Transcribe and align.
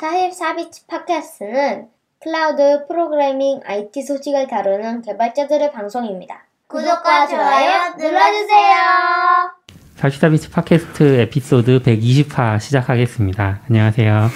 44비치 0.00 0.86
팟캐스트는 0.88 1.88
클라우드 2.22 2.86
프로그래밍 2.88 3.60
IT 3.66 4.02
소식을 4.02 4.46
다루는 4.46 5.02
개발자들의 5.02 5.72
방송입니다. 5.72 6.46
구독과 6.68 7.26
좋아요 7.26 7.94
눌러주세요. 7.98 9.50
44비치 9.98 10.50
팟캐스트 10.52 11.02
에피소드 11.20 11.82
120화 11.82 12.58
시작하겠습니다. 12.58 13.60
안녕하세요. 13.68 14.30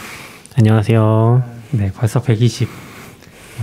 안녕하세요. 0.58 1.42
네, 1.70 1.90
벌써 1.96 2.20
120. 2.20 2.68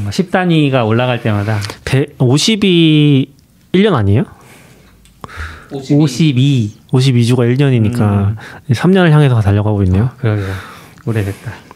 10단위가 0.09 0.87
올라갈 0.87 1.21
때마다 1.21 1.59
150이 1.85 3.29
1년 3.73 3.93
아니에요? 3.93 4.23
52. 5.71 6.79
52주가 6.91 7.55
1년이니까 7.55 7.99
음. 8.01 8.35
3년을 8.69 9.11
향해서 9.11 9.39
달려가고 9.39 9.83
있네요. 9.83 10.09
그러게요. 10.17 10.51
오래됐다. 11.05 11.70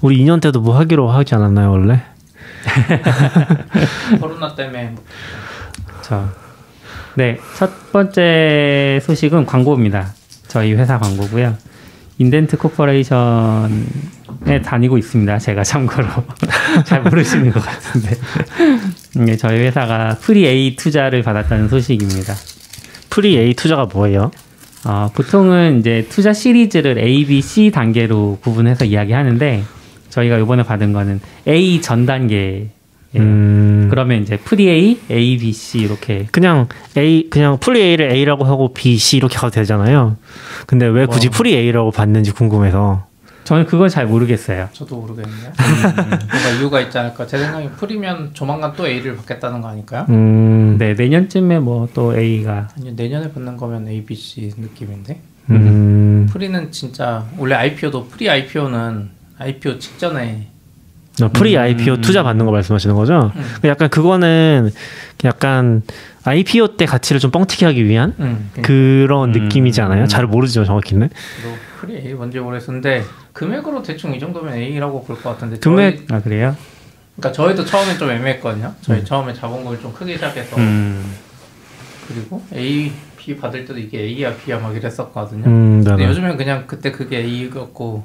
우리 0.00 0.18
2년 0.18 0.40
때도 0.40 0.60
뭐 0.60 0.78
하기로 0.78 1.08
하지 1.10 1.34
않았나요, 1.34 1.70
원래? 1.70 2.02
코로나 4.20 4.54
때문에 4.54 4.94
저. 6.02 6.24
네, 7.14 7.38
첫 7.56 7.90
번째 7.92 9.00
소식은 9.02 9.46
광고입니다. 9.46 10.12
저희 10.46 10.74
회사 10.74 10.98
광고고요. 10.98 11.56
인덴트 12.18 12.58
코퍼레이션에 12.58 13.70
다니고 14.64 14.98
있습니다. 14.98 15.38
제가 15.38 15.64
참고로 15.64 16.06
잘 16.86 17.02
모르시는 17.02 17.50
것 17.50 17.60
같은데. 17.60 18.16
네, 19.16 19.36
저희 19.36 19.58
회사가 19.60 20.16
pre 20.20 20.46
A 20.46 20.76
투자를 20.76 21.22
받았다는 21.22 21.68
소식입니다. 21.68 22.34
pre 23.10 23.36
A 23.36 23.54
투자가 23.54 23.86
뭐예요? 23.86 24.30
어, 24.84 25.10
보통은 25.12 25.80
이제 25.80 26.06
투자 26.08 26.32
시리즈를 26.32 26.98
A, 26.98 27.24
B, 27.26 27.42
C 27.42 27.70
단계로 27.72 28.38
구분해서 28.42 28.84
이야기하는데 28.84 29.64
저희가 30.10 30.38
이번에 30.38 30.62
받은 30.62 30.92
거는 30.92 31.20
A 31.46 31.80
전 31.80 32.06
단계. 32.06 32.68
음, 33.16 33.86
그러면 33.90 34.20
이제 34.22 34.36
pre 34.36 34.68
A, 34.68 35.00
A, 35.10 35.38
B, 35.38 35.52
C 35.52 35.78
이렇게 35.78 36.26
그냥 36.30 36.68
A 36.96 37.30
그냥 37.30 37.58
pre 37.58 37.80
A를 37.80 38.12
A라고 38.12 38.44
하고 38.44 38.74
B, 38.74 38.98
C 38.98 39.16
이렇게 39.16 39.36
가도 39.36 39.50
되잖아요. 39.50 40.16
근데 40.66 40.86
왜 40.86 41.06
굳이 41.06 41.28
와. 41.28 41.32
pre 41.32 41.54
A라고 41.56 41.90
받는지 41.90 42.32
궁금해서. 42.32 43.06
저는 43.44 43.64
그건 43.64 43.88
잘 43.88 44.06
모르겠어요. 44.06 44.68
저도 44.74 44.96
모르겠네요. 45.00 45.52
뭔가 45.56 46.50
이유가 46.60 46.80
있지 46.82 46.98
않을까. 46.98 47.26
제 47.26 47.38
생각에 47.38 47.70
pre면 47.70 48.34
조만간 48.34 48.74
또 48.76 48.86
A를 48.86 49.16
받겠다는 49.16 49.62
거 49.62 49.68
아닐까요? 49.68 50.04
음, 50.10 50.76
네, 50.78 50.92
내년쯤에 50.92 51.60
뭐 51.60 51.88
또 51.94 52.14
A가 52.14 52.68
아니 52.76 52.92
내년에 52.92 53.32
받는 53.32 53.56
거면 53.56 53.88
A, 53.88 54.04
B, 54.04 54.14
C 54.14 54.52
느낌인데 54.54 55.18
음, 55.48 56.26
pre는 56.30 56.70
진짜 56.72 57.24
원래 57.38 57.54
IPO도 57.54 58.08
pre 58.08 58.28
IPO는 58.28 59.16
IPO 59.38 59.78
직전에 59.78 60.48
어, 61.22 61.28
pre 61.32 61.56
음. 61.56 61.62
IPO 61.62 62.00
투자 62.00 62.22
받는 62.22 62.46
거 62.46 62.52
말씀하시는 62.52 62.94
거죠? 62.94 63.32
음. 63.34 63.42
약간 63.64 63.88
그거는 63.88 64.70
약간 65.24 65.82
IPO 66.24 66.76
때 66.76 66.86
가치를 66.86 67.18
좀 67.20 67.30
뻥튀기 67.30 67.64
하기 67.64 67.84
위한 67.86 68.14
음, 68.20 68.50
그런 68.62 69.34
음. 69.34 69.42
느낌이지 69.44 69.80
않아요? 69.80 70.06
잘 70.06 70.26
모르죠, 70.26 70.64
정확히는. 70.64 71.08
그 71.08 71.54
pre 71.86 71.96
A 71.96 72.14
뭔지 72.14 72.38
모르겠는데 72.38 73.02
금액으로 73.32 73.82
대충 73.82 74.14
이 74.14 74.20
정도면 74.20 74.54
A라고 74.54 75.04
볼 75.04 75.16
것 75.16 75.30
같은데 75.30 75.58
금액- 75.58 76.06
저희, 76.08 76.16
아 76.16 76.20
그래요? 76.22 76.56
그러니까 77.16 77.32
저희도 77.32 77.64
처음에 77.64 77.98
좀 77.98 78.10
애매했거든요. 78.10 78.74
저희 78.82 79.04
처음에 79.04 79.32
자본금을 79.34 79.80
좀 79.80 79.92
크게 79.92 80.14
시작해서 80.14 80.56
음, 80.56 81.04
그리고 82.06 82.42
A, 82.54 82.92
B 83.16 83.36
받을 83.36 83.64
때도 83.64 83.78
이게 83.78 83.98
A야 84.02 84.36
B야 84.36 84.58
막 84.60 84.76
이랬었거든요. 84.76 85.44
음, 85.46 85.82
근데. 85.84 86.04
요즘엔 86.04 86.36
그냥 86.36 86.64
그때 86.68 86.92
그게 86.92 87.18
A였고 87.18 88.04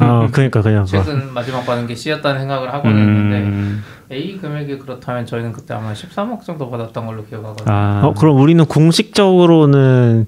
아, 0.00 0.28
그러니까 0.32 0.62
그냥 0.62 0.84
그거. 0.84 1.02
최근 1.02 1.32
마지막 1.32 1.64
받은 1.66 1.86
게 1.86 1.94
C였다는 1.94 2.40
생각을 2.40 2.72
하고는 2.72 2.96
있는데 2.98 3.36
음, 3.48 3.84
A 4.10 4.38
금액이 4.38 4.78
그렇다면 4.78 5.26
저희는 5.26 5.52
그때 5.52 5.74
아마 5.74 5.92
13억 5.92 6.42
정도 6.44 6.70
받았던 6.70 7.06
걸로 7.06 7.24
기억하거든요. 7.26 7.66
아, 7.74 8.00
어, 8.04 8.14
그럼 8.14 8.38
우리는 8.40 8.64
공식적으로는 8.64 10.26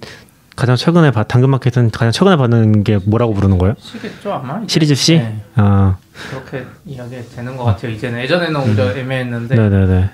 가장 0.56 0.74
최근에 0.76 1.12
받, 1.12 1.28
당근마켓은 1.28 1.91
가장 1.92 2.10
최근에 2.10 2.36
받는 2.36 2.82
게 2.84 2.98
뭐라고 3.04 3.32
부르는 3.32 3.58
거예요? 3.58 3.74
시겠죠 3.78 4.32
아마? 4.32 4.60
시리즈 4.66 4.94
C? 4.94 5.16
네, 5.19 5.40
아, 5.54 5.96
그렇게 6.30 6.66
이야기 6.84 7.16
되는 7.34 7.56
것 7.56 7.64
같아요. 7.64 7.92
이제는 7.92 8.20
예전에는 8.22 8.60
오히려 8.60 8.90
애매했는데 8.96 9.54
네네네. 9.54 10.10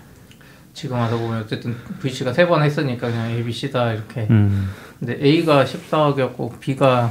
지금 0.75 0.99
와서 0.99 1.17
보면 1.17 1.41
어쨌든 1.41 1.75
VC가 2.01 2.33
세 2.33 2.47
번 2.47 2.63
했으니까 2.63 3.07
그냥 3.09 3.31
A, 3.31 3.43
B, 3.43 3.51
C다 3.53 3.93
이렇게. 3.93 4.27
음, 4.29 4.69
근데 4.99 5.19
A가 5.25 5.65
14억이었고 5.65 6.61
B가 6.61 7.11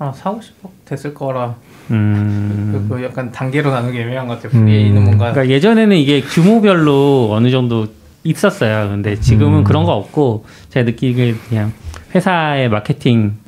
한 0.00 0.14
4, 0.14 0.32
50억 0.32 0.70
됐을 0.86 1.12
거라 1.12 1.56
음. 1.90 2.86
그 2.88 3.04
약간 3.04 3.30
단계로 3.30 3.70
나누기 3.70 3.98
애매한 3.98 4.26
것 4.26 4.40
같아요. 4.40 4.58
음. 4.58 4.64
pre 4.64 4.76
A는 4.78 5.04
뭔가 5.04 5.32
그러니까 5.32 5.54
예전에는 5.54 5.94
이게 5.94 6.22
규모별로 6.22 7.28
어느 7.32 7.50
정도 7.50 7.86
있었어요. 8.24 8.88
근데 8.88 9.20
지금은 9.20 9.58
음. 9.58 9.64
그런 9.64 9.84
거 9.84 9.92
없고 9.92 10.46
제가 10.70 10.84
느끼기에 10.86 11.34
그냥 11.48 11.72
회사의 12.14 12.70
마케팅 12.70 13.18
음. 13.18 13.38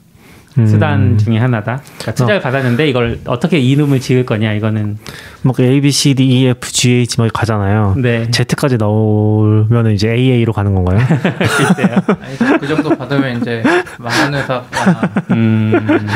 수단 0.67 1.17
중에 1.19 1.39
하나다. 1.39 1.81
그러니까 1.99 2.13
투자를 2.15 2.41
받았는데 2.41 2.89
이걸 2.89 3.19
어떻게 3.27 3.59
이름을 3.59 4.01
지을 4.01 4.27
거냐 4.27 4.53
이거는 4.53 4.99
뭐 5.43 5.55
A, 5.59 5.81
B, 5.81 5.91
C, 5.91 6.15
D, 6.15 6.25
E, 6.25 6.47
F, 6.49 6.71
G, 6.71 6.93
H 7.01 7.21
막 7.21 7.31
가잖아요. 7.33 7.95
네 7.97 8.31
Z까지 8.31 8.77
나오면 8.77 9.93
이제 9.93 10.11
AA로 10.11 10.53
가는 10.53 10.75
건가요? 10.75 10.99
글쎄요. 11.39 11.97
아니, 12.21 12.59
그 12.61 12.67
정도 12.67 12.91
받으면 12.97 13.41
이제 13.41 13.63
망한 13.99 14.35
회사가 14.35 14.65
음, 15.31 16.09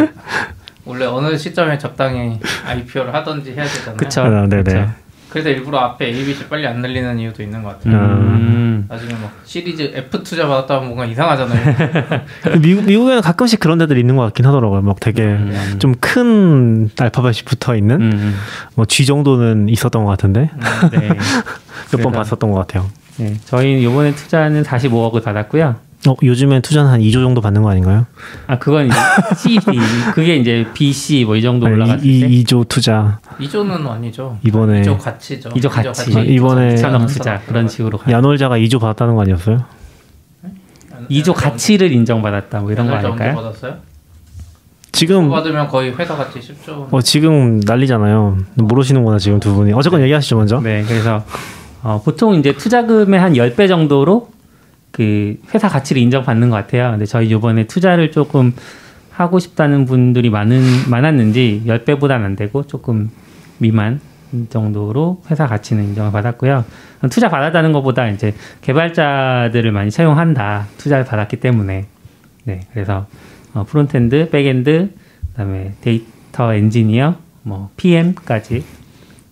원래 0.84 1.04
어느 1.06 1.36
시점에 1.36 1.78
적당히 1.78 2.38
IPO를 2.66 3.12
하든지 3.14 3.52
해야 3.52 3.64
되잖아요. 3.64 3.96
그쵸. 3.96 4.22
아, 4.22 4.46
네네. 4.46 4.62
그쵸. 4.62 5.05
그래서 5.36 5.50
일부러 5.50 5.80
앞에 5.80 6.06
A, 6.06 6.24
B, 6.24 6.32
C 6.32 6.46
빨리 6.48 6.66
안 6.66 6.80
늘리는 6.80 7.18
이유도 7.18 7.42
있는 7.42 7.62
것 7.62 7.78
같아요. 7.78 7.94
음, 7.94 8.86
나중에 8.88 9.12
막 9.12 9.38
시리즈 9.44 9.82
F 9.94 10.22
투자 10.22 10.48
받았다 10.48 10.76
하면 10.76 10.86
뭔가 10.86 11.04
이상하잖아요. 11.04 11.76
미국, 12.62 12.86
미국에는 12.86 13.20
가끔씩 13.20 13.60
그런 13.60 13.76
데들 13.76 13.98
있는 13.98 14.16
것 14.16 14.22
같긴 14.22 14.46
하더라고요. 14.46 14.80
막 14.80 14.98
되게 14.98 15.24
음. 15.24 15.76
좀큰 15.78 16.88
알파벳이 16.98 17.42
붙어 17.44 17.76
있는 17.76 18.00
음, 18.00 18.34
뭐 18.76 18.86
G 18.86 19.04
정도는 19.04 19.68
있었던 19.68 20.04
것 20.04 20.10
같은데 20.10 20.48
네. 20.92 21.08
몇번 21.92 22.12
그래서- 22.12 22.12
봤었던 22.12 22.50
것 22.50 22.58
같아요. 22.60 22.86
네. 23.18 23.34
저희 23.44 23.82
이번에 23.82 24.14
투자는 24.14 24.62
45억을 24.62 25.22
받았고요. 25.22 25.76
어, 26.08 26.14
요즘엔 26.22 26.62
투자는 26.62 26.90
한 26.90 27.00
2조 27.00 27.14
정도 27.14 27.40
받는 27.40 27.62
거 27.62 27.70
아닌가요? 27.70 28.06
아 28.46 28.58
그건 28.58 28.86
이제 28.86 28.94
C, 29.36 29.58
D 29.58 29.78
그게 30.14 30.36
이제 30.36 30.66
B, 30.74 30.92
C 30.92 31.24
뭐 31.24 31.36
이 31.36 31.42
정도 31.42 31.66
올라갔을 31.66 32.00
때 32.02 32.06
이, 32.08 32.44
2조 32.44 32.68
투자 32.68 33.18
2조는 33.40 33.86
아니죠. 33.88 34.38
이번에 34.44 34.82
2조 34.82 34.98
가치죠. 34.98 35.48
2조 35.50 35.68
가치. 35.68 36.16
아, 36.16 36.20
이번에 36.20 36.76
천억 36.76 37.06
투자 37.06 37.40
그런 37.46 37.68
식으로 37.68 37.98
가요. 37.98 38.14
야놀자가 38.16 38.56
2조 38.58 38.80
받았다는 38.80 39.14
거 39.16 39.22
아니었어요? 39.22 39.64
2조 41.10 41.34
가치를 41.34 41.92
인정받았다 41.92 42.60
뭐 42.60 42.72
이런 42.72 42.86
거 42.88 42.94
아닐까요? 42.94 43.34
받았어요? 43.34 43.74
지금 44.92 45.28
받으면 45.28 45.68
거의 45.68 45.94
회사 45.94 46.16
가치 46.16 46.40
10조. 46.40 46.88
어, 46.90 47.00
지금 47.02 47.60
난리잖아요. 47.60 48.38
모르시는구나 48.54 49.18
지금 49.18 49.38
두 49.40 49.54
분이. 49.54 49.72
어쨌건 49.74 50.00
얘기하시죠 50.02 50.36
먼저. 50.36 50.58
네, 50.60 50.82
그래서 50.88 51.22
어, 51.82 52.00
보통 52.02 52.34
이제 52.34 52.52
투자금의 52.52 53.20
한 53.20 53.34
10배 53.34 53.68
정도로 53.68 54.30
그 54.96 55.36
회사 55.52 55.68
가치를 55.68 56.00
인정받는 56.00 56.48
것 56.48 56.56
같아요. 56.56 56.90
근데 56.92 57.04
저희 57.04 57.28
이번에 57.28 57.66
투자를 57.66 58.10
조금 58.10 58.54
하고 59.10 59.38
싶다는 59.38 59.84
분들이 59.84 60.30
많은 60.30 60.62
많았는지 60.88 61.64
10배보다는 61.66 62.24
안 62.24 62.34
되고 62.34 62.66
조금 62.66 63.10
미만 63.58 64.00
정도로 64.48 65.22
회사 65.30 65.46
가치는 65.46 65.84
인정을 65.84 66.12
받았고요. 66.12 66.64
투자 67.10 67.28
받았다는 67.28 67.72
것보다 67.72 68.08
이제 68.08 68.34
개발자들을 68.62 69.70
많이 69.70 69.90
채용한다. 69.90 70.66
투자를 70.78 71.04
받았기 71.04 71.40
때문에. 71.40 71.84
네, 72.44 72.60
그래서 72.72 73.06
어, 73.52 73.64
frontend, 73.64 74.30
backend, 74.30 74.94
그다음에 75.32 75.74
데이터 75.82 76.54
엔지니어, 76.54 77.16
뭐 77.42 77.68
PM까지 77.76 78.64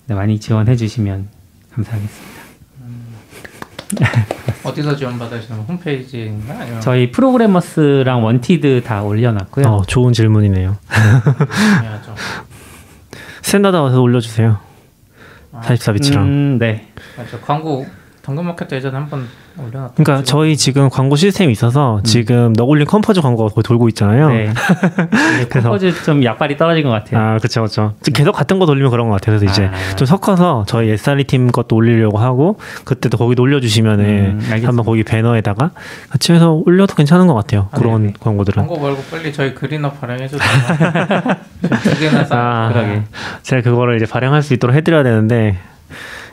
네, 0.08 0.14
많이 0.14 0.38
지원해 0.38 0.76
주시면 0.76 1.28
감사하겠습니다. 1.72 2.43
어디서 4.64 4.96
지원 4.96 5.18
받으시는 5.18 5.58
거? 5.58 5.64
홈페이지인가 5.64 6.58
아니면 6.58 6.80
저희 6.80 7.10
프로그래머스랑 7.10 8.24
원티드 8.24 8.82
다 8.84 9.02
올려놨고요. 9.02 9.66
어, 9.66 9.82
좋은 9.86 10.12
질문이네요. 10.12 10.76
스탠다드 13.42 13.76
와서 13.76 14.00
올려주세요. 14.00 14.58
아. 15.52 15.60
44bits랑. 15.60 16.16
음, 16.16 16.58
네. 16.58 16.88
맞죠. 17.16 17.40
광고 17.40 17.86
당근마켓도 18.22 18.76
예전에 18.76 18.96
한번. 18.96 19.28
그러니까 19.56 20.22
저희 20.24 20.56
지금 20.56 20.90
광고 20.90 21.14
시스템이 21.14 21.52
있어서 21.52 22.00
지금 22.02 22.52
너굴린 22.54 22.86
컴포즈 22.86 23.20
광고가 23.20 23.54
거의 23.54 23.62
돌고 23.62 23.88
있잖아요. 23.90 24.28
네. 24.30 24.52
그래서- 25.48 25.68
컴포즈 25.70 26.02
좀 26.04 26.24
약발이 26.24 26.56
떨어진 26.56 26.82
것 26.84 26.90
같아요. 26.90 27.20
아, 27.20 27.38
그쵸, 27.38 27.62
그쵸. 27.62 27.94
지금 28.02 28.16
계속 28.16 28.32
같은 28.32 28.58
거 28.58 28.66
돌리면 28.66 28.90
그런 28.90 29.08
것 29.08 29.14
같아요. 29.14 29.38
그래서 29.38 29.52
이제 29.52 29.66
아. 29.72 29.96
좀 29.96 30.06
섞어서 30.06 30.64
저희 30.66 30.90
SRE 30.90 31.24
팀 31.24 31.52
것도 31.52 31.76
올리려고 31.76 32.18
하고, 32.18 32.58
그때도 32.84 33.16
거기도 33.16 33.42
올려주시면은 33.44 34.04
음. 34.04 34.62
한번 34.64 34.84
거기 34.84 35.04
배너에다가 35.04 35.70
같이 36.10 36.32
해서 36.32 36.60
올려도 36.66 36.94
괜찮은 36.96 37.26
것 37.28 37.34
같아요. 37.34 37.68
아, 37.70 37.76
그런 37.76 38.00
네네. 38.02 38.14
광고들은. 38.18 38.66
광고 38.66 38.80
말고 38.80 39.02
빨리 39.10 39.32
저희 39.32 39.54
그린업 39.54 40.00
발행해주세요. 40.00 40.40
두 41.82 41.98
개나 42.00 42.24
쌓. 42.24 42.36
아, 42.36 42.70
그러게. 42.72 43.02
제가 43.42 43.62
그거를 43.62 43.96
이제 43.96 44.06
발행할 44.06 44.42
수 44.42 44.52
있도록 44.54 44.74
해드려야 44.74 45.02
되는데, 45.04 45.58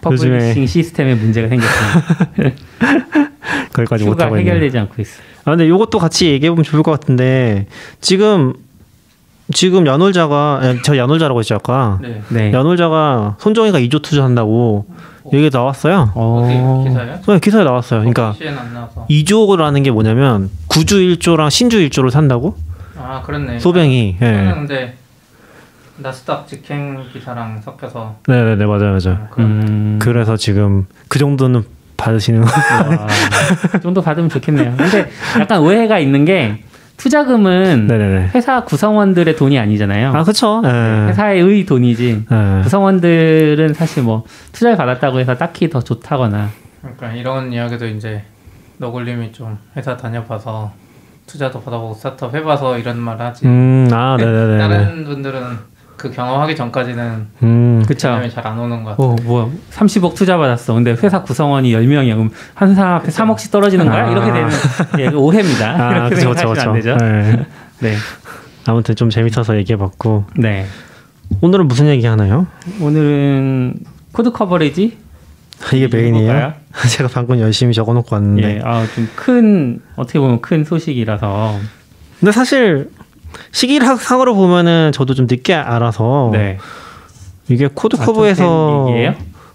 publishing 0.01 0.63
요즘에- 0.63 0.67
시스템에 0.67 1.15
문제가 1.15 1.47
생겼어요. 1.47 2.51
거기까지 3.73 4.03
큐가 4.03 4.13
못하고 4.15 4.37
있네요. 4.37 4.53
해결되지 4.53 4.77
않고 4.79 5.01
있어. 5.01 5.21
아, 5.45 5.51
근데 5.51 5.65
이것도 5.67 5.97
같이 5.99 6.27
얘기해 6.27 6.49
보면 6.49 6.63
좋을 6.63 6.83
것 6.83 6.91
같은데, 6.91 7.67
지금, 7.99 8.53
지금 9.53 9.87
야놀자가, 9.87 10.59
아, 10.61 10.75
저 10.83 10.97
야놀자라고 10.97 11.39
했죠, 11.39 11.55
아까. 11.55 11.99
네. 12.01 12.21
네. 12.29 12.51
야놀자가 12.53 13.37
손정이가 13.39 13.79
2조 13.79 14.01
투자한다고 14.01 14.85
얘기 15.33 15.49
나왔어요. 15.51 16.11
어. 16.15 16.83
기사요? 16.87 17.19
네, 17.27 17.39
기사에 17.39 17.63
나왔어요. 17.63 17.99
그러니까 18.01 18.35
안 18.59 18.73
나와서. 18.73 19.05
2조라는 19.09 19.83
게 19.83 19.91
뭐냐면 19.91 20.49
구주 20.67 20.97
1조랑 20.99 21.49
신주 21.49 21.77
1조를 21.89 22.09
산다고? 22.11 22.55
아 22.97 23.21
그렇네. 23.25 23.59
소뱅이. 23.59 24.17
예. 24.21 24.25
저는 24.25 24.53
근데 24.55 24.95
나스닥 26.01 26.47
직행 26.47 27.03
기사랑 27.11 27.61
섞여서 27.61 28.15
네네네 28.27 28.65
맞아요 28.65 28.97
맞아요. 28.97 29.27
그런 29.31 29.49
음. 29.49 29.99
그래서 30.01 30.35
지금 30.37 30.85
그 31.07 31.19
정도는 31.19 31.63
받으시는 31.97 32.41
거. 32.41 32.47
와, 32.49 33.07
그 33.71 33.79
정도 33.79 34.01
받으면 34.01 34.29
좋겠네요. 34.29 34.75
근데 34.75 35.09
약간 35.39 35.59
오해가 35.61 35.99
있는 35.99 36.25
게 36.25 36.63
투자금은 36.97 37.87
네네네. 37.87 38.31
회사 38.35 38.63
구성원들의 38.63 39.35
돈이 39.35 39.57
아니잖아요. 39.59 40.13
아 40.13 40.23
그쵸. 40.23 40.61
예. 40.65 40.69
회사의 41.09 41.65
돈이지. 41.65 42.25
예. 42.31 42.61
구성원들은 42.63 43.73
사실 43.73 44.03
뭐 44.03 44.23
투자를 44.51 44.77
받았다고 44.77 45.19
해서 45.19 45.35
딱히 45.35 45.69
더 45.69 45.79
좋다거나 45.81 46.49
그러니까 46.81 47.11
이런 47.13 47.53
이야기도 47.53 47.87
이제 47.87 48.23
너굴님이 48.77 49.31
좀 49.31 49.57
회사 49.75 49.95
다녀봐서 49.97 50.71
투자도 51.27 51.61
받아보고 51.61 51.93
스타트업 51.93 52.35
해봐서 52.35 52.77
이런 52.77 52.97
말 52.99 53.19
하지. 53.21 53.45
음, 53.45 53.87
아, 53.93 54.17
네네네. 54.17 54.57
다른 54.57 55.05
분들은 55.05 55.39
그 56.01 56.09
경험하기 56.09 56.55
전까지는 56.55 57.27
음, 57.43 57.83
그쵸. 57.87 58.07
개념이 58.07 58.31
잘안 58.31 58.57
오는 58.57 58.83
것 58.83 58.91
같아. 58.97 59.03
어, 59.03 59.15
뭐 59.21 59.53
30억 59.71 60.15
투자 60.15 60.35
받았어. 60.35 60.73
근데 60.73 60.93
회사 60.93 61.21
구성원이 61.21 61.71
10명이야. 61.73 62.13
그럼 62.15 62.31
한 62.55 62.73
사람 62.73 62.95
앞에 62.95 63.09
3억씩 63.09 63.51
떨어지는 63.51 63.85
거야? 63.87 64.07
아. 64.07 64.09
이렇게 64.09 64.31
되면 64.33 64.49
예, 64.97 65.11
그 65.11 65.17
오해입니다. 65.19 65.69
아, 65.69 65.91
이렇게 66.07 66.15
그쵸, 66.15 66.29
그쵸, 66.29 66.39
생각하시면 66.55 66.75
안 66.75 66.81
그쵸. 66.81 66.97
되죠. 66.97 67.05
예. 67.05 67.45
네. 67.87 67.95
아무튼 68.65 68.95
좀 68.95 69.11
재밌어서 69.11 69.55
얘기해 69.57 69.77
봤고. 69.77 70.25
네. 70.37 70.65
오늘은 71.41 71.67
무슨 71.67 71.85
얘기 71.87 72.07
하나요? 72.07 72.47
오늘은 72.81 73.75
code 74.11 74.31
coverage 74.31 74.97
이게 75.71 75.87
메인이에요? 75.87 76.53
제가 76.97 77.09
방금 77.13 77.39
열심히 77.39 77.75
적어 77.75 77.93
놓고 77.93 78.15
왔는데. 78.15 78.55
예, 78.57 78.61
아, 78.65 78.87
좀 78.95 79.07
큰 79.15 79.81
어떻게 79.95 80.17
보면 80.19 80.41
큰 80.41 80.63
소식이라서 80.63 81.59
근데 82.19 82.31
사실 82.31 82.89
시기상으로 83.51 84.35
보면은 84.35 84.91
저도 84.93 85.13
좀 85.13 85.27
늦게 85.29 85.53
알아서 85.53 86.29
네. 86.33 86.57
이게 87.47 87.67
코드 87.73 87.97
아, 87.99 88.05
cov에서? 88.05 88.87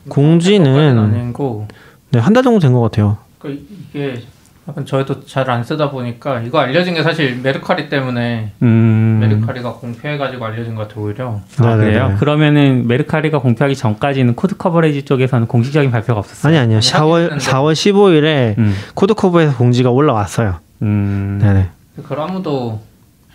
공지는 0.09 0.99
아니고 0.99 1.67
네, 2.13 2.19
한 2.21 2.33
달 2.33 2.43
정도 2.43 2.61
된 2.61 2.73
것 2.73 2.81
같아요. 2.83 3.19
그 3.39 3.67
이게 3.95 4.23
약간 4.69 4.85
저희도 4.85 5.25
잘 5.27 5.49
안 5.51 5.63
쓰다 5.65 5.91
보니까 5.91 6.41
이거 6.43 6.59
알려진 6.59 6.95
게 6.95 7.03
사실 7.03 7.37
메르카리 7.43 7.89
때문에 7.89 8.53
음. 8.63 9.19
메르카리가 9.21 9.75
공표해가지고 9.75 10.45
알려진 10.45 10.75
것 10.75 10.89
같아 10.89 11.01
오히려. 11.01 11.41
아, 11.59 11.63
네네네. 11.77 11.85
그래요? 11.85 12.17
그러면은 12.19 12.87
메르카리가 12.87 13.39
공표하기 13.41 13.75
전까지는 13.77 14.35
code 14.35 14.57
coverage 14.57 15.05
쪽에서는 15.05 15.47
공식적인 15.47 15.91
발표가 15.91 16.21
없었어요. 16.21 16.51
아니 16.51 16.59
아니요. 16.59 16.77
아니, 16.79 16.87
4월 16.87 17.31
하긴 17.31 17.39
4월 17.39 17.73
15일에 17.73 18.59
음. 18.59 18.75
Codecov에서 18.95 19.57
공지가 19.57 19.91
올라왔어요. 19.91 20.57
음. 20.83 21.39
네네. 21.41 21.69
그걸 21.97 22.21
아무도 22.21 22.81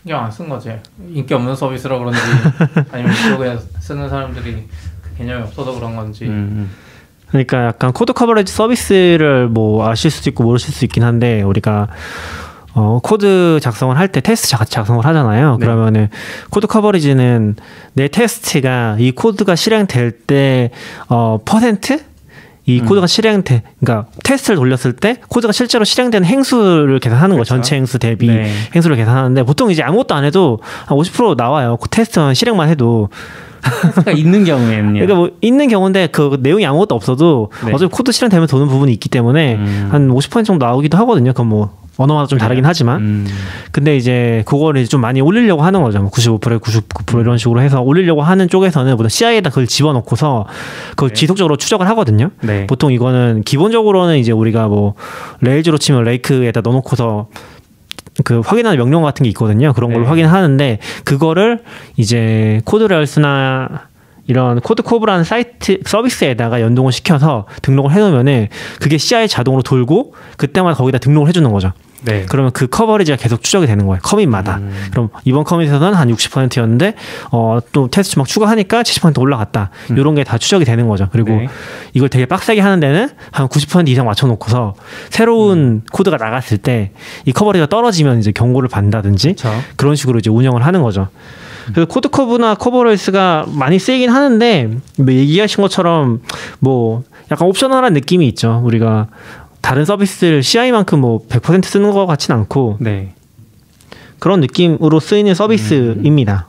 신경 0.04 0.24
안 0.24 0.32
쓴 0.32 0.50
거지. 0.50 0.72
인기 1.14 1.34
없는 1.34 1.56
서비스라 1.56 1.98
그런지 2.00 2.20
아니면 2.92 3.14
이쪽에 3.14 3.58
쓰는 3.80 4.10
사람들이 4.10 4.68
그 5.02 5.18
개념이 5.18 5.44
없어서 5.44 5.74
그런 5.76 5.96
건지. 5.96 6.26
음. 6.26 6.72
그러니까 7.28 7.68
약간 7.68 7.94
code 7.94 8.12
coverage 8.14 8.52
서비스를 8.54 9.48
뭐 9.48 9.88
아실 9.88 10.10
수도 10.12 10.30
있고 10.32 10.44
모르실 10.44 10.74
수 10.74 10.84
있긴 10.86 11.04
한데 11.04 11.42
우리가 11.44 11.88
어, 12.74 13.00
코드 13.04 13.60
작성을 13.62 13.96
할 13.98 14.08
때 14.08 14.22
테스트 14.22 14.48
작, 14.50 14.70
작성을 14.70 15.06
하잖아요. 15.06 15.58
네. 15.58 15.66
그러면은 15.66 16.10
code 16.50 16.68
coverage는 16.68 17.56
내 17.94 18.08
테스트가 18.08 18.96
이 19.00 19.12
코드가 19.12 19.56
실행될 19.56 20.12
때 20.22 20.72
어, 21.10 21.40
퍼센트 21.46 22.04
이 22.66 22.80
음. 22.80 22.86
코드가 22.86 23.08
실행돼, 23.08 23.64
그러니까 23.80 24.10
테스트를 24.24 24.58
돌렸을 24.58 24.94
때 24.94 25.18
코드가 25.28 25.52
실제로 25.52 25.84
실행되는 25.84 26.26
행수를 26.26 27.00
계산하는 27.00 27.30
거예요. 27.30 27.44
그렇죠. 27.44 27.56
전체 27.56 27.76
행수 27.76 27.98
대비 27.98 28.28
네. 28.28 28.52
행수를 28.76 28.96
계산하는데 28.96 29.44
보통 29.44 29.72
이제 29.72 29.82
아무것도 29.82 30.14
안 30.14 30.24
해도 30.24 30.60
한 30.86 30.98
50% 30.98 31.36
나와요. 31.38 31.78
그 31.82 31.90
테스트만 31.90 32.34
실행만 32.34 32.70
해도 32.70 33.10
있는 34.16 34.44
경우에는요. 34.44 34.94
그러니까 34.94 35.16
뭐 35.16 35.30
있는 35.42 35.68
경우인데 35.70 36.08
그 36.08 36.38
내용이 36.42 36.66
아무것도 36.66 36.96
없어도 36.96 37.52
네. 37.66 37.74
어차피 37.74 37.92
코드 37.92 38.12
실행되면 38.12 38.48
도는 38.48 38.68
부분이 38.68 38.92
있기 38.94 39.10
때문에 39.10 39.56
음. 39.56 39.90
한50% 39.92 40.46
정도 40.46 40.66
나오기도 40.66 40.98
하거든요. 41.00 41.32
그건 41.32 41.48
뭐 41.48 41.81
언어마다 41.98 42.28
좀 42.28 42.40
다르긴 42.40 42.66
하지만 42.66 43.02
음. 43.02 43.28
근데 43.72 43.98
이제 43.98 44.44
그거를 44.46 44.86
좀 44.88 45.02
많이 45.02 45.22
올리려고 45.22 45.62
하는 45.62 45.82
거죠. 45.82 46.00
뭐 46.00 46.10
95%, 46.10 46.60
99% 46.60 47.22
이런 47.22 47.38
식으로 47.38 47.62
해서 47.62 47.82
올리려고 47.82 48.22
하는 48.22 48.48
쪽에서는 48.48 48.96
보통 48.98 49.10
CI에다 49.10 49.50
그걸 49.50 49.68
집어넣고서 49.68 50.46
그걸 50.92 51.10
네. 51.10 51.14
지속적으로 51.16 51.58
추적을 51.58 51.88
하거든요. 51.90 52.32
네. 52.42 52.66
보통 52.68 52.92
이거는 52.92 53.44
기본적으로는 53.44 54.18
이제 54.18 54.32
우리가 54.32 54.68
뭐 54.68 54.96
Rails로 55.42 55.78
치면 55.78 56.04
Rake에다 56.04 56.62
넣어놓고서 56.62 57.28
그 58.24 58.40
확인하는 58.40 58.78
명령 58.78 59.04
같은 59.04 59.24
게 59.24 59.30
있거든요. 59.30 59.74
그런 59.74 59.92
걸로 59.92 60.04
네. 60.04 60.10
확인하는데 60.10 60.80
그거를 61.04 61.60
이제 61.98 62.62
Coveralls나 62.66 63.91
이런 64.28 64.60
Codecov라는 64.62 65.24
사이트 65.24 65.80
서비스에다가 65.86 66.62
연동을 66.62 66.92
시켜서 66.92 67.46
등록을 67.62 67.92
해놓으면은 67.92 68.48
그게 68.80 68.98
CI 68.98 69.28
자동으로 69.28 69.64
돌고 69.64 70.14
그때마다 70.38 70.78
거기다 70.78 71.00
등록을 71.00 71.28
해주는 71.30 71.52
거죠. 71.52 71.72
네. 72.04 72.26
그러면 72.28 72.52
그 72.52 72.66
coverage가 72.66 73.16
계속 73.16 73.44
추적이 73.44 73.68
되는 73.68 73.86
거예요. 73.86 74.00
commit마다. 74.02 74.58
음. 74.58 74.88
그럼 74.90 75.10
이번 75.24 75.44
commit에서는 75.44 75.94
한 75.94 76.10
60%였는데 76.12 76.96
어 77.32 77.60
또 77.74 77.90
테스트 77.90 78.18
막 78.18 78.28
추가하니까 78.28 78.82
70% 78.82 79.20
올라갔다. 79.20 79.70
음. 79.92 79.98
이런 80.00 80.16
게 80.16 80.24
다 80.24 80.38
추적이 80.40 80.66
되는 80.66 80.88
거죠. 80.88 81.10
그리고 81.12 81.30
네. 81.30 81.48
이걸 81.94 82.10
되게 82.10 82.26
빡세게 82.26 82.60
하는 82.62 82.80
데는 82.80 83.10
한 83.32 83.48
90% 83.48 83.88
이상 83.90 84.06
맞춰놓고서 84.08 84.74
새로운 85.12 85.84
코드가 85.92 86.18
나갔을 86.18 86.58
때 86.58 86.92
이 87.26 87.32
coverage가 87.34 87.68
떨어지면 87.68 88.20
이제 88.20 88.32
경고를 88.32 88.68
받는다든지 88.70 89.36
그렇죠. 89.36 89.62
그런 89.76 89.96
식으로 89.96 90.18
이제 90.20 90.30
운영을 90.32 90.66
하는 90.66 90.82
거죠. 90.82 91.10
그래서 91.68 91.86
Codecov나 91.86 92.56
Coveralls가 92.56 93.46
많이 93.48 93.80
쓰이긴 93.80 94.10
하는데 94.10 94.78
뭐 94.98 95.14
얘기하신 95.14 95.62
것처럼 95.62 96.22
뭐 96.60 97.04
약간 97.32 97.48
옵셔널한 97.48 97.94
느낌이 97.94 98.28
있죠. 98.30 98.62
우리가 98.64 99.08
다른 99.62 99.86
서비스를 99.86 100.44
CI만큼 100.44 101.00
뭐 101.00 101.26
100% 101.28 101.64
쓰는 101.66 101.92
것 101.92 102.06
같진 102.06 102.34
않고 102.34 102.78
네. 102.80 103.14
그런 104.20 104.42
느낌으로 104.42 105.00
쓰이는 105.00 105.34
서비스입니다. 105.34 106.48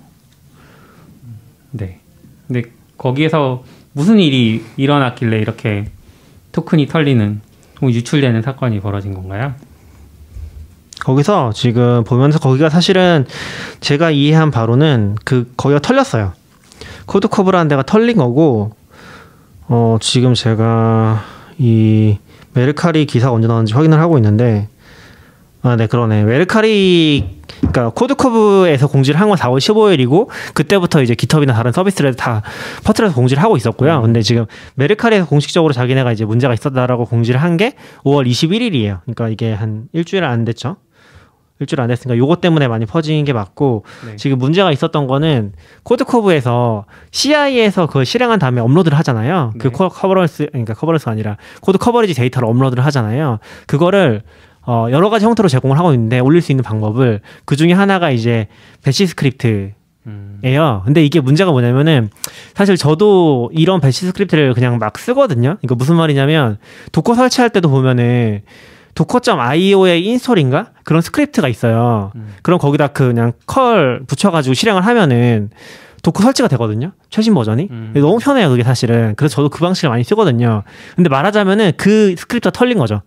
네. 1.70 2.00
근데 2.46 2.64
거기에서 2.98 3.64
무슨 3.92 4.18
일이 4.18 4.64
일어났길래 4.76 5.38
이렇게 5.38 5.90
토큰이 6.52 6.86
털리는 6.86 7.40
유출되는 7.82 8.42
사건이 8.42 8.80
벌어진 8.80 9.14
건가요? 9.14 9.54
거기서 11.04 11.52
지금 11.54 12.04
보면서 12.04 12.38
거기가 12.38 12.68
사실은 12.70 13.26
제가 13.80 14.10
이해한 14.10 14.50
바로는 14.50 15.16
그 15.24 15.52
거기가 15.56 15.80
털렸어요. 15.80 16.32
Codecov라는 17.06 17.68
데가 17.68 17.82
털린 17.82 18.16
거고 18.16 18.72
어 19.68 19.96
지금 20.00 20.34
제가 20.34 21.24
이 21.58 22.18
메르카리 22.54 23.06
기사가 23.06 23.32
언제 23.32 23.48
나왔는지 23.48 23.74
확인을 23.74 23.98
하고 23.98 24.18
있는데 24.18 24.68
아 25.62 25.76
네 25.76 25.86
그러네 25.86 26.24
메르카리 26.24 27.40
그러니까 27.60 27.90
Codecov에서 27.90 28.88
공지를 28.88 29.20
한 29.20 29.28
건 29.28 29.38
4월 29.38 29.58
15일이고 29.58 30.28
그때부터 30.54 31.02
이제 31.02 31.14
GitHub이나 31.14 31.52
다른 31.54 31.70
서비스를 31.70 32.14
다 32.14 32.42
퍼트려서 32.84 33.14
공지를 33.14 33.40
하고 33.42 33.56
있었고요. 33.56 34.02
근데 34.02 34.20
지금 34.22 34.46
메르카리에서 34.74 35.26
공식적으로 35.26 35.72
자기네가 35.72 36.10
이제 36.12 36.24
문제가 36.24 36.52
있었다라고 36.54 37.04
공지를 37.06 37.40
한 37.40 37.56
게 37.56 37.74
5월 38.04 38.26
21일이에요. 38.28 39.00
그러니까 39.02 39.28
이게 39.28 39.52
한 39.52 39.84
일주일 39.92 40.24
안 40.24 40.44
됐죠. 40.44 40.76
일주일 41.62 41.80
안 41.80 41.88
됐으니까 41.88 42.16
요거 42.18 42.36
때문에 42.36 42.68
많이 42.68 42.84
퍼진 42.86 43.24
게 43.24 43.32
맞고 43.32 43.84
네. 44.06 44.16
지금 44.16 44.38
문제가 44.38 44.70
있었던 44.72 45.06
거는 45.06 45.52
Codecov에서 45.84 46.84
CI에서 47.10 47.86
그걸 47.86 48.04
실행한 48.04 48.38
다음에 48.38 48.60
업로드를 48.60 48.98
하잖아요. 48.98 49.52
그 49.58 49.68
네. 49.68 49.72
커- 49.72 49.88
Coveralls 49.88 50.48
그러니까 50.50 50.74
Coveralls가 50.74 51.10
아니라 51.10 51.36
code 51.60 51.78
coverage 51.78 52.14
데이터를 52.14 52.48
업로드를 52.48 52.84
하잖아요. 52.86 53.38
그거를 53.66 54.22
어, 54.64 54.86
여러 54.90 55.10
가지 55.10 55.24
형태로 55.24 55.48
제공을 55.48 55.76
하고 55.78 55.92
있는데 55.92 56.20
올릴 56.20 56.40
수 56.40 56.52
있는 56.52 56.62
방법을 56.62 57.20
그 57.44 57.56
중에 57.56 57.72
하나가 57.72 58.10
이제 58.10 58.46
Bash 58.84 59.06
스크립트 59.06 59.72
음. 60.06 60.38
예요. 60.44 60.82
근데 60.84 61.04
이게 61.04 61.20
문제가 61.20 61.50
뭐냐면은 61.52 62.10
사실 62.54 62.76
저도 62.76 63.50
이런 63.52 63.80
Bash 63.80 64.06
스크립트를 64.06 64.54
그냥 64.54 64.78
막 64.78 64.98
쓰거든요. 64.98 65.56
이거 65.62 65.74
무슨 65.74 65.96
말이냐면 65.96 66.58
Docker 66.92 67.14
설치할 67.14 67.50
때도 67.50 67.70
보면은 67.70 68.42
Docker.io의 68.94 70.04
install인가 70.04 70.72
그런 70.84 71.00
스크립트가 71.00 71.48
있어요. 71.48 72.12
음. 72.14 72.34
그럼 72.42 72.58
거기다 72.58 72.88
그 72.88 73.08
그냥 73.08 73.32
curl 73.46 74.02
붙여가지고 74.06 74.54
실행을 74.54 74.84
하면은 74.86 75.50
Docker 76.02 76.22
설치가 76.22 76.48
되거든요. 76.48 76.92
최신 77.10 77.32
버전이 77.32 77.68
음. 77.70 77.92
너무 77.94 78.18
편해요. 78.18 78.48
그게 78.50 78.64
사실은 78.64 79.14
그래서 79.16 79.36
저도 79.36 79.48
그 79.48 79.60
방식을 79.60 79.88
많이 79.88 80.04
쓰거든요. 80.04 80.62
근데 80.96 81.08
말하자면은 81.08 81.72
그 81.76 82.14
스크립트가 82.18 82.50
털린 82.50 82.78
거죠. 82.78 83.02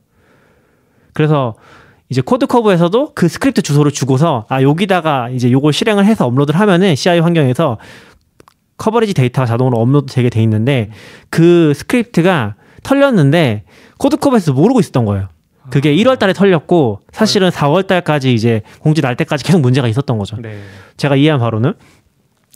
그래서 1.13 1.55
이제 2.09 2.21
Codecov에서도 2.21 3.13
그 3.13 3.27
스크립트 3.27 3.61
주소를 3.61 3.91
주고서 3.91 4.45
아 4.49 4.61
여기다가 4.61 5.29
이제 5.29 5.51
요걸 5.51 5.73
실행을 5.73 6.05
해서 6.05 6.25
업로드를 6.25 6.59
하면은 6.59 6.95
CI 6.95 7.19
환경에서 7.19 7.77
coverage 8.77 9.13
데이터가 9.13 9.45
자동으로 9.45 9.77
업로드 9.77 10.13
되게 10.13 10.29
돼 10.29 10.41
있는데 10.43 10.89
그 11.29 11.73
스크립트가 11.75 12.55
털렸는데 12.83 13.63
Codecov에서 13.97 14.53
모르고 14.53 14.79
있었던 14.79 15.05
거예요. 15.05 15.27
그게 15.69 15.95
1월 15.95 16.17
달에 16.19 16.33
털렸고 16.33 17.01
사실은 17.11 17.49
4월 17.49 17.87
달까지 17.87 18.33
이제 18.33 18.61
공지 18.79 19.01
날 19.01 19.15
때까지 19.15 19.43
계속 19.43 19.61
문제가 19.61 19.87
있었던 19.87 20.17
거죠. 20.17 20.37
네. 20.41 20.59
제가 20.97 21.15
이해한 21.15 21.39
바로는 21.39 21.73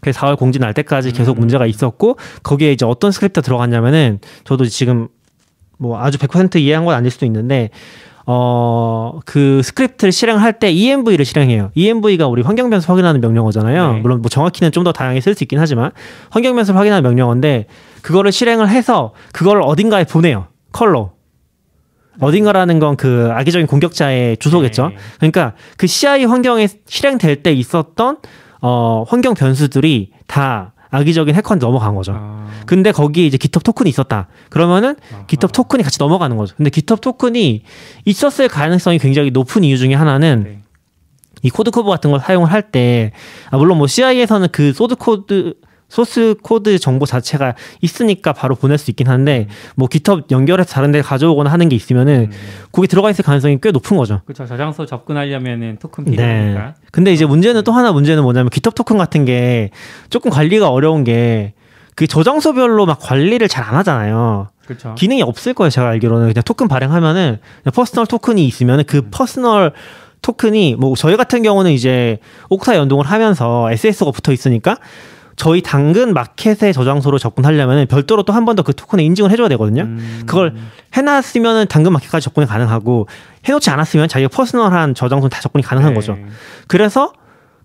그 0.01 0.11
4월 0.11 0.37
공지 0.37 0.59
날 0.59 0.73
때까지 0.73 1.11
계속 1.11 1.37
음. 1.37 1.41
문제가 1.41 1.65
있었고 1.65 2.17
거기에 2.43 2.71
이제 2.71 2.85
어떤 2.85 3.11
스크립트가 3.11 3.43
들어갔냐면은 3.43 4.19
저도 4.43 4.65
지금 4.65 5.07
뭐 5.77 5.99
아주 6.01 6.17
100% 6.17 6.57
이해한 6.59 6.85
건 6.85 6.93
아닐 6.95 7.09
수도 7.11 7.25
있는데 7.25 7.69
어 8.25 9.19
그 9.25 9.61
스크립트를 9.63 10.11
실행할 10.11 10.59
때 10.59 10.71
env를 10.71 11.25
실행해요. 11.25 11.71
env가 11.75 12.27
우리 12.27 12.41
환경 12.43 12.69
변수 12.69 12.91
확인하는 12.91 13.21
명령어잖아요. 13.21 13.93
네. 13.93 13.99
물론 14.01 14.21
뭐 14.21 14.29
정확히는 14.29 14.71
좀 14.71 14.83
더 14.83 14.91
다양하게 14.91 15.19
쓸 15.21 15.35
수 15.35 15.43
있긴 15.43 15.59
하지만 15.59 15.91
환경 16.29 16.55
변수를 16.55 16.79
확인하는 16.79 17.03
명령어인데 17.03 17.65
그거를 18.01 18.31
실행을 18.31 18.69
해서 18.69 19.13
그거를 19.33 19.61
어딘가에 19.63 20.05
보내요. 20.05 20.47
curl로. 20.71 21.11
어딘가라는 22.19 22.79
건 22.79 22.95
그 22.97 23.29
악의적인 23.31 23.67
공격자의 23.67 24.37
주소겠죠. 24.37 24.89
네. 24.89 24.95
그러니까 25.19 25.53
그 25.77 25.87
CI 25.87 26.25
환경에 26.25 26.67
실행될 26.85 27.43
때 27.43 27.53
있었던 27.53 28.17
어 28.61 29.05
환경 29.07 29.33
변수들이 29.35 30.11
다 30.27 30.73
악의적인 30.89 31.33
해커한테 31.35 31.65
넘어간 31.65 31.95
거죠. 31.95 32.13
아. 32.15 32.47
근데 32.65 32.91
거기에 32.91 33.25
이제 33.25 33.37
GitHub 33.37 33.63
토큰이 33.63 33.89
있었다. 33.89 34.27
그러면은 34.49 34.95
아하. 35.13 35.25
GitHub 35.27 35.53
토큰이 35.53 35.83
같이 35.83 35.97
넘어가는 35.99 36.35
거죠. 36.35 36.55
근데 36.55 36.69
GitHub 36.69 36.99
토큰이 37.01 37.63
있었을 38.05 38.47
가능성이 38.47 38.97
굉장히 38.99 39.31
높은 39.31 39.63
이유 39.63 39.77
중에 39.77 39.93
하나는 39.93 40.43
네. 40.43 40.59
이 41.41 41.49
Codecov 41.49 41.89
같은 41.89 42.11
걸 42.11 42.19
사용을 42.19 42.51
할 42.51 42.63
때, 42.71 43.13
아, 43.49 43.55
물론 43.57 43.77
뭐 43.77 43.87
CI에서는 43.87 44.49
그 44.51 44.73
소드 44.73 44.95
코드, 44.95 45.53
소스 45.89 46.35
코드 46.41 46.79
정보 46.79 47.05
자체가 47.05 47.55
있으니까 47.81 48.31
바로 48.31 48.55
보낼 48.55 48.77
수 48.77 48.91
있긴 48.91 49.07
한데, 49.07 49.47
뭐 49.75 49.87
GitHub 49.89 50.25
연결해서 50.31 50.73
다른 50.73 50.91
데 50.91 51.01
가져오거나 51.01 51.51
하는 51.51 51.67
게 51.67 51.75
있으면은, 51.75 52.29
음. 52.31 52.37
거기 52.71 52.87
들어가 52.87 53.09
있을 53.09 53.25
가능성이 53.25 53.59
꽤 53.61 53.71
높은 53.71 53.97
거죠. 53.97 54.21
그렇죠. 54.25 54.45
저장소 54.45 54.85
접근하려면은 54.85 55.77
토큰 55.79 56.05
네. 56.05 56.11
필요하니까. 56.11 56.75
근데 56.91 57.11
이제 57.11 57.25
문제는 57.25 57.63
또 57.63 57.71
하나 57.71 57.91
문제는 57.91 58.23
뭐냐면 58.23 58.49
GitHub 58.51 58.75
토큰 58.75 58.97
같은 58.97 59.25
게 59.25 59.71
조금 60.09 60.31
관리가 60.31 60.69
어려운 60.69 61.03
게, 61.03 61.53
그 61.95 62.07
저장소별로 62.07 62.85
막 62.85 62.97
관리를 63.01 63.49
잘 63.49 63.65
안 63.67 63.75
하잖아요. 63.75 64.47
그렇죠. 64.65 64.93
기능이 64.95 65.21
없을 65.23 65.53
거예요. 65.53 65.69
제가 65.71 65.89
알기로는 65.89 66.27
그냥 66.27 66.43
토큰 66.45 66.67
발행하면은 66.67 67.39
그냥 67.63 67.73
personal 67.73 68.05
토큰이 68.05 68.45
있으면은 68.45 68.83
그 68.85 69.09
personal 69.09 69.73
토큰이 70.21 70.75
뭐 70.75 70.95
저희 70.95 71.17
같은 71.17 71.41
경우는 71.41 71.71
이제 71.71 72.19
Okta 72.49 72.75
연동을 72.75 73.05
하면서 73.05 73.69
SSO가 73.71 74.11
붙어 74.11 74.31
있으니까 74.31 74.77
저희 75.39 75.61
당근 75.61 76.13
마켓의 76.13 76.73
저장소로 76.73 77.17
접근하려면 77.17 77.87
별도로 77.87 78.23
또 78.23 78.33
한 78.33 78.43
번 78.43 78.57
더 78.57 78.63
그 78.63 78.75
토큰에 78.75 79.01
인증을 79.05 79.31
해줘야 79.31 79.47
되거든요. 79.47 79.83
음. 79.83 80.23
그걸 80.25 80.53
해놨으면은 80.93 81.67
당근 81.69 81.93
마켓까지 81.93 82.25
접근이 82.25 82.45
가능하고 82.45 83.07
해놓지 83.45 83.69
않았으면 83.69 84.09
자기가 84.09 84.27
퍼스널한 84.35 84.95
저장소는 84.95 85.29
다 85.29 85.39
접근이 85.39 85.63
가능한 85.63 85.93
네. 85.93 85.95
거죠. 85.95 86.17
그래서 86.67 87.13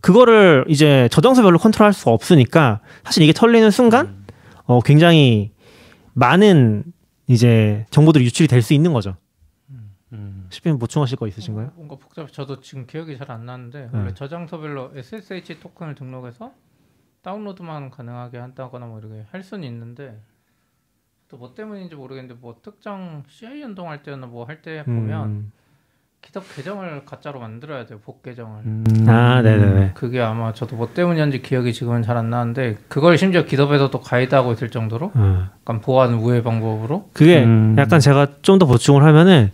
그거를 0.00 0.64
이제 0.68 1.08
저장소별로 1.10 1.58
컨트롤할 1.58 1.92
수가 1.92 2.12
없으니까 2.12 2.78
사실 3.02 3.24
이게 3.24 3.32
털리는 3.32 3.68
순간 3.72 4.06
음. 4.06 4.26
어 4.66 4.80
굉장히 4.80 5.50
많은 6.12 6.84
이제 7.26 7.86
정보들이 7.90 8.24
유출이 8.26 8.46
될 8.46 8.62
수 8.62 8.72
있는 8.72 8.92
거죠. 8.92 9.16
음. 10.12 10.46
시피님 10.50 10.78
보충하실 10.78 11.16
거 11.16 11.26
있으신가요? 11.26 11.72
뭔가 11.74 11.96
복잡. 11.96 12.32
저도 12.32 12.60
지금 12.60 12.86
기억이 12.86 13.18
잘 13.18 13.32
안 13.32 13.46
나는데 13.46 13.88
네. 13.92 13.98
원래 13.98 14.14
저장소별로 14.14 14.92
SSH 14.94 15.58
토큰을 15.58 15.96
등록해서 15.96 16.52
다운로드만 17.24 17.90
가능하게 17.90 18.38
한다거나 18.38 18.86
뭐 18.86 19.00
이렇게 19.00 19.24
할 19.32 19.42
수는 19.42 19.64
있는데 19.64 20.20
또 21.28 21.36
뭐 21.38 21.52
때문인지 21.54 21.96
모르겠는데 21.96 22.38
뭐 22.40 22.56
특정 22.62 23.24
CI 23.26 23.60
연동할 23.62 24.02
때나 24.04 24.26
뭐 24.28 24.44
할 24.44 24.62
때 24.62 24.84
보면 24.84 25.26
음. 25.28 25.52
GitHub 26.22 26.46
계정을 26.56 27.04
가짜로 27.04 27.40
만들어야 27.40 27.84
돼요. 27.86 27.98
복 28.04 28.22
계정을. 28.22 28.62
음. 28.64 28.84
아, 29.08 29.42
네네네. 29.42 29.90
그게 29.94 30.20
아마 30.22 30.52
저도 30.54 30.76
뭐 30.76 30.88
때문이었는지 30.94 31.42
기억이 31.42 31.72
지금은 31.72 32.02
잘 32.02 32.16
안 32.16 32.30
나는데 32.30 32.76
그걸 32.88 33.18
심지어 33.18 33.44
기덥에서 33.44 33.90
또 33.90 34.00
가이드하고 34.00 34.52
있을 34.52 34.70
정도로 34.70 35.10
어. 35.14 35.48
약간 35.60 35.80
보안 35.80 36.14
우회 36.14 36.42
방법으로 36.42 37.10
그게 37.12 37.42
음. 37.44 37.74
약간 37.78 38.00
제가 38.00 38.40
좀 38.42 38.58
더 38.58 38.66
보충을 38.66 39.02
하면은 39.02 39.50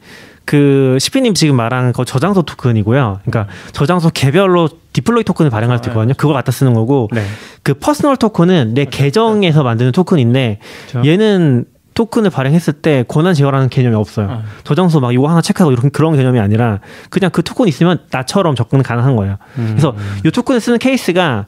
그 0.50 0.96
시피님 0.98 1.34
지금 1.34 1.54
말한 1.54 1.92
그 1.92 2.04
저장소 2.04 2.42
토큰이고요. 2.42 3.20
그러니까 3.24 3.52
저장소 3.70 4.10
개별로 4.10 4.68
디플로이 4.92 5.22
토큰을 5.22 5.48
발행할 5.48 5.78
수 5.78 5.90
있거든요. 5.90 6.12
그걸 6.16 6.34
갖다 6.34 6.50
쓰는 6.50 6.74
거고 6.74 7.08
네. 7.12 7.22
그 7.62 7.74
personal 7.74 8.16
토큰은 8.16 8.74
내 8.74 8.84
계정에서 8.84 9.62
만드는 9.62 9.92
토큰인데 9.92 10.58
그렇죠. 10.88 11.08
얘는 11.08 11.66
토큰을 11.94 12.30
발행했을 12.30 12.72
때 12.72 13.04
권한 13.06 13.32
제어라는 13.32 13.68
개념이 13.68 13.94
없어요. 13.94 14.26
어. 14.28 14.42
저장소 14.64 14.98
막 14.98 15.12
이거 15.12 15.28
하나 15.28 15.40
체크하고 15.40 15.70
이런 15.70 15.90
그런 15.92 16.16
개념이 16.16 16.40
아니라 16.40 16.80
그냥 17.10 17.30
그 17.30 17.44
토큰 17.44 17.68
있으면 17.68 18.00
나처럼 18.10 18.56
접근 18.56 18.82
가능한 18.82 19.14
거예요. 19.14 19.36
음. 19.56 19.66
그래서 19.70 19.94
이 20.26 20.32
토큰을 20.32 20.60
쓰는 20.60 20.80
케이스가 20.80 21.46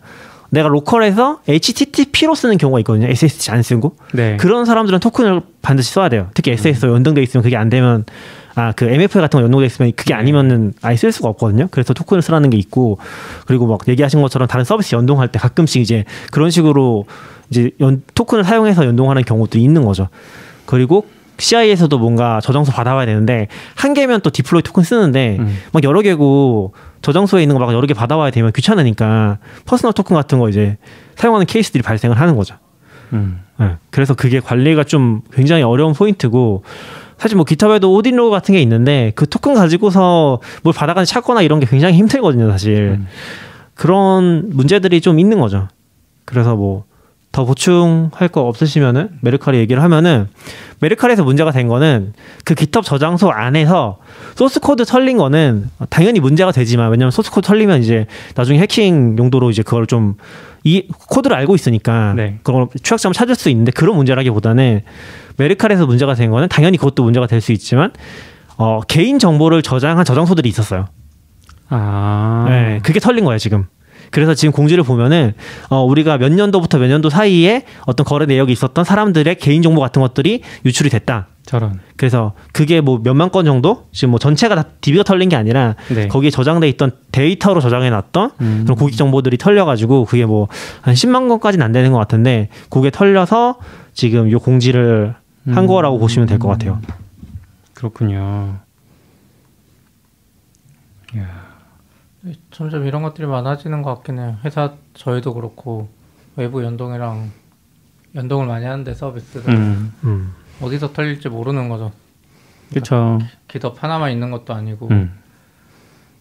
내가 0.50 0.68
local에서 0.68 1.40
HTTP로 1.48 2.36
쓰는 2.36 2.56
경우가 2.56 2.78
있거든요. 2.80 3.08
SSH 3.08 3.50
안 3.50 3.62
쓰고 3.62 3.96
네. 4.12 4.36
그런 4.36 4.64
사람들은 4.64 5.00
토큰을 5.00 5.40
반드시 5.60 5.92
써야 5.92 6.08
돼요. 6.08 6.28
특히 6.34 6.52
SSO 6.52 6.92
연동돼 6.94 7.20
있으면 7.22 7.42
그게 7.42 7.56
안 7.56 7.68
되면 7.68 8.04
아 8.54 8.72
그 8.76 8.84
MFA 8.86 9.22
같은 9.22 9.38
거 9.40 9.44
연동돼 9.44 9.66
있으면 9.66 9.92
그게 9.96 10.14
아니면은 10.14 10.72
아예 10.82 10.96
쓸 10.96 11.12
수가 11.12 11.28
없거든요. 11.30 11.68
그래서 11.70 11.94
토큰을 11.94 12.22
쓰라는 12.22 12.50
게 12.50 12.56
있고 12.58 12.98
그리고 13.46 13.66
막 13.66 13.80
얘기하신 13.88 14.20
것처럼 14.22 14.48
다른 14.48 14.64
서비스 14.64 14.94
연동할 14.94 15.28
때 15.28 15.38
가끔씩 15.38 15.80
이제 15.80 16.04
그런 16.30 16.50
식으로 16.50 17.06
이제 17.50 17.70
연, 17.80 18.02
토큰을 18.14 18.44
사용해서 18.44 18.84
연동하는 18.86 19.22
경우도 19.24 19.58
있는 19.58 19.84
거죠. 19.84 20.08
그리고 20.66 21.06
CI에서도 21.38 21.98
뭔가 21.98 22.40
저장소 22.40 22.72
받아와야 22.72 23.04
되는데 23.06 23.48
한 23.74 23.94
개면 23.94 24.20
또 24.20 24.30
deploy 24.30 24.62
토큰 24.62 24.84
쓰는데 24.84 25.38
음. 25.40 25.58
막 25.72 25.82
여러 25.82 26.00
개고 26.02 26.72
저장소에 27.00 27.42
있는 27.42 27.56
거 27.58 27.64
막 27.64 27.72
여러 27.74 27.86
개 27.86 27.94
받아와야 27.94 28.30
되면 28.30 28.52
귀찮으니까 28.52 29.38
personal 29.66 29.92
토큰 29.92 30.14
같은 30.14 30.38
거 30.38 30.48
이제 30.48 30.76
사용하는 31.16 31.46
케이스들이 31.46 31.82
발생을 31.82 32.20
하는 32.20 32.36
거죠. 32.36 32.56
음. 33.12 33.40
네. 33.58 33.76
그래서 33.90 34.14
그게 34.14 34.40
관리가 34.40 34.84
좀 34.84 35.22
굉장히 35.32 35.62
어려운 35.62 35.94
포인트고 35.94 36.62
사실 37.22 37.36
뭐 37.36 37.44
GitHub에도 37.44 37.94
audit 37.94 38.16
로그 38.16 38.30
같은 38.32 38.52
게 38.52 38.60
있는데 38.62 39.12
그 39.14 39.28
토큰 39.28 39.54
가지고서 39.54 40.40
뭘 40.64 40.74
받아가는 40.74 41.06
찾거나 41.06 41.42
이런 41.42 41.60
게 41.60 41.66
굉장히 41.66 41.94
힘들거든요, 41.94 42.50
사실. 42.50 42.98
음. 42.98 43.06
그런 43.74 44.50
문제들이 44.50 45.00
좀 45.00 45.20
있는 45.20 45.38
거죠. 45.38 45.68
그래서 46.24 46.56
뭐 46.56 46.84
더 47.32 47.46
보충할 47.46 48.28
거 48.28 48.42
없으시면은 48.42 49.08
메르카리 49.22 49.56
얘기를 49.56 49.82
하면은 49.82 50.28
메르카리에서 50.80 51.24
문제가 51.24 51.50
된 51.50 51.66
거는 51.66 52.12
그 52.44 52.54
GitHub 52.54 52.84
저장소 52.84 53.30
안에서 53.30 53.98
소스 54.34 54.60
코드 54.60 54.84
털린 54.84 55.16
거는 55.16 55.70
당연히 55.88 56.20
문제가 56.20 56.52
되지만 56.52 56.90
왜냐면 56.90 57.10
소스 57.10 57.30
코드 57.30 57.46
털리면 57.46 57.80
이제 57.80 58.06
나중에 58.34 58.58
해킹 58.58 59.16
용도로 59.18 59.50
이제 59.50 59.62
그걸 59.62 59.86
좀 59.86 60.16
이 60.64 60.86
코드를 61.08 61.36
알고 61.36 61.54
있으니까 61.54 62.14
네. 62.14 62.38
그걸 62.42 62.68
취약점을 62.82 63.14
찾을 63.14 63.34
수 63.34 63.50
있는데 63.50 63.72
그런 63.72 63.96
문제라기보다는 63.96 64.82
메르칼에서 65.36 65.86
문제가 65.86 66.14
된 66.14 66.30
거는 66.30 66.48
당연히 66.48 66.76
그것도 66.78 67.02
문제가 67.04 67.26
될 67.26 67.40
수 67.40 67.52
있지만 67.52 67.92
어, 68.56 68.80
개인 68.86 69.18
정보를 69.18 69.62
저장한 69.62 70.04
저장소들이 70.04 70.48
있었어요. 70.48 70.86
아. 71.68 72.44
네, 72.48 72.80
그게 72.82 73.00
털린 73.00 73.24
거예요 73.24 73.38
지금. 73.38 73.66
그래서 74.10 74.34
지금 74.34 74.52
공지를 74.52 74.84
보면은 74.84 75.32
어, 75.70 75.82
우리가 75.82 76.18
몇 76.18 76.30
년도부터 76.30 76.78
몇 76.78 76.86
년도 76.88 77.08
사이에 77.08 77.64
어떤 77.86 78.04
거래 78.04 78.26
내역이 78.26 78.52
있었던 78.52 78.84
사람들의 78.84 79.36
개인 79.36 79.62
정보 79.62 79.80
같은 79.80 80.02
것들이 80.02 80.42
유출이 80.66 80.90
됐다. 80.90 81.28
저런. 81.46 81.80
그래서 81.96 82.34
그게 82.52 82.80
뭐 82.82 83.00
몇만 83.02 83.30
건 83.30 83.46
정도 83.46 83.86
지금 83.90 84.10
뭐 84.10 84.18
전체가 84.18 84.54
다 84.54 84.64
DB가 84.82 85.02
털린 85.02 85.28
게 85.30 85.36
아니라 85.36 85.74
네. 85.88 86.08
거기에 86.08 86.30
저장돼 86.30 86.68
있던 86.68 86.92
데이터로 87.10 87.60
저장해 87.60 87.88
놨던 87.90 88.30
음. 88.42 88.60
그런 88.64 88.76
고객 88.76 88.96
정보들이 88.96 89.38
털려가지고 89.38 90.04
그게 90.04 90.26
뭐 90.26 90.46
한 90.82 90.94
10만 90.94 91.28
건까지는 91.28 91.64
안 91.64 91.72
되는 91.72 91.90
것 91.90 91.98
같은데 91.98 92.48
그게 92.68 92.90
털려서 92.90 93.56
지금 93.94 94.30
요 94.30 94.38
공지를 94.38 95.14
한 95.46 95.58
음. 95.64 95.66
거라고 95.66 95.98
보시면 95.98 96.28
될 96.28 96.38
것 96.38 96.48
같아요. 96.48 96.80
그렇군요. 97.74 98.60
이야. 101.14 101.52
점점 102.50 102.86
이런 102.86 103.02
것들이 103.02 103.26
많아지는 103.26 103.82
것 103.82 103.94
같긴 103.96 104.18
해요. 104.18 104.36
회사 104.44 104.74
저희도 104.94 105.34
그렇고 105.34 105.88
외부 106.36 106.62
연동이랑 106.62 107.30
연동을 108.14 108.46
많이 108.46 108.64
하는데 108.64 108.94
서비스를 108.94 109.52
음. 109.52 109.92
음. 110.04 110.34
어디서 110.60 110.92
털릴지 110.92 111.28
모르는 111.28 111.68
거죠. 111.68 111.92
그렇죠. 112.70 113.18
기덥 113.48 113.82
하나만 113.82 114.12
있는 114.12 114.30
것도 114.30 114.54
아니고 114.54 114.88
음. 114.90 115.18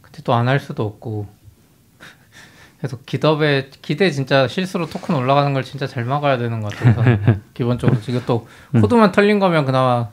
그때 0.02 0.24
또 0.24 0.34
안 0.34 0.48
할 0.48 0.60
수도 0.60 0.86
없고 0.86 1.28
그래서 2.82 2.98
기덥에 3.06 3.70
기대 3.84 4.10
진짜 4.10 4.48
실수로 4.48 4.88
토큰 4.88 5.14
올라가는 5.14 5.54
걸 5.54 5.64
진짜 5.64 5.86
잘 5.86 6.04
막아야 6.04 6.40
되는 6.40 6.62
것 6.62 6.76
같아서 6.76 7.04
기본적으로 7.54 8.02
지금 8.02 8.22
또 8.26 8.48
음. 8.74 8.82
코드만 8.82 9.12
털린 9.12 9.38
거면 9.38 9.66
그나마 9.66 10.10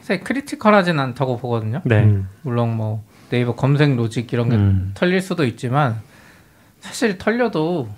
사실 0.00 0.24
critical하진 0.24 0.98
않다고 0.98 1.38
보거든요. 1.38 1.82
네. 1.84 2.02
음. 2.02 2.28
물론 2.42 2.76
뭐 2.76 3.04
네이버 3.28 3.54
검색 3.54 3.94
logic 3.94 4.32
이런 4.32 4.48
게 4.48 4.56
음. 4.56 4.90
털릴 4.94 5.20
수도 5.20 5.44
있지만 5.44 6.00
사실 6.80 7.16
털려도 7.16 7.88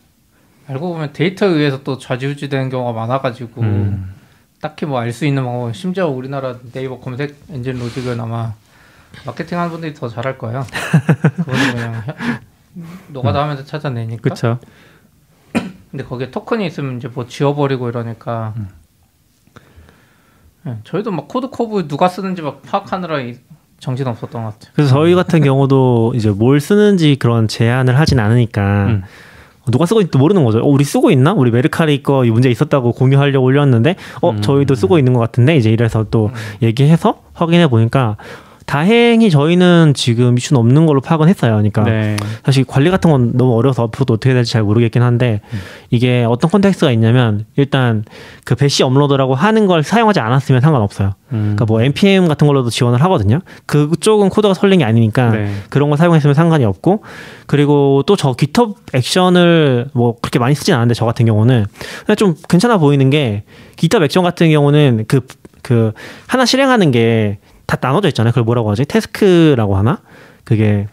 알고 0.69 0.93
보면 0.93 1.15
데이터에 1.15 1.49
의해서 1.49 1.83
또 1.83 1.97
좌지우지 1.97 2.51
되는 2.51 2.69
경우가 2.69 2.93
많아가지고 2.93 3.63
음. 3.63 4.13
딱히 4.61 4.85
뭐 4.85 5.01
알 5.01 5.11
수 5.13 5.25
있는 5.25 5.43
방법은 5.43 5.73
심지어 5.73 6.07
우리나라 6.09 6.57
네이버 6.73 7.01
검색 7.01 7.35
엔진 7.51 7.79
logic은 7.79 8.21
아마 8.21 8.53
마케팅 9.25 9.59
하는 9.59 9.71
분들이 9.71 9.95
더 9.95 10.07
잘할 10.09 10.37
거예요. 10.37 10.67
그거는 11.37 11.73
그냥 11.73 12.03
혀- 12.77 12.83
노가다 13.13 13.43
하면서 13.43 13.65
찾아내니까. 13.65 14.23
그렇죠. 14.23 14.59
근데 15.91 16.05
거기에 16.05 16.31
토큰이 16.31 16.67
있으면 16.67 16.97
이제 16.97 17.09
뭐 17.09 17.27
지워버리고 17.27 17.89
이러니까. 17.89 18.55
네, 20.65 20.77
저희도 20.85 21.11
막 21.11 21.29
Codecov 21.29 21.89
누가 21.89 22.09
쓰는지 22.09 22.41
막 22.43 22.63
파악하느라 22.63 23.21
이- 23.21 23.37
정신 23.81 24.07
없었던 24.07 24.45
것 24.45 24.53
같아요. 24.55 24.73
그래서 24.77 24.95
저희 24.95 25.13
같은 25.17 25.43
경우도 25.43 26.13
이제 26.15 26.31
뭘 26.31 26.61
쓰는지 26.61 27.17
그런 27.17 27.49
제한을 27.49 27.99
하진 27.99 28.21
않으니까 28.21 28.87
음. 28.87 29.03
누가 29.73 29.87
쓰고 29.87 30.01
있는지 30.01 30.19
모르는 30.19 30.45
거죠. 30.45 30.61
어, 30.61 30.67
우리 30.69 30.85
쓰고 30.85 31.11
있나? 31.11 31.33
우리 31.33 31.51
메르카리 31.51 32.03
거이 32.05 32.31
문제 32.31 32.49
있었다고 32.49 32.93
공유하려고 32.93 33.45
올렸는데, 33.47 33.97
어, 34.21 34.31
음. 34.31 34.41
저희도 34.41 34.75
쓰고 34.77 34.99
있는 34.99 35.13
것 35.15 35.21
같은데, 35.21 35.57
이제 35.57 35.71
이래서 35.71 36.05
또 36.11 36.27
음. 36.27 36.33
얘기해서 36.63 37.23
확인해 37.35 37.69
보니까, 37.69 38.17
다행히 38.73 39.29
저희는 39.29 39.93
지금 39.95 40.39
이슈는 40.39 40.59
없는 40.59 40.87
걸로 40.87 41.03
파악은 41.03 41.29
했어요. 41.29 41.53
그러니까 41.57 41.83
네. 41.83 42.17
사실 42.43 42.65
관리 42.65 42.89
같은 42.89 43.11
건 43.11 43.33
너무 43.35 43.55
어려워서 43.55 43.83
앞으로도 43.83 44.15
어떻게 44.15 44.33
될지 44.33 44.51
잘 44.51 44.63
모르겠긴 44.63 45.03
한데 45.03 45.43
이게 45.91 46.25
어떤 46.27 46.51
context가 46.51 46.91
있냐면 46.93 47.45
일단 47.57 48.03
그 48.47 48.55
Bash 48.55 48.83
upload라고 48.83 49.35
하는 49.35 49.67
걸 49.67 49.83
사용하지 49.83 50.21
않았으면 50.21 50.63
상관없어요. 50.63 51.13
음. 51.33 51.39
그러니까 51.55 51.67
뭐 51.67 51.83
npm 51.83 52.29
같은 52.29 52.47
걸로도 52.47 52.71
지원을 52.71 53.03
하거든요. 53.03 53.41
그쪽은 53.67 54.31
코드가 54.31 54.55
털린 54.55 54.79
게 54.79 54.87
아니니까 54.87 55.33
네. 55.33 55.53
그런 55.69 55.91
거 55.91 55.97
사용했으면 55.97 56.33
상관이 56.33 56.65
없고 56.65 57.05
그리고 57.47 58.03
또 58.07 58.17
저 58.17 58.35
GitHub 58.35 58.77
액션을 58.95 59.89
뭐 59.93 60.17
그렇게 60.23 60.39
많이 60.39 60.55
쓰진 60.55 60.73
않는데 60.73 60.95
저 60.95 61.05
같은 61.05 61.27
경우는 61.27 61.67
그냥 62.07 62.17
좀 62.17 62.35
괜찮아 62.49 62.79
보이는 62.79 63.11
게 63.11 63.45
GitHub 63.77 64.03
Action 64.03 64.23
같은 64.23 64.51
경우는 64.51 65.05
그그 65.09 65.93
하나 66.27 66.47
실행하는 66.47 66.91
게 66.91 67.37
다 67.67 67.79
나눠져 67.81 68.09
있잖아요. 68.09 68.33
그걸 68.33 68.45
뭐라고 68.45 68.71
하지? 68.71 68.85
task라고 68.85 69.77
하나? 69.77 69.99
그게 70.45 70.87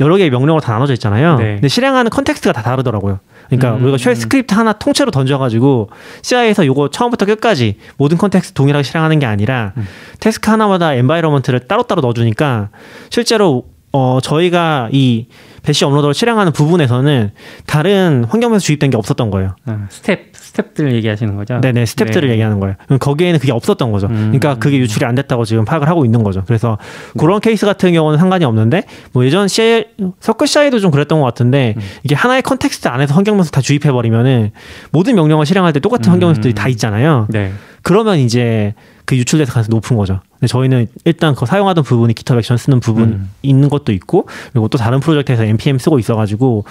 여러 0.00 0.16
개의 0.16 0.30
명령으로 0.30 0.60
다 0.60 0.72
나눠져 0.72 0.94
있잖아요. 0.94 1.36
네. 1.36 1.54
근데 1.54 1.68
실행하는 1.68 2.10
context가 2.10 2.52
다 2.52 2.62
다르더라고요. 2.62 3.20
그러니까 3.46 3.76
음, 3.76 3.82
우리가 3.84 3.98
shell 3.98 4.10
음. 4.10 4.14
스크립트 4.14 4.54
하나 4.54 4.72
통째로 4.72 5.10
던져가지고 5.10 5.90
CI에서 6.22 6.64
요거 6.66 6.90
처음부터 6.90 7.26
끝까지 7.26 7.76
모든 7.98 8.16
context 8.16 8.54
동일하게 8.54 8.82
실행하는 8.82 9.18
게 9.18 9.26
아니라 9.26 9.72
음. 9.76 9.86
task 10.20 10.50
하나마다 10.50 10.94
environment를 10.94 11.60
따로따로 11.68 12.00
넣어주니까 12.00 12.70
실제로 13.10 13.66
어 13.92 14.18
저희가 14.22 14.88
이 14.92 15.26
Bash 15.62 15.84
uploader를 15.84 16.14
실행하는 16.14 16.52
부분에서는 16.52 17.30
다른 17.66 18.24
환경에서 18.24 18.60
주입된 18.60 18.90
게 18.90 18.96
없었던 18.96 19.30
거예요. 19.30 19.56
아, 19.66 19.86
step 19.88 20.32
step들 20.32 20.92
얘기하시는 20.94 21.34
거죠? 21.36 21.60
네네 21.60 21.86
step들을 21.86 22.28
네. 22.28 22.34
얘기하는 22.34 22.60
거예요. 22.60 22.74
거기에는 23.00 23.40
그게 23.40 23.52
없었던 23.52 23.90
거죠. 23.90 24.08
음. 24.08 24.32
그러니까 24.32 24.56
그게 24.56 24.78
유출이 24.78 25.06
안 25.06 25.14
됐다고 25.14 25.44
지금 25.44 25.64
파악을 25.64 25.88
하고 25.88 26.04
있는 26.04 26.22
거죠. 26.22 26.42
그래서 26.46 26.78
그런 27.18 27.40
케이스 27.40 27.64
같은 27.64 27.92
경우는 27.92 28.18
상관이 28.18 28.44
없는데 28.44 28.84
뭐 29.12 29.24
예전 29.24 29.48
CI 29.48 29.86
Circle 30.20 30.46
CI도 30.46 30.80
좀 30.80 30.90
그랬던 30.90 31.20
것 31.20 31.24
같은데 31.24 31.74
음. 31.76 31.82
이게 32.02 32.14
하나의 32.14 32.42
context 32.42 32.88
안에서 32.88 33.14
환경변수 33.14 33.50
다 33.50 33.60
주입해 33.60 33.92
버리면은 33.92 34.50
모든 34.90 35.14
명령을 35.14 35.46
실행할 35.46 35.72
때 35.72 35.80
똑같은 35.80 36.10
음. 36.10 36.12
환경변수들이 36.12 36.54
다 36.54 36.68
있잖아요. 36.68 37.26
네. 37.30 37.52
그러면 37.82 38.18
이제 38.18 38.74
그 39.06 39.16
유출됐을 39.16 39.52
가능성이 39.52 39.74
높은 39.74 39.96
거죠. 39.96 40.20
근데 40.42 40.50
저희는 40.50 40.88
일단 41.04 41.36
그 41.36 41.46
사용하던 41.46 41.84
부분이 41.84 42.14
GitHub 42.14 42.36
Action 42.40 42.56
쓰는 42.56 42.80
부분 42.80 43.04
음. 43.04 43.30
있는 43.42 43.68
것도 43.68 43.92
있고 43.92 44.26
그리고 44.52 44.66
또 44.66 44.76
다른 44.76 44.98
프로젝트에서 44.98 45.44
npm 45.44 45.78
쓰고 45.78 46.00
있어가지고 46.00 46.64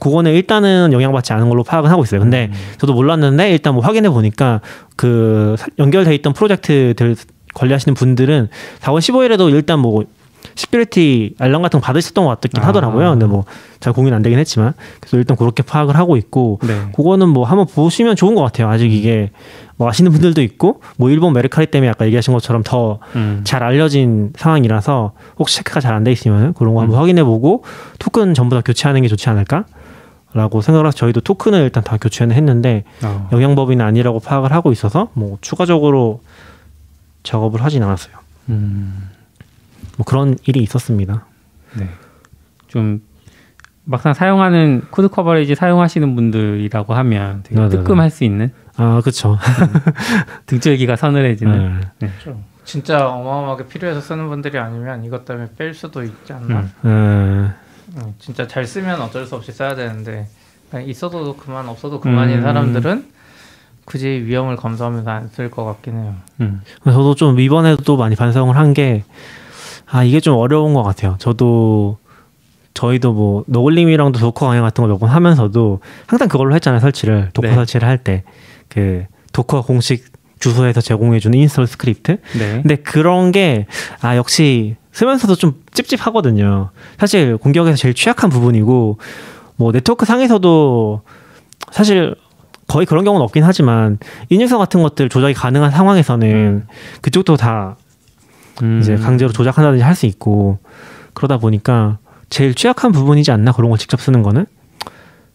그거는 0.00 0.32
일단은 0.32 0.94
영향받지 0.94 1.34
않은 1.34 1.50
걸로 1.50 1.62
파악은 1.62 1.90
하고 1.90 2.02
있어요. 2.04 2.20
근데 2.20 2.50
저도 2.78 2.94
몰랐는데 2.94 3.50
일단 3.50 3.74
뭐 3.74 3.82
확인해 3.82 4.08
보니까 4.08 4.62
그 4.96 5.56
사- 5.58 5.66
연결돼 5.78 6.14
있던 6.14 6.32
프로젝트들 6.32 7.16
관리하시는 7.52 7.94
분들은 7.94 8.48
4월 8.80 8.98
15일에도 9.00 9.50
일단 9.52 9.80
뭐 9.80 10.04
security 10.54 11.34
알람 11.38 11.62
같은 11.62 11.80
거 11.80 11.86
받으셨던 11.86 12.24
것 12.24 12.40
같긴 12.40 12.62
아. 12.62 12.68
하더라고요. 12.68 13.10
근데 13.10 13.26
뭐 13.26 13.44
잘 13.80 13.92
공유는 13.92 14.16
안 14.16 14.22
되긴 14.22 14.38
했지만 14.38 14.74
그래서 15.00 15.16
일단 15.18 15.36
그렇게 15.36 15.62
파악을 15.62 15.96
하고 15.96 16.16
있고 16.16 16.58
네. 16.62 16.90
그거는 16.94 17.28
뭐 17.28 17.44
한번 17.44 17.66
보시면 17.66 18.16
좋은 18.16 18.34
것 18.34 18.42
같아요. 18.42 18.68
아직 18.68 18.92
이게 18.92 19.30
뭐 19.76 19.88
아시는 19.88 20.10
분들도 20.10 20.42
있고 20.42 20.80
뭐 20.96 21.10
일본 21.10 21.32
메르카리 21.32 21.66
때문에 21.66 21.88
아까 21.88 22.04
얘기하신 22.06 22.34
것처럼 22.34 22.62
더 22.64 22.98
음. 23.14 23.42
잘 23.44 23.62
알려진 23.62 24.32
상황이라서 24.36 25.12
혹시 25.38 25.58
체크가 25.58 25.80
잘 25.80 25.94
안 25.94 26.02
돼 26.04 26.10
있으면 26.12 26.54
그런 26.54 26.74
거 26.74 26.80
음. 26.80 26.84
한번 26.84 26.98
확인해 26.98 27.22
보고 27.22 27.62
토큰 27.98 28.34
전부 28.34 28.56
다 28.56 28.62
교체하는 28.64 29.02
게 29.02 29.08
좋지 29.08 29.28
않을까? 29.28 29.64
라고 30.34 30.60
생각을 30.60 30.86
해서 30.86 30.96
저희도 30.96 31.20
토큰을 31.22 31.60
일단 31.60 31.82
다 31.82 31.96
교체는 31.96 32.34
했는데 32.36 32.84
어. 33.02 33.28
영향 33.32 33.58
범위는 33.58 33.84
아니라고 33.84 34.20
파악을 34.20 34.52
하고 34.52 34.72
있어서 34.72 35.08
뭐 35.14 35.38
추가적으로 35.40 36.20
작업을 37.22 37.62
하진 37.64 37.82
않았어요. 37.82 38.14
음. 38.50 39.08
뭐 39.98 40.04
그런 40.06 40.38
일이 40.46 40.60
있었습니다. 40.60 41.26
네. 41.76 41.88
좀 42.68 43.02
막상 43.84 44.14
사용하는 44.14 44.84
code 44.90 45.08
coverage 45.08 45.54
사용하시는 45.54 46.14
분들이라고 46.14 46.94
하면 46.94 47.40
되게 47.42 47.56
네네네. 47.56 47.76
뜨끔할 47.76 48.10
수 48.10 48.22
있는 48.24 48.52
아, 48.76 49.00
그쵸. 49.02 49.36
등줄기가 50.46 50.94
서늘해지는. 50.96 51.80
네. 51.98 52.08
그렇죠. 52.22 52.40
진짜 52.64 53.08
어마어마하게 53.08 53.66
필요해서 53.66 54.00
쓰는 54.00 54.28
분들이 54.28 54.58
아니면 54.58 55.04
이것 55.04 55.24
때문에 55.24 55.48
뺄 55.58 55.74
수도 55.74 56.02
있지 56.04 56.32
않나. 56.32 56.60
음. 56.60 56.70
음, 56.84 57.52
음, 57.96 58.14
진짜 58.18 58.46
잘 58.46 58.66
쓰면 58.66 59.00
어쩔 59.00 59.26
수 59.26 59.34
없이 59.34 59.50
써야 59.50 59.74
되는데 59.74 60.28
그냥 60.70 60.86
있어도 60.86 61.34
그만 61.34 61.66
없어도 61.68 61.98
그만인 61.98 62.38
음. 62.38 62.42
사람들은 62.42 63.06
굳이 63.86 64.06
위험을 64.26 64.56
감수하면서 64.56 65.10
안 65.10 65.30
쓸 65.32 65.50
것 65.50 65.64
같긴 65.64 65.94
해요. 65.96 66.14
음. 66.42 66.60
저도 66.84 67.14
좀 67.16 67.40
이번에도 67.40 67.82
또 67.84 67.96
많이 67.96 68.14
반성을 68.16 68.54
한 68.54 68.74
게, 68.74 69.02
아, 69.90 70.04
이게 70.04 70.20
좀 70.20 70.36
어려운 70.36 70.74
것 70.74 70.82
같아요. 70.82 71.16
저도, 71.18 71.98
저희도 72.74 73.12
뭐, 73.12 73.44
노글님이랑도 73.46 74.18
Docker 74.20 74.46
강의 74.46 74.60
같은 74.60 74.82
거 74.84 74.88
몇 74.88 74.98
번 74.98 75.08
하면서도 75.10 75.80
항상 76.06 76.28
그걸로 76.28 76.54
했잖아요, 76.54 76.80
설치를. 76.80 77.30
Docker 77.32 77.48
네. 77.48 77.54
설치를 77.54 77.88
할 77.88 77.98
때. 77.98 78.22
그, 78.68 79.04
Docker 79.32 79.62
공식 79.62 80.04
주소에서 80.38 80.80
제공해주는 80.80 81.36
install 81.38 81.66
script. 81.66 82.18
네. 82.38 82.60
근데 82.62 82.76
그런 82.76 83.32
게, 83.32 83.66
아, 84.00 84.16
역시 84.16 84.76
쓰면서도 84.92 85.34
좀 85.36 85.54
찝찝하거든요. 85.72 86.70
사실 86.98 87.36
공격에서 87.36 87.76
제일 87.76 87.94
취약한 87.94 88.30
부분이고, 88.30 88.98
뭐, 89.56 89.72
네트워크 89.72 90.04
상에서도 90.06 91.02
사실 91.72 92.14
거의 92.68 92.84
그런 92.86 93.04
경우는 93.04 93.24
없긴 93.24 93.42
하지만, 93.44 93.98
인증서 94.28 94.58
같은 94.58 94.82
것들 94.82 95.08
조작이 95.08 95.34
가능한 95.34 95.70
상황에서는 95.70 96.66
그쪽도 97.00 97.36
다 97.36 97.76
음. 98.62 98.80
이제 98.82 98.96
강제로 98.96 99.32
조작한다든지 99.32 99.82
할 99.82 99.94
수 99.94 100.06
있고, 100.06 100.58
그러다 101.14 101.38
보니까 101.38 101.98
제일 102.30 102.54
취약한 102.54 102.92
부분이지 102.92 103.30
않나, 103.30 103.52
그런 103.52 103.70
걸 103.70 103.78
직접 103.78 104.00
쓰는 104.00 104.22
거는? 104.22 104.46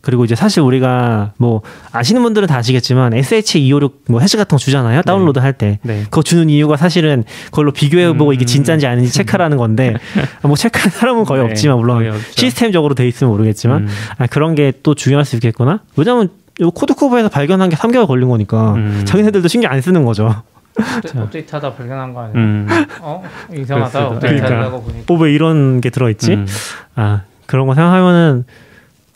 그리고 0.01 0.25
이제 0.25 0.35
사실 0.35 0.59
우리가 0.61 1.31
뭐 1.37 1.61
아시는 1.93 2.21
분들은 2.23 2.49
다 2.49 2.57
아시겠지만 2.57 3.13
SH256 3.13 3.91
뭐 4.09 4.19
해시 4.19 4.35
같은 4.35 4.57
거 4.57 4.59
주잖아요. 4.59 5.01
다운로드 5.03 5.39
할 5.39 5.53
때. 5.53 5.79
네. 5.81 6.03
그거 6.03 6.21
주는 6.21 6.49
이유가 6.49 6.75
사실은 6.75 7.23
그걸로 7.45 7.71
비교해보고 7.71 8.31
음. 8.31 8.33
이게 8.33 8.43
진짜인지 8.43 8.85
아닌지 8.85 9.13
체크하는 9.13 9.55
건데 9.55 9.93
뭐 10.43 10.57
체크하는 10.57 10.91
사람은 10.91 11.23
거의 11.23 11.41
네, 11.45 11.49
없지만 11.49 11.77
물론 11.77 11.99
거의. 11.99 12.11
시스템적으로 12.31 12.95
돼 12.95 13.07
있으면 13.07 13.31
모르겠지만 13.31 13.83
음. 13.83 13.87
아, 14.17 14.27
그런 14.27 14.55
게 14.55 14.73
또 14.83 14.93
중요할 14.93 15.23
수 15.23 15.37
있겠구나. 15.37 15.79
왜냐면 15.95 16.27
요 16.59 16.69
Codecov에서 16.71 17.29
발견한 17.29 17.69
게 17.69 17.77
3개월 17.77 18.05
걸린 18.05 18.27
거니까 18.27 18.73
음. 18.73 19.03
자기네들도 19.05 19.47
신경 19.47 19.71
안 19.71 19.79
쓰는 19.79 20.03
거죠. 20.03 20.43
업데- 20.75 21.19
업데이트 21.19 21.55
하다 21.55 21.73
발견한 21.75 22.13
거 22.13 22.21
아니야? 22.21 22.33
음. 22.35 22.67
어 23.01 23.23
이상하다 23.55 23.89
그럴 23.91 24.03
수도- 24.09 24.15
업데이트 24.15 24.41
하다가 24.43 24.55
그러니까. 24.69 24.79
보니까 24.85 25.13
뭐왜 25.13 25.33
이런 25.33 25.81
게 25.81 25.89
들어있지? 25.89 26.33
음. 26.33 26.47
아 26.95 27.21
그런 27.45 27.67
거 27.67 27.75
생각하면은 27.75 28.45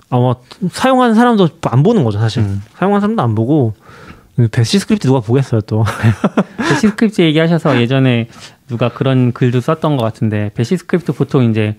아마 0.10 0.36
사용하는 0.72 1.16
사람도 1.16 1.50
안 1.64 1.84
보는 1.84 2.04
거죠 2.04 2.20
사실. 2.20 2.44
음. 2.44 2.62
사용하는 2.76 3.02
사람도 3.02 3.22
안 3.24 3.36
보고 3.36 3.74
bash 4.52 4.78
script 4.80 5.08
누가 5.08 5.20
보겠어요 5.20 5.62
또. 5.62 5.84
bash 6.58 6.88
script 6.90 7.22
얘기하셔서 7.24 7.82
예전에 7.82 8.28
누가 8.68 8.90
그런 8.90 9.32
글도 9.34 9.62
썼던 9.62 9.98
것 9.98 10.04
같은데 10.04 10.52
bash 10.54 10.78
script 10.78 11.14
보통 11.14 11.44
이제 11.50 11.76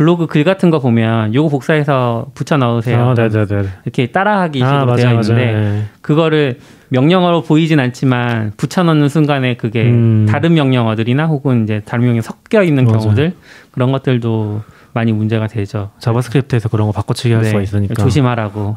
블로그 0.00 0.26
글 0.26 0.44
같은 0.44 0.70
거 0.70 0.78
보면 0.78 1.34
요거 1.34 1.50
복사해서 1.50 2.28
붙여 2.32 2.56
넣으세요. 2.56 3.10
아, 3.10 3.14
네네네. 3.14 3.68
이렇게 3.84 4.06
따라하기 4.06 4.62
아 4.64 4.66
식으로 4.66 4.86
맞아 4.86 5.02
되어 5.02 5.14
맞아. 5.16 5.32
있는데 5.34 5.52
네. 5.52 5.84
그거를 6.00 6.58
명령어로 6.88 7.42
보이진 7.42 7.78
않지만 7.80 8.54
붙여 8.56 8.82
넣는 8.82 9.10
순간에 9.10 9.58
그게 9.58 9.82
음. 9.82 10.24
다른 10.26 10.54
명령어들이나 10.54 11.26
혹은 11.26 11.64
이제 11.64 11.82
다른 11.84 12.04
명령이 12.04 12.22
섞여 12.22 12.62
있는 12.62 12.86
맞아요. 12.86 12.98
경우들 12.98 13.34
그런 13.72 13.92
것들도 13.92 14.62
많이 14.94 15.12
문제가 15.12 15.46
되죠. 15.48 15.90
JavaScript에서 15.98 16.70
그런 16.70 16.86
거 16.86 16.92
바꿔치기 16.94 17.34
할 17.34 17.42
네, 17.42 17.48
수가 17.50 17.60
있으니까. 17.60 18.02
조심하라고. 18.02 18.76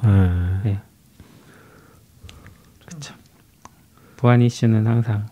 네. 0.65 0.79
보안 4.17 4.41
이슈는 4.41 4.85
항상 4.87 5.27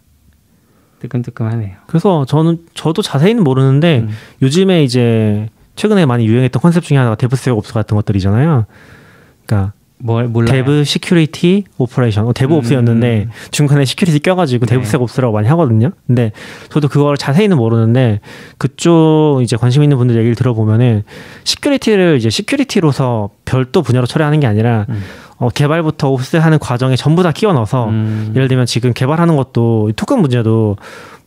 뜨끔뜨끔하네요. 1.00 1.76
그래서 1.88 2.24
저는 2.24 2.60
저도 2.76 3.02
자세히는 3.02 3.44
모르는데 3.44 4.06
음. 4.08 4.10
요즘에 4.42 4.86
이제 4.86 5.50
최근에 5.82 6.06
많이 6.06 6.28
유행했던 6.28 6.62
컨셉 6.62 6.84
중에 6.84 6.98
하나가 7.00 7.16
DevSecOps 7.16 7.74
같은 7.74 7.98
것들이잖아요. 7.98 8.68
그러니까 9.48 9.74
뭘 9.98 10.28
몰라요. 10.28 10.52
dev 10.52 10.84
security 10.84 11.64
operation 11.80 12.28
어, 12.28 12.34
Dev 12.34 12.54
음. 12.54 12.60
Ops였는데 12.60 13.30
중간에 13.50 13.84
security 13.86 14.20
껴가지고 14.20 14.68
네. 14.68 14.76
DevSecOps라고 14.76 15.34
많이 15.34 15.48
하거든요. 15.48 15.90
근데 16.06 16.34
저도 16.70 16.88
그걸 16.88 17.18
자세히는 17.18 17.58
모르는데 17.58 18.20
그쪽 18.60 19.40
이제 19.42 19.58
관심 19.58 19.82
있는 19.82 19.98
분들 19.98 20.18
얘기를 20.18 20.36
들어보면은 20.36 21.02
security를 21.46 22.18
이제 22.18 22.30
security로서 22.30 23.32
별도 23.46 23.82
분야로 23.82 24.06
처리하는 24.06 24.40
게 24.40 24.46
아니라 24.46 24.86
음. 24.88 25.02
어, 25.38 25.50
개발부터 25.50 26.12
ops하는 26.12 26.60
과정에 26.60 26.96
전부 26.96 27.24
다 27.24 27.32
끼워 27.32 27.54
넣어서 27.54 27.90
음. 27.90 28.34
예를 28.36 28.48
들면 28.48 28.68
지금 28.68 28.94
개발하는 28.94 29.36
것도 29.36 29.90
이 29.90 29.94
토큰 29.94 30.20
문제도 30.20 30.78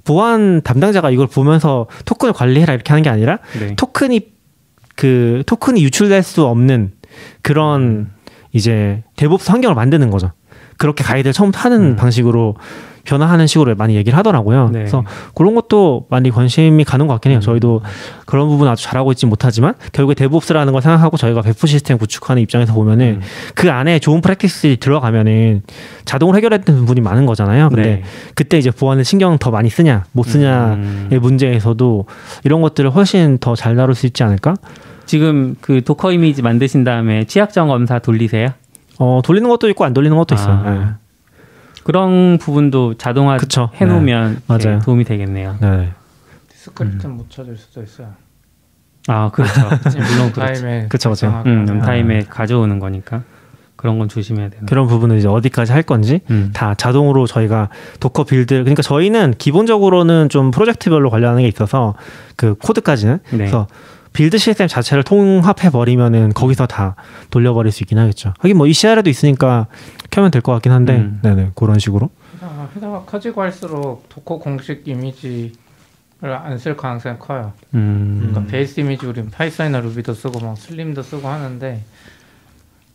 보안 0.05 0.63
담당자가 0.63 1.11
이걸 1.11 1.27
보면서 1.27 1.87
토큰을 2.05 2.33
관리해라 2.33 2.73
이렇게 2.75 2.91
하는 2.91 3.03
게 3.03 3.11
아니라 3.11 3.41
네. 3.59 3.75
토큰이 3.75 4.34
그 4.97 5.43
토큰이 5.47 5.83
유출될 5.83 6.23
수 6.23 6.45
없는 6.45 6.93
그런 7.43 8.11
이제 8.53 9.03
DevOps 9.17 9.51
환경을 9.51 9.75
만드는 9.75 10.11
거죠. 10.11 10.33
그렇게 10.77 11.05
가이드를 11.05 11.33
처음부터 11.33 11.61
하는 11.61 11.81
음. 11.93 11.97
방식으로 11.97 12.57
변화하는 13.05 13.47
식으로 13.47 13.75
많이 13.75 13.97
얘기를 13.97 14.17
하더라고요. 14.19 14.67
네. 14.73 14.81
그래서 14.81 15.05
그런 15.35 15.55
것도 15.55 16.07
많이 16.11 16.31
관심이 16.31 16.85
가는 16.85 17.07
것 17.07 17.15
같긴 17.15 17.33
해요. 17.33 17.41
저희도 17.41 17.83
그런 18.27 18.49
부분 18.49 18.69
아주 18.69 18.85
잘하고 18.85 19.13
있지 19.13 19.27
못하지만 19.27 19.75
결국에 19.93 20.15
DevOps라는 20.15 20.73
걸 20.73 20.83
생각하고 20.83 21.17
저희가 21.17 21.43
배포 21.43 21.67
시스템 21.67 21.99
구축하는 21.99 22.43
입장에서 22.43 22.73
보면은 22.75 23.07
음. 23.07 23.21
그 23.55 23.71
안에 23.71 23.99
좋은 23.99 24.21
practice들이 24.21 24.77
들어가면은 24.79 25.63
자동으로 26.05 26.37
해결했던 26.37 26.77
부분이 26.77 27.01
많은 27.01 27.27
거잖아요. 27.27 27.71
근데 27.71 27.83
네. 27.83 28.03
그때 28.35 28.59
이제 28.59 28.71
보안을 28.71 29.05
신경 29.05 29.39
더 29.39 29.51
많이 29.51 29.71
쓰냐 29.71 30.05
못 30.13 30.25
쓰냐의 30.25 30.77
음. 30.77 31.19
문제에서도 31.21 32.07
이런 32.45 32.61
것들을 32.63 32.91
훨씬 32.91 33.39
더 33.39 33.55
잘 33.55 33.77
다룰 33.77 33.95
수 33.95 34.07
있지 34.07 34.23
않을까? 34.23 34.55
지금 35.07 35.55
그 35.61 35.83
Docker 35.83 36.13
이미지 36.13 36.43
만드신 36.43 36.85
다음에 36.85 37.25
취약점 37.25 37.69
검사 37.69 37.99
돌리세요? 37.99 38.49
어 38.99 39.21
돌리는 39.25 39.49
것도 39.49 39.69
있고 39.71 39.85
안 39.85 39.93
돌리는 39.95 40.17
것도 40.17 40.35
있어요. 40.35 40.63
아. 40.65 40.97
그런 41.85 42.39
부분도 42.39 42.95
자동화 42.95 43.37
그쵸. 43.37 43.71
해놓으면 43.75 44.35
네. 44.35 44.41
맞아요. 44.47 44.81
도움이 44.81 45.05
되겠네요. 45.05 45.57
네. 45.61 45.71
네. 45.71 45.93
script는 46.49 47.17
못 47.17 47.31
찾을 47.31 47.57
수도 47.57 47.83
있어요. 47.83 48.09
아 49.07 49.31
그렇죠. 49.31 49.53
물론 49.95 50.33
그렇죠. 50.33 50.41
runtime에 50.41 50.87
그쵸, 50.89 51.11
그쵸. 51.11 51.43
음, 51.47 51.67
아. 51.83 51.85
타임에 51.85 52.21
가져오는 52.23 52.79
거니까 52.79 53.23
그런 53.77 53.99
건 53.99 54.09
조심해야 54.09 54.49
되는. 54.49 54.65
그런 54.65 54.87
부분은 54.87 55.19
이제 55.19 55.29
어디까지 55.29 55.73
할 55.73 55.83
건지 55.83 56.21
음. 56.31 56.51
다 56.55 56.75
자동으로 56.75 57.27
저희가 57.27 57.69
Docker 58.01 58.25
build 58.25 58.55
그러니까 58.55 58.81
저희는 58.81 59.35
기본적으로는 59.37 60.31
좀 60.31 60.51
프로젝트별로 60.51 61.11
관리하는 61.11 61.43
게 61.43 61.49
있어서 61.49 61.95
그 62.37 62.55
코드까지는 62.55 63.19
네. 63.33 63.37
그래서 63.37 63.67
build 64.15 64.39
시스템 64.39 64.69
자체를 64.69 65.03
통합해 65.03 65.71
버리면은 65.71 66.33
거기서 66.33 66.67
다 66.67 66.95
돌려버릴 67.31 67.73
수 67.73 67.83
있긴 67.83 67.99
하겠죠. 67.99 68.33
하긴 68.39 68.57
뭐 68.57 68.67
ECR에도 68.69 69.11
있으니까 69.11 69.67
켜면 70.11 70.31
될 70.31 70.41
것 70.41 70.53
같긴 70.53 70.71
한데, 70.73 70.97
음. 70.97 71.19
네네 71.23 71.51
그런 71.57 71.79
식으로. 71.81 72.11
회사가, 72.35 72.69
회사가 72.77 73.03
커지고 73.05 73.43
할수록 73.43 74.09
Docker 74.09 74.39
공식 74.39 74.87
이미지를 74.87 75.53
안쓸 76.23 76.77
가능성이 76.77 77.19
커요. 77.19 77.53
음. 77.75 78.19
그러니까 78.31 78.51
base 78.51 78.79
이미지 78.81 79.05
우린 79.05 79.31
Python이나 79.31 79.81
Ruby도 79.81 80.15
쓰고 80.15 80.39
막 80.41 80.57
slim도 80.57 81.03
쓰고 81.03 81.27
하는데 81.27 81.83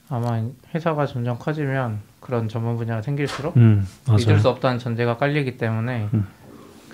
아마 0.10 0.42
회사가 0.74 1.06
점점 1.06 1.38
커지면 1.38 2.00
그런 2.22 2.48
전문 2.48 2.78
분야가 2.78 3.02
생길수록 3.02 3.58
음. 3.58 3.86
믿을 4.18 4.40
수 4.40 4.48
없다는 4.48 4.80
전제가 4.80 5.18
깔리기 5.18 5.58
때문에 5.58 6.08
음. 6.14 6.26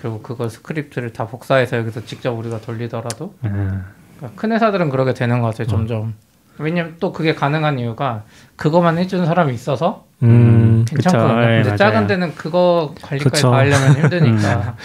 결국 0.02 0.24
그걸 0.24 0.50
script를 0.50 1.12
다 1.12 1.26
복사해서 1.28 1.76
여기서 1.78 2.04
직접 2.04 2.32
우리가 2.32 2.60
돌리더라도 2.60 3.34
음. 3.44 3.84
그러니까 4.18 4.40
큰 4.40 4.52
회사들은 4.52 4.90
그렇게 4.90 5.14
되는 5.14 5.40
것 5.40 5.48
같아요 5.48 5.66
점점 5.66 6.14
왜냐면 6.58 6.96
또 7.00 7.12
그게 7.12 7.34
가능한 7.34 7.78
이유가 7.78 8.22
그거만 8.56 8.96
해주는 8.98 9.24
사람이 9.26 9.52
있어서 9.54 10.04
음. 10.22 10.84
괜찮거든요 10.88 11.34
그쵸. 11.36 11.42
예, 11.42 11.54
근데 11.56 11.68
맞아요. 11.68 11.76
작은 11.76 12.06
데는 12.06 12.34
그거 12.34 12.94
관리까지 13.02 13.30
그쵸. 13.42 13.50
다 13.50 13.58
하려면 13.58 13.92
힘드니까 14.02 14.76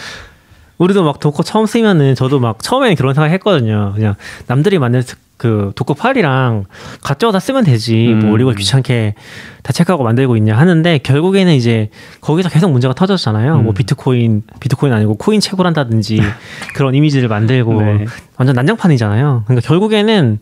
우리도 0.78 1.04
막 1.04 1.20
Docker 1.20 1.44
처음 1.44 1.66
쓰면은 1.68 2.16
저도 2.16 2.40
막 2.40 2.58
처음에는 2.62 2.96
그런 2.96 3.14
생각 3.14 3.30
했거든요. 3.30 3.92
그냥 3.94 4.16
남들이 4.48 4.80
만든 4.80 5.04
스- 5.04 5.16
그 5.42 5.72
Docker 5.76 5.96
파일이랑 5.96 6.66
가져다 7.02 7.40
쓰면 7.40 7.64
되지. 7.64 8.10
음. 8.10 8.20
뭐 8.20 8.32
우리가 8.34 8.54
귀찮게 8.54 9.16
다 9.64 9.74
체크하고 9.74 10.04
만들고 10.04 10.38
있냐 10.38 10.56
하는데 10.56 11.00
결국에는 11.00 11.52
이제 11.56 11.90
거기서 12.22 12.48
계속 12.50 12.70
문제가 12.72 12.94
터졌잖아요. 12.94 13.56
음. 13.56 13.64
뭐 13.64 13.74
비트코인, 13.74 14.44
비트코인 14.60 14.94
아니고 14.94 15.16
코인 15.16 15.40
채굴한다든지 15.40 16.22
그런 16.76 16.94
이미지를 16.94 17.28
만들고 17.28 17.82
네. 17.82 18.06
완전 18.38 18.56
난장판이잖아요. 18.56 19.46
그러니까 19.48 19.68
결국에는 19.68 20.38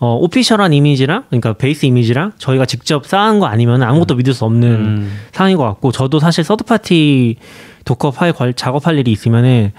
어, 0.00 0.16
official한 0.16 0.72
이미지랑 0.72 1.26
그러니까 1.30 1.52
base 1.52 1.86
이미지랑 1.86 2.32
저희가 2.38 2.66
직접 2.66 3.06
쌓은 3.06 3.38
거 3.38 3.46
아니면 3.46 3.84
아무것도 3.84 4.16
믿을 4.16 4.34
수 4.34 4.44
없는 4.46 4.68
음. 4.68 5.18
상황인 5.30 5.56
것 5.56 5.62
같고 5.62 5.92
저도 5.92 6.18
사실 6.18 6.42
third 6.42 6.64
party 6.64 7.36
Docker 7.84 8.10
파일 8.10 8.32
관- 8.32 8.52
작업할 8.56 8.98
일이 8.98 9.12
있으면은 9.12 9.70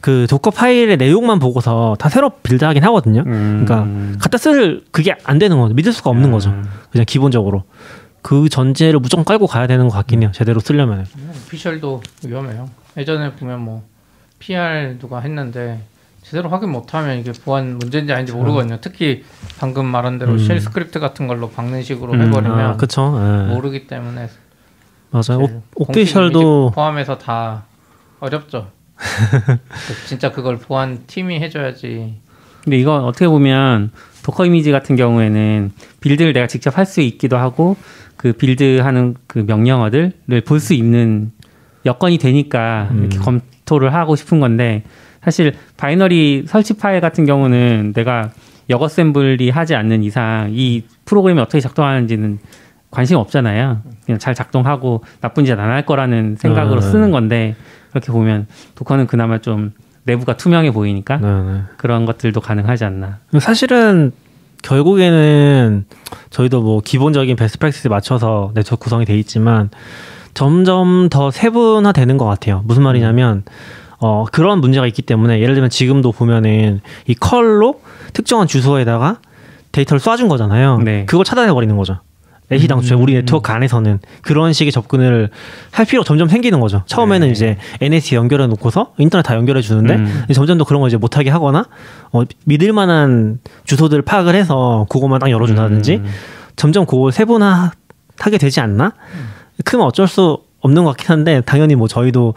그 0.00 0.26
Docker 0.28 0.50
파일의 0.50 0.96
내용만 0.96 1.38
보고서 1.38 1.96
다 1.98 2.08
새로 2.08 2.30
build하긴 2.30 2.84
하거든요. 2.84 3.22
음. 3.26 3.64
그러니까 3.64 4.18
갖다 4.20 4.38
쓸 4.38 4.82
그게 4.92 5.14
안 5.24 5.38
되는 5.38 5.58
거죠. 5.58 5.74
믿을 5.74 5.92
수가 5.92 6.10
없는 6.10 6.30
거죠. 6.30 6.50
음. 6.50 6.64
그냥 6.90 7.04
기본적으로 7.06 7.64
그 8.22 8.48
전제를 8.48 9.00
무조건 9.00 9.24
깔고 9.24 9.46
가야 9.46 9.66
되는 9.66 9.88
것 9.88 9.94
같긴 9.94 10.22
해요. 10.22 10.30
제대로 10.34 10.60
쓰려면. 10.60 11.06
오피셜도 11.46 12.02
위험해요 12.26 12.68
예전에 12.96 13.32
보면 13.32 13.60
뭐 13.60 13.82
PR 14.38 14.98
누가 14.98 15.20
했는데 15.20 15.80
제대로 16.22 16.48
확인 16.50 16.70
못하면 16.70 17.18
이게 17.18 17.32
보안 17.32 17.78
문제인지 17.78 18.12
아닌지 18.12 18.32
모르거든요 18.32 18.78
특히 18.82 19.24
방금 19.58 19.86
말한 19.86 20.18
대로 20.18 20.32
음. 20.32 20.38
shell 20.38 20.60
script 20.60 21.00
같은 21.00 21.26
걸로 21.26 21.48
박는 21.48 21.82
식으로 21.82 22.12
음. 22.12 22.20
해버리면 22.20 22.60
아, 22.60 22.76
그쵸. 22.76 23.14
예. 23.18 23.54
모르기 23.54 23.86
때문에 23.86 24.28
맞아요. 25.10 25.62
이미지 25.88 26.12
포함해서 26.74 27.16
다 27.16 27.64
어렵죠. 28.20 28.68
진짜 30.06 30.30
그걸 30.32 30.58
보안 30.58 31.00
팀이 31.06 31.40
해줘야지. 31.40 32.14
근데 32.64 32.76
이건 32.78 33.04
어떻게 33.04 33.26
보면 33.28 33.90
Docker 34.22 34.46
이미지 34.46 34.70
같은 34.72 34.96
경우에는 34.96 35.72
build를 36.00 36.32
내가 36.32 36.46
직접 36.46 36.76
할 36.76 36.84
수 36.84 37.00
있기도 37.00 37.36
하고 37.38 37.76
그 38.16 38.32
build 38.32 38.78
하는 38.80 39.14
그 39.26 39.38
명령어들을 39.46 40.12
볼 40.46 40.60
수 40.60 40.74
있는 40.74 41.30
여건이 41.86 42.18
되니까 42.18 42.88
음. 42.90 42.98
이렇게 43.00 43.18
검토를 43.18 43.94
하고 43.94 44.16
싶은 44.16 44.40
건데 44.40 44.82
사실 45.22 45.54
binary 45.76 46.44
설치 46.46 46.76
파일 46.76 47.00
같은 47.00 47.24
경우는 47.24 47.92
내가 47.94 48.30
역assembly 48.68 49.50
하지 49.50 49.74
않는 49.74 50.02
이상 50.02 50.50
이 50.52 50.82
프로그램이 51.06 51.40
어떻게 51.40 51.60
작동하는지는 51.60 52.38
관심 52.90 53.16
없잖아요. 53.18 53.82
그냥 54.04 54.18
잘 54.18 54.34
작동하고 54.34 55.04
나쁜 55.20 55.44
짓 55.44 55.52
안 55.52 55.58
할 55.60 55.86
거라는 55.86 56.36
생각으로 56.36 56.80
음. 56.80 56.90
쓰는 56.90 57.10
건데 57.10 57.54
그렇게 57.90 58.12
보면 58.12 58.46
Docker는 58.74 59.06
그나마 59.06 59.38
좀 59.38 59.72
내부가 60.04 60.36
투명해 60.36 60.72
보이니까 60.72 61.16
네, 61.18 61.26
네. 61.28 61.60
그런 61.76 62.06
것들도 62.06 62.40
가능하지 62.40 62.84
않나. 62.84 63.18
사실은 63.40 64.12
결국에는 64.62 65.84
저희도 66.30 66.62
뭐 66.62 66.80
기본적인 66.80 67.36
best 67.36 67.58
practice에 67.58 67.88
맞춰서 67.88 68.52
네트워크 68.54 68.84
구성이 68.84 69.04
돼 69.04 69.16
있지만 69.18 69.70
점점 70.34 71.08
더 71.10 71.30
세분화 71.30 71.92
되는 71.92 72.16
것 72.16 72.24
같아요. 72.24 72.62
무슨 72.64 72.82
말이냐면 72.82 73.44
어 74.00 74.24
그런 74.30 74.60
문제가 74.60 74.86
있기 74.86 75.02
때문에 75.02 75.40
예를 75.40 75.54
들면 75.54 75.70
지금도 75.70 76.12
보면은 76.12 76.80
이 77.06 77.14
curl로 77.14 77.80
특정한 78.12 78.46
주소에다가 78.46 79.18
데이터를 79.72 80.00
쏴준 80.00 80.28
거잖아요. 80.28 80.78
네. 80.78 81.04
그걸 81.06 81.24
차단해 81.24 81.52
버리는 81.52 81.76
거죠. 81.76 81.98
애시당초에 82.50 82.96
음. 82.96 83.02
우리 83.02 83.14
네트워크 83.14 83.52
안에서는 83.52 84.00
그런 84.22 84.52
식의 84.52 84.72
접근을 84.72 85.30
할 85.70 85.84
필요가 85.84 86.06
점점 86.06 86.28
생기는 86.28 86.60
거죠. 86.60 86.82
처음에는 86.86 87.26
네. 87.26 87.32
이제 87.32 87.58
NS 87.80 88.14
연결해 88.14 88.46
놓고서 88.46 88.92
인터넷 88.98 89.22
다 89.22 89.34
연결해 89.34 89.60
주는데 89.60 89.96
음. 89.96 90.24
점점 90.32 90.58
더 90.58 90.64
그런 90.64 90.80
걸 90.80 90.88
이제 90.88 90.96
못하게 90.96 91.30
하거나 91.30 91.66
어, 92.12 92.22
믿을 92.44 92.72
만한 92.72 93.38
주소들 93.64 94.02
파악을 94.02 94.34
해서 94.34 94.86
그것만 94.88 95.20
딱 95.20 95.30
열어준다든지 95.30 95.96
음. 95.96 96.06
점점 96.56 96.86
그걸 96.86 97.12
세분화하게 97.12 98.38
되지 98.38 98.60
않나? 98.60 98.92
크면 99.64 99.86
어쩔 99.86 100.08
수 100.08 100.38
없는 100.60 100.84
것 100.84 100.90
같긴 100.90 101.10
한데 101.10 101.40
당연히 101.42 101.74
뭐 101.74 101.86
저희도 101.86 102.34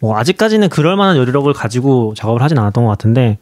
뭐 0.00 0.16
아직까지는 0.16 0.68
그럴 0.68 0.96
만한 0.96 1.16
여력을 1.16 1.52
가지고 1.52 2.14
작업을 2.16 2.42
하진 2.42 2.58
않았던 2.58 2.84
것 2.84 2.90
같은데 2.90 3.38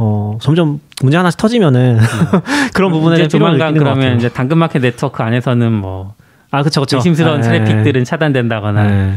어 0.00 0.38
점점 0.40 0.80
문제 1.02 1.16
하나씩 1.16 1.38
터지면은 1.38 1.98
그런 2.74 2.92
부분에 2.92 3.28
조만간 3.28 3.74
것. 3.74 3.80
그러면 3.80 4.16
이제 4.16 4.28
당근마켓 4.28 4.80
네트워크 4.82 5.22
안에서는 5.22 5.72
뭐 5.72 6.14
아 6.50 6.62
그쵸 6.62 6.80
그쵸. 6.80 6.96
의심스러운 6.96 7.40
네. 7.42 7.48
트래픽들은 7.48 8.04
차단된다거나 8.04 8.86
네. 8.86 9.14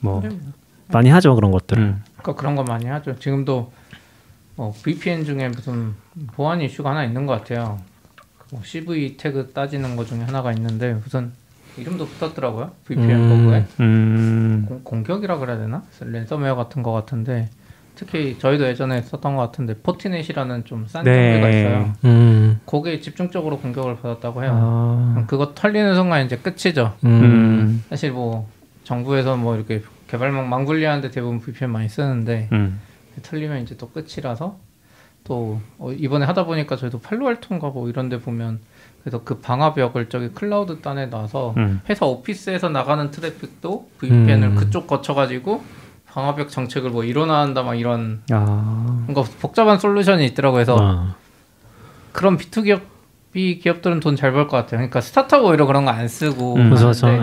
뭐 0.00 0.22
많이 0.88 1.08
하죠 1.08 1.34
그런 1.34 1.50
것들. 1.50 1.78
음. 1.78 2.02
그러니까 2.18 2.40
그런 2.40 2.54
거 2.56 2.62
많이 2.64 2.86
하죠. 2.86 3.18
지금도 3.18 3.72
뭐 4.56 4.74
VPN 4.82 5.24
중에 5.24 5.48
무슨 5.48 5.94
보안 6.32 6.60
이슈가 6.60 6.90
하나 6.90 7.04
있는 7.04 7.24
것 7.26 7.32
같아요. 7.38 7.78
뭐 8.52 8.60
CV 8.64 9.16
태그 9.16 9.52
따지는 9.52 9.96
거 9.96 10.04
중에 10.04 10.20
하나가 10.20 10.52
있는데 10.52 10.92
무슨 10.94 11.32
이름도 11.78 12.06
붙었더라고요. 12.06 12.72
VPN 12.84 13.10
음. 13.10 13.44
버그에 13.44 13.64
음. 13.80 14.64
공, 14.68 14.80
공격이라 14.84 15.38
그래야 15.38 15.56
되나? 15.56 15.82
랜섬웨어 16.00 16.56
같은 16.56 16.82
거 16.82 16.92
같은데 16.92 17.48
특히 17.94 18.38
저희도 18.38 18.64
예전에 18.66 19.02
썼던 19.02 19.36
것 19.36 19.42
같은데 19.42 19.74
포티넷이라는 19.74 20.64
좀싼 20.64 21.04
네. 21.04 21.40
장비가 21.40 21.48
있어요. 21.48 21.92
음. 22.04 22.60
거기에 22.66 23.00
집중적으로 23.00 23.58
공격을 23.58 23.96
받았다고 24.00 24.42
해요. 24.42 24.52
아. 24.54 25.24
그거 25.26 25.52
털리는 25.54 25.94
순간 25.94 26.24
이제 26.24 26.36
끝이죠. 26.36 26.94
음. 27.04 27.10
음. 27.10 27.84
사실 27.90 28.12
뭐 28.12 28.48
정부에서 28.84 29.36
뭐 29.36 29.56
이렇게 29.56 29.82
개발망 30.08 30.48
망분리하는데 30.48 31.10
대부분 31.10 31.40
VPN 31.40 31.70
많이 31.70 31.88
쓰는데 31.88 32.48
음. 32.52 32.80
뚫리면 33.22 33.62
이제 33.62 33.76
또 33.76 33.90
끝이라서 33.90 34.58
또 35.24 35.60
어, 35.78 35.92
이번에 35.92 36.24
하다 36.26 36.46
보니까 36.46 36.76
저희도 36.76 37.00
팔로알토인가 37.00 37.68
뭐 37.68 37.88
이런데 37.88 38.18
보면 38.18 38.60
그래서 39.02 39.22
그 39.22 39.38
방화벽을 39.38 40.08
저기 40.08 40.28
클라우드 40.30 40.80
단에 40.80 41.06
놔서 41.06 41.54
음. 41.56 41.80
회사 41.88 42.06
오피스에서 42.06 42.68
나가는 42.68 43.10
트래픽도 43.10 43.90
VPN을 43.98 44.48
음. 44.48 44.54
그쪽 44.56 44.86
거쳐가지고 44.86 45.62
방화벽 46.12 46.48
정책을 46.50 46.90
뭐 46.90 47.04
이뤄나간다 47.04 47.62
막 47.62 47.74
이런 47.74 48.22
아. 48.30 49.02
뭔가 49.06 49.22
복잡한 49.40 49.78
솔루션이 49.78 50.24
있더라고 50.26 50.58
해서 50.60 50.76
아. 50.80 51.14
그런 52.12 52.36
B2B 52.36 52.64
기업이 52.64 53.58
기업들은 53.60 54.00
돈 54.00 54.16
잘 54.16 54.32
벌 54.32 54.48
것 54.48 54.56
같아요. 54.56 54.78
그러니까 54.78 55.00
스타트업 55.00 55.44
오히려 55.44 55.66
그런 55.66 55.84
거 55.84 55.90
안 55.92 56.08
쓰고 56.08 56.56
음. 56.56 56.70
그렇죠. 56.74 57.08
예. 57.08 57.20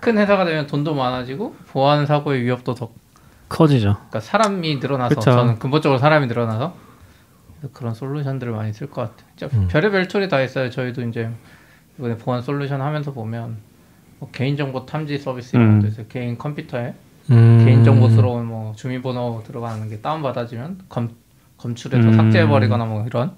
큰 0.00 0.16
회사가 0.18 0.44
되면 0.44 0.66
돈도 0.66 0.94
많아지고 0.94 1.54
보안 1.68 2.06
사고의 2.06 2.42
위협도 2.42 2.74
더 2.74 2.90
커지죠. 3.48 3.94
그러니까 3.96 4.20
사람이 4.20 4.76
늘어나서 4.76 5.14
그쵸. 5.16 5.30
저는 5.32 5.58
근본적으로 5.58 5.98
사람이 5.98 6.26
늘어나서 6.28 6.74
그런 7.74 7.92
솔루션들을 7.92 8.52
많이 8.52 8.72
쓸 8.72 8.88
것 8.88 9.02
같아요. 9.02 9.28
진짜 9.36 9.56
음. 9.56 9.68
별의별 9.68 10.08
툴이 10.08 10.28
다 10.30 10.40
있어요. 10.40 10.70
저희도 10.70 11.02
이제 11.02 11.28
이번에 11.98 12.16
보안 12.16 12.40
솔루션 12.40 12.80
하면서 12.80 13.12
보면 13.12 13.58
뭐 14.18 14.30
개인정보 14.30 14.86
탐지 14.86 15.18
서비스 15.18 15.56
이런 15.56 15.68
음. 15.72 15.80
것도 15.80 15.88
있어요. 15.88 16.06
개인 16.08 16.38
컴퓨터에 16.38 16.94
음. 17.30 17.62
개인정보스러운 17.64 18.46
뭐 18.46 18.72
주민번호 18.76 19.42
들어가는 19.46 19.88
게 19.88 20.00
다운받아지면 20.00 20.78
검, 20.88 21.10
검출해서 21.58 22.08
음. 22.08 22.16
삭제해버리거나 22.16 22.84
뭐 22.84 23.04
이런 23.06 23.32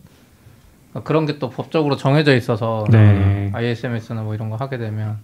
그러니까 0.90 1.06
그런 1.06 1.26
게 1.26 1.38
또 1.38 1.50
법적으로 1.50 1.96
정해져 1.96 2.34
있어서 2.36 2.84
네. 2.90 3.50
ISMS나 3.52 4.22
뭐 4.22 4.34
이런 4.34 4.50
거 4.50 4.56
하게 4.56 4.78
되면 4.78 5.18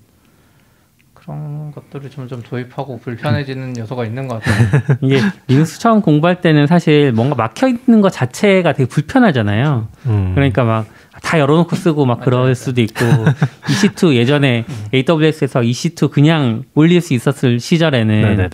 그런 1.29 1.73
것들을 1.73 2.11
점점 2.11 2.43
도입하고 2.43 2.99
불편해지는 3.01 3.77
요소가 3.79 4.05
있는 4.07 4.27
것 4.29 4.41
같아요. 4.43 4.97
이게 5.03 5.21
리눅스 5.47 5.79
처음 5.79 6.01
공부할 6.01 6.41
때는 6.41 6.67
사실 6.67 7.12
뭔가 7.12 7.35
막혀 7.35 7.69
있는 7.69 8.01
것 8.01 8.11
자체가 8.11 8.73
되게 8.73 8.88
불편하잖아요. 8.88 9.88
음. 10.07 10.33
그러니까 10.35 10.64
막 10.64 10.87
다 11.23 11.38
열어놓고 11.38 11.75
쓰고 11.75 12.07
막 12.07 12.21
그럴 12.21 12.41
맞아요. 12.41 12.55
수도 12.55 12.81
있고 12.81 13.05
EC2 13.05 14.14
예전에 14.14 14.64
AWS에서 14.95 15.61
EC2 15.61 16.11
그냥 16.11 16.62
올릴 16.75 17.01
수 17.01 17.12
있었을 17.14 17.59
시절에는 17.61 18.21
네네네. 18.23 18.49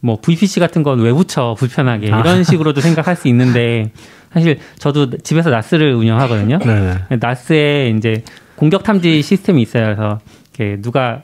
뭐 0.00 0.18
VPC 0.20 0.60
같은 0.60 0.82
건 0.82 1.00
왜 1.00 1.12
붙여 1.12 1.54
불편하게 1.58 2.12
아. 2.12 2.20
이런 2.20 2.42
식으로도 2.42 2.80
생각할 2.82 3.16
수 3.16 3.28
있는데 3.28 3.90
사실 4.32 4.58
저도 4.78 5.18
집에서 5.18 5.50
나스를 5.50 5.92
운영하거든요. 5.94 6.58
네네. 6.58 6.94
나스에 7.20 7.90
이제 7.96 8.22
공격 8.56 8.82
탐지 8.82 9.20
시스템이 9.22 9.60
있어요. 9.62 9.84
그래서 9.84 10.20
이렇게 10.56 10.80
누가 10.80 11.22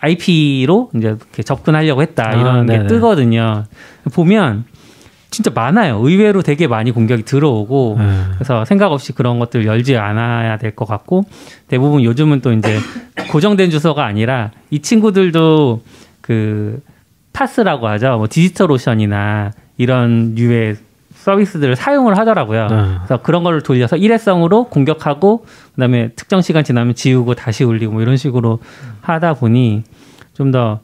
IP로 0.00 0.90
이제 0.94 1.08
이렇게 1.08 1.42
접근하려고 1.42 2.02
했다 2.02 2.28
아, 2.30 2.32
이런 2.34 2.66
게 2.66 2.74
네네. 2.78 2.86
뜨거든요. 2.88 3.64
보면 4.12 4.64
진짜 5.30 5.50
많아요. 5.54 5.98
의외로 6.00 6.42
되게 6.42 6.66
많이 6.66 6.90
공격이 6.90 7.24
들어오고 7.24 7.96
네. 7.98 8.22
그래서 8.34 8.64
생각 8.64 8.92
없이 8.92 9.12
그런 9.12 9.38
것들 9.38 9.66
열지 9.66 9.96
않아야 9.96 10.56
될 10.56 10.74
것 10.74 10.86
같고 10.86 11.24
대부분 11.68 12.02
요즘은 12.04 12.40
또 12.40 12.52
이제 12.52 12.78
고정된 13.30 13.70
주소가 13.70 14.04
아니라 14.06 14.52
이 14.70 14.80
친구들도 14.80 15.82
그 16.20 16.80
파스라고 17.32 17.88
하죠. 17.88 18.16
뭐 18.16 18.26
디지털 18.28 18.70
오션이나 18.72 19.52
이런 19.76 20.34
류의 20.34 20.76
서비스들을 21.28 21.76
사용을 21.76 22.16
하더라고요. 22.16 22.66
네. 22.68 22.76
그래서 23.04 23.22
그런 23.22 23.44
거를 23.44 23.60
돌려서 23.60 23.96
일회성으로 23.96 24.64
공격하고 24.64 25.44
그다음에 25.74 26.08
특정 26.16 26.40
시간 26.40 26.64
지나면 26.64 26.94
지우고 26.94 27.34
다시 27.34 27.64
올리고 27.64 27.92
뭐 27.92 28.02
이런 28.02 28.16
식으로 28.16 28.60
하다 29.02 29.34
보니 29.34 29.84
좀 30.32 30.52
더 30.52 30.80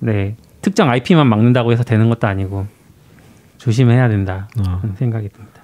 네, 0.00 0.36
특정 0.60 0.90
IP만 0.90 1.26
막는다고 1.26 1.72
해서 1.72 1.82
되는 1.82 2.10
것도 2.10 2.26
아니고 2.26 2.66
조심해야 3.56 4.08
된다 4.08 4.48
어, 4.58 4.82
생각이 4.96 5.30
듭니다. 5.30 5.62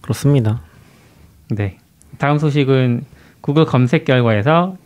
그렇습니다. 0.00 0.60
네. 1.50 1.76
다음 2.18 2.38
소식은 2.38 3.04
구글 3.42 3.66
검색 3.66 4.06
결과에서 4.06 4.76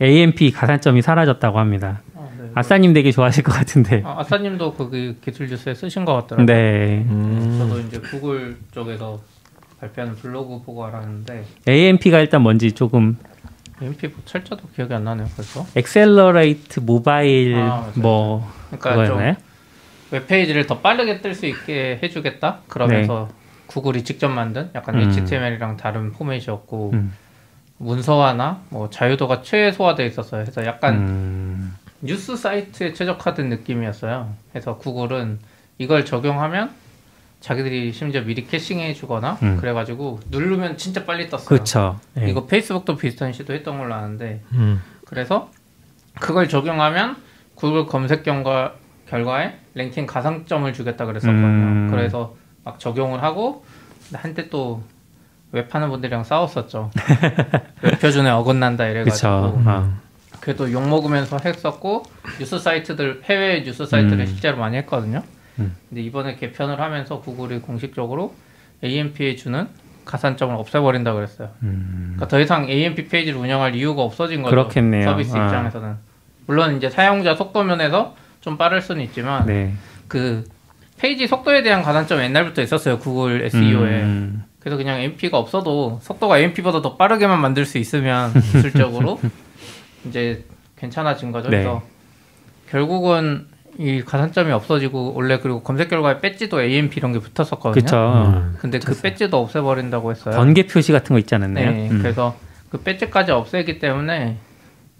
AMP 0.00 0.52
가산점이 0.52 1.02
사라졌다고 1.02 1.58
합니다. 1.58 2.00
아, 2.52 2.54
네. 2.54 2.60
아싸님 2.60 2.92
되게 2.92 3.10
좋아하실 3.10 3.44
것 3.44 3.52
같은데. 3.52 4.02
아, 4.04 4.20
아싸님도 4.20 4.74
거기 4.74 5.16
기술 5.20 5.48
뉴스에 5.48 5.74
쓰신 5.74 6.04
것 6.04 6.14
같더라고요. 6.14 6.46
네. 6.46 7.04
음. 7.08 7.56
저도 7.58 7.80
이제 7.80 7.98
구글 8.00 8.56
쪽에서 8.72 9.20
발표하는 9.80 10.14
블로그 10.16 10.62
보고 10.62 10.84
알았는데 10.84 11.44
AMP가 11.68 12.20
일단 12.20 12.42
뭔지 12.42 12.72
조금 12.72 13.16
AMP 13.80 14.08
뭐 14.08 14.18
철자도 14.24 14.68
기억이 14.74 14.94
안 14.94 15.04
나네요. 15.04 15.26
벌써. 15.34 15.66
Accelerated 15.74 16.80
Mobile 16.80 17.56
아. 17.56 17.90
뭐 17.96 18.48
그러니까 18.78 19.06
좀? 19.06 19.34
웹페이지를 20.12 20.66
더 20.66 20.78
빠르게 20.78 21.20
뜰 21.20 21.34
수 21.34 21.46
있게 21.46 21.98
해주겠다. 22.02 22.60
그러면서 22.68 23.28
구글이 23.66 24.04
직접 24.04 24.28
만든 24.28 24.68
약간 24.74 24.96
네. 24.98 25.04
음. 25.04 25.08
HTML이랑 25.10 25.78
다른 25.78 26.12
포맷이었고 26.12 26.90
음. 26.92 27.12
문서화나 27.78 28.60
뭐 28.68 28.88
자유도가 28.90 29.42
최소화돼 29.42 30.06
있었어요. 30.06 30.44
그래서 30.44 30.64
약간 30.66 30.94
음. 30.94 31.74
뉴스 32.02 32.36
사이트에 32.36 32.92
최적화된 32.92 33.48
느낌이었어요. 33.48 34.34
그래서 34.50 34.76
구글은 34.76 35.38
이걸 35.78 36.04
적용하면 36.04 36.70
자기들이 37.40 37.92
심지어 37.92 38.22
미리 38.22 38.46
캐싱해 38.46 38.94
주거나 38.94 39.38
음. 39.42 39.56
그래가지고 39.58 40.20
누르면 40.30 40.76
진짜 40.76 41.04
빨리 41.04 41.28
떴어요. 41.30 41.48
그렇죠. 41.48 41.98
네. 42.14 42.28
이거 42.28 42.46
페이스북도 42.46 42.96
비슷한 42.96 43.32
시도했던 43.32 43.78
걸로 43.78 43.94
아는데 43.94 44.42
음. 44.52 44.82
그래서 45.04 45.50
그걸 46.20 46.48
적용하면 46.48 47.16
구글 47.54 47.86
검색 47.86 48.22
결과 48.22 48.74
결과에 49.08 49.58
랭킹 49.74 50.06
가산점을 50.06 50.72
주겠다 50.72 51.06
그랬었거든요. 51.06 51.40
음. 51.40 51.88
그래서 51.90 52.34
막 52.64 52.78
적용을 52.78 53.22
하고 53.22 53.64
한때 54.12 54.48
또 54.48 54.82
웹하는 55.52 55.90
분들이랑 55.90 56.24
싸웠었죠. 56.24 56.90
웹 57.82 58.00
표준에 58.00 58.30
어긋난다 58.30 58.86
이래가지고 58.86 59.52
그렇죠. 59.52 59.62
아. 59.66 60.00
그래도 60.42 60.70
욕 60.72 60.88
먹으면서 60.88 61.38
했었고 61.38 62.02
뉴스 62.40 62.58
사이트들 62.58 63.22
해외 63.26 63.62
뉴스 63.62 63.86
사이트를 63.86 64.24
음. 64.24 64.26
실제로 64.26 64.56
많이 64.56 64.76
했거든요. 64.78 65.22
음. 65.60 65.76
근데 65.88 66.02
이번에 66.02 66.34
개편을 66.34 66.80
하면서 66.80 67.20
구글이 67.20 67.60
공식적으로 67.60 68.34
AMP에 68.82 69.36
주는 69.36 69.68
가산점을 70.04 70.52
없애버린다 70.56 71.12
그랬어요. 71.12 71.50
음. 71.62 72.14
그러니까 72.16 72.26
더 72.26 72.40
이상 72.40 72.68
AMP 72.68 73.06
페이지를 73.06 73.38
운영할 73.38 73.76
이유가 73.76 74.02
없어진 74.02 74.42
거죠. 74.42 74.50
그렇겠네요. 74.50 75.04
서비스 75.04 75.36
아. 75.36 75.44
입장에서는 75.44 75.94
물론 76.46 76.76
이제 76.76 76.90
사용자 76.90 77.36
속도 77.36 77.62
면에서 77.62 78.16
좀 78.40 78.58
빠를 78.58 78.82
수는 78.82 79.04
있지만 79.04 79.46
네. 79.46 79.72
그 80.08 80.44
페이지 80.98 81.28
속도에 81.28 81.62
대한 81.62 81.82
가산점 81.82 82.20
옛날부터 82.20 82.62
있었어요. 82.62 82.98
구글 82.98 83.44
SEO에. 83.44 84.02
음. 84.02 84.42
그래서 84.58 84.76
그냥 84.76 84.98
AMP가 84.98 85.38
없어도 85.38 86.00
속도가 86.02 86.38
AMP보다 86.38 86.82
더 86.82 86.96
빠르게만 86.96 87.40
만들 87.40 87.64
수 87.64 87.78
있으면 87.78 88.32
기술적으로 88.50 89.20
이제 90.06 90.44
괜찮아진 90.76 91.32
거죠. 91.32 91.48
네. 91.48 91.58
그래서 91.58 91.82
결국은 92.70 93.46
이 93.78 94.02
가산점이 94.02 94.52
없어지고 94.52 95.14
원래 95.14 95.38
그리고 95.38 95.62
검색 95.62 95.88
결과에 95.88 96.20
배지도 96.20 96.62
AMP 96.62 96.98
이런 96.98 97.12
게 97.12 97.18
붙었었거든요. 97.18 97.72
그렇죠. 97.72 97.96
음. 98.26 98.56
근데 98.58 98.78
그 98.78 99.00
배지도 99.00 99.40
없애버린다고 99.40 100.10
했어요. 100.10 100.36
번개 100.36 100.66
표시 100.66 100.92
같은 100.92 101.14
거 101.14 101.18
있지 101.18 101.34
않았나요? 101.34 101.70
네. 101.70 101.88
음. 101.90 101.98
그래서 102.02 102.36
그 102.70 102.78
배지까지 102.82 103.32
없애기 103.32 103.78
때문에 103.78 104.36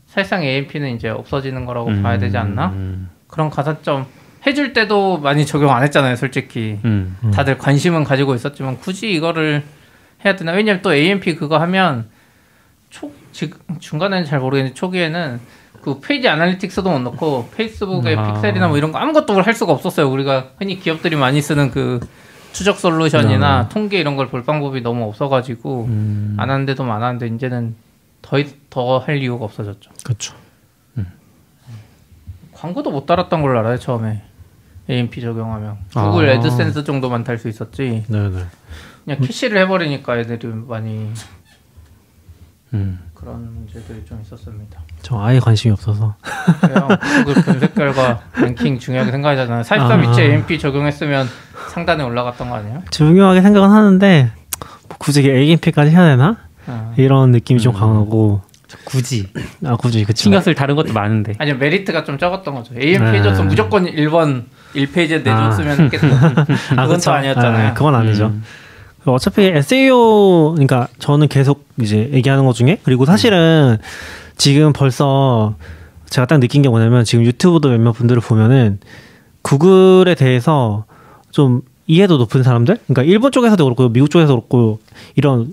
사실상 0.06 0.42
AMP는 0.42 0.94
이제 0.96 1.08
없어지는 1.08 1.64
거라고 1.64 1.90
봐야 2.02 2.18
되지 2.18 2.36
않나? 2.36 2.66
음, 2.68 3.08
그런 3.28 3.48
가산점 3.48 4.06
해줄 4.46 4.74
때도 4.74 5.18
많이 5.18 5.46
적용 5.46 5.70
안 5.70 5.82
했잖아요, 5.82 6.16
솔직히. 6.16 6.78
음. 6.84 7.16
다들 7.32 7.56
관심은 7.56 8.04
가지고 8.04 8.34
있었지만 8.34 8.78
굳이 8.78 9.10
이거를 9.12 9.62
해야 10.24 10.36
되나? 10.36 10.52
왜냐면 10.52 10.82
또 10.82 10.92
AMP 10.92 11.36
그거 11.36 11.58
하면 11.58 12.10
초 12.92 13.11
지금 13.33 13.59
중간에는 13.81 14.24
잘 14.26 14.38
모르겠는데 14.38 14.74
초기에는 14.74 15.40
그 15.81 15.98
페이지 16.00 16.28
analytics도 16.28 16.90
못 16.90 16.98
넣고 17.00 17.48
페이스북에 17.57 18.14
아. 18.14 18.35
픽셀이나 18.35 18.68
뭐 18.68 18.76
이런 18.76 18.92
거 18.92 18.98
아무것도 18.98 19.40
할 19.40 19.55
수가 19.55 19.72
없었어요. 19.72 20.09
우리가 20.11 20.50
흔히 20.59 20.78
기업들이 20.78 21.16
많이 21.16 21.40
쓰는 21.42 21.70
그 21.72 21.98
추적 22.52 22.78
솔루션이나 22.78 23.68
통계 23.70 23.98
이런 23.98 24.14
걸 24.16 24.28
볼 24.28 24.44
방법이 24.44 24.83
너무 24.83 25.05
없어가지고 25.09 25.87
음. 25.87 26.37
안 26.38 26.50
하는 26.50 26.66
데도 26.66 26.85
많았는데 26.85 27.35
이제는 27.35 27.74
더할 28.70 29.16
이유가 29.22 29.44
없어졌죠. 29.46 29.90
그렇죠. 30.05 30.35
광고도 32.52 32.92
못 32.92 33.07
달았던 33.07 33.42
걸로 33.42 33.59
알아요 33.59 33.76
처음에 33.76 34.22
AMP 34.88 35.20
적용하면 35.20 35.78
구글 35.92 36.28
아. 36.28 36.35
애드센스 36.35 36.85
정도만 36.85 37.24
달 37.24 37.38
수 37.38 37.48
있었지 37.48 38.05
네네. 38.09 38.44
그냥 39.05 39.18
캐시를 39.20 39.59
해버리니까 39.62 40.18
애들이 40.18 40.46
많이 40.68 41.11
음. 42.74 42.98
그런 43.14 43.54
문제들이 43.54 44.04
좀 44.04 44.20
있었습니다. 44.22 44.80
저 45.02 45.20
아예 45.20 45.38
관심이 45.38 45.72
없어서. 45.72 46.16
그냥 46.61 46.88
구글 47.24 47.42
검색 47.42 47.74
결과 47.74 48.20
랭킹 48.37 48.78
중요하게 48.78 49.12
생각하잖아요. 49.12 49.62
사실상 49.62 50.00
아. 50.00 50.02
위치에 50.02 50.24
AMP 50.26 50.58
적용했으면 50.58 51.28
상단에 51.68 52.02
올라갔던 52.02 52.48
거 52.50 52.56
아니에요? 52.56 52.82
중요하게 52.90 53.42
생각은 53.42 53.70
하는데 53.70 54.32
뭐 54.88 54.96
굳이 54.98 55.20
AMP까지 55.28 55.90
해야 55.92 56.04
되나? 56.04 56.37
아. 56.66 56.92
이런 56.96 57.30
느낌이 57.30 57.61
좀 57.61 57.74
음. 57.74 57.80
강하고. 57.80 58.42
굳이 58.85 59.28
아 59.66 59.76
굳이 59.76 60.02
그치. 60.02 60.22
신경 60.24 60.40
쓸 60.40 60.54
다른 60.54 60.74
것도 60.74 60.94
많은데. 60.94 61.35
아니요 61.38 61.56
메리트가 61.56 62.04
좀 62.04 62.16
적었던 62.18 62.54
거죠. 62.54 62.74
AMP 62.80 63.04
네. 63.04 63.18
해줬으면 63.18 63.48
무조건 63.48 63.85
1번 63.85 64.44
1페이지에 64.74 65.22
내줬으면 65.22 65.78
했겠죠. 65.78 66.08
그건 66.70 66.88
그쵸. 66.88 67.11
또 67.11 67.12
아니었잖아요. 67.12 67.68
아, 67.68 67.74
그건 67.74 67.94
아니죠. 67.94 68.26
음. 68.28 68.42
어차피 69.04 69.42
SEO 69.42 70.52
그러니까 70.52 70.88
저는 70.98 71.28
계속 71.28 71.66
이제 71.80 72.10
얘기하는 72.12 72.44
것 72.46 72.54
중에 72.54 72.78
그리고 72.84 73.04
사실은 73.04 73.78
지금 74.36 74.72
벌써 74.72 75.54
제가 76.06 76.26
딱 76.26 76.40
느낀 76.40 76.62
게 76.62 76.68
뭐냐면 76.68 77.04
지금 77.04 77.24
유튜브도 77.24 77.70
몇몇 77.70 77.92
분들을 77.92 78.20
보면은 78.22 78.78
구글에 79.42 80.14
대해서 80.14 80.84
좀 81.30 81.62
이해도 81.86 82.16
높은 82.16 82.42
사람들? 82.42 82.78
그러니까 82.86 83.02
일본 83.02 83.32
쪽에서도 83.32 83.62
그렇고 83.64 83.88
미국 83.88 84.10
쪽에서 84.10 84.32
그렇고 84.34 84.78
이런 85.16 85.52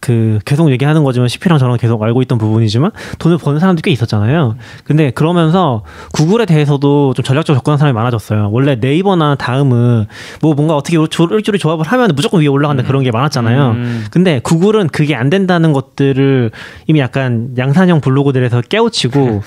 그 0.00 0.38
계속 0.44 0.70
얘기하는 0.70 1.02
거지만 1.02 1.28
CP랑 1.28 1.58
저랑 1.58 1.78
계속 1.78 2.02
알고 2.02 2.20
있던 2.22 2.38
부분이지만 2.38 2.90
돈을 3.18 3.38
버는 3.38 3.58
사람들이 3.58 3.82
꽤 3.82 3.90
있었잖아요. 3.90 4.56
근데 4.84 5.10
그러면서 5.10 5.82
구글에 6.12 6.44
대해서도 6.44 7.14
좀 7.14 7.24
전략적으로 7.24 7.58
접근하는 7.58 7.78
사람이 7.78 7.94
많아졌어요. 7.94 8.50
원래 8.52 8.76
네이버나 8.76 9.36
다음은 9.36 10.06
뭐 10.42 10.54
뭔가 10.54 10.76
어떻게 10.76 10.98
조리조리 11.08 11.58
조합을 11.58 11.86
하면 11.86 12.10
무조건 12.14 12.42
위에 12.42 12.48
올라간다 12.48 12.82
그런 12.82 13.02
게 13.02 13.10
많았잖아요. 13.10 13.70
음. 13.70 14.04
근데 14.10 14.40
구글은 14.40 14.88
그게 14.88 15.14
안 15.14 15.30
된다는 15.30 15.72
것들을 15.72 16.50
이미 16.86 17.00
약간 17.00 17.54
양산형 17.56 18.02
블로그들에서 18.02 18.60
깨우치고 18.60 19.42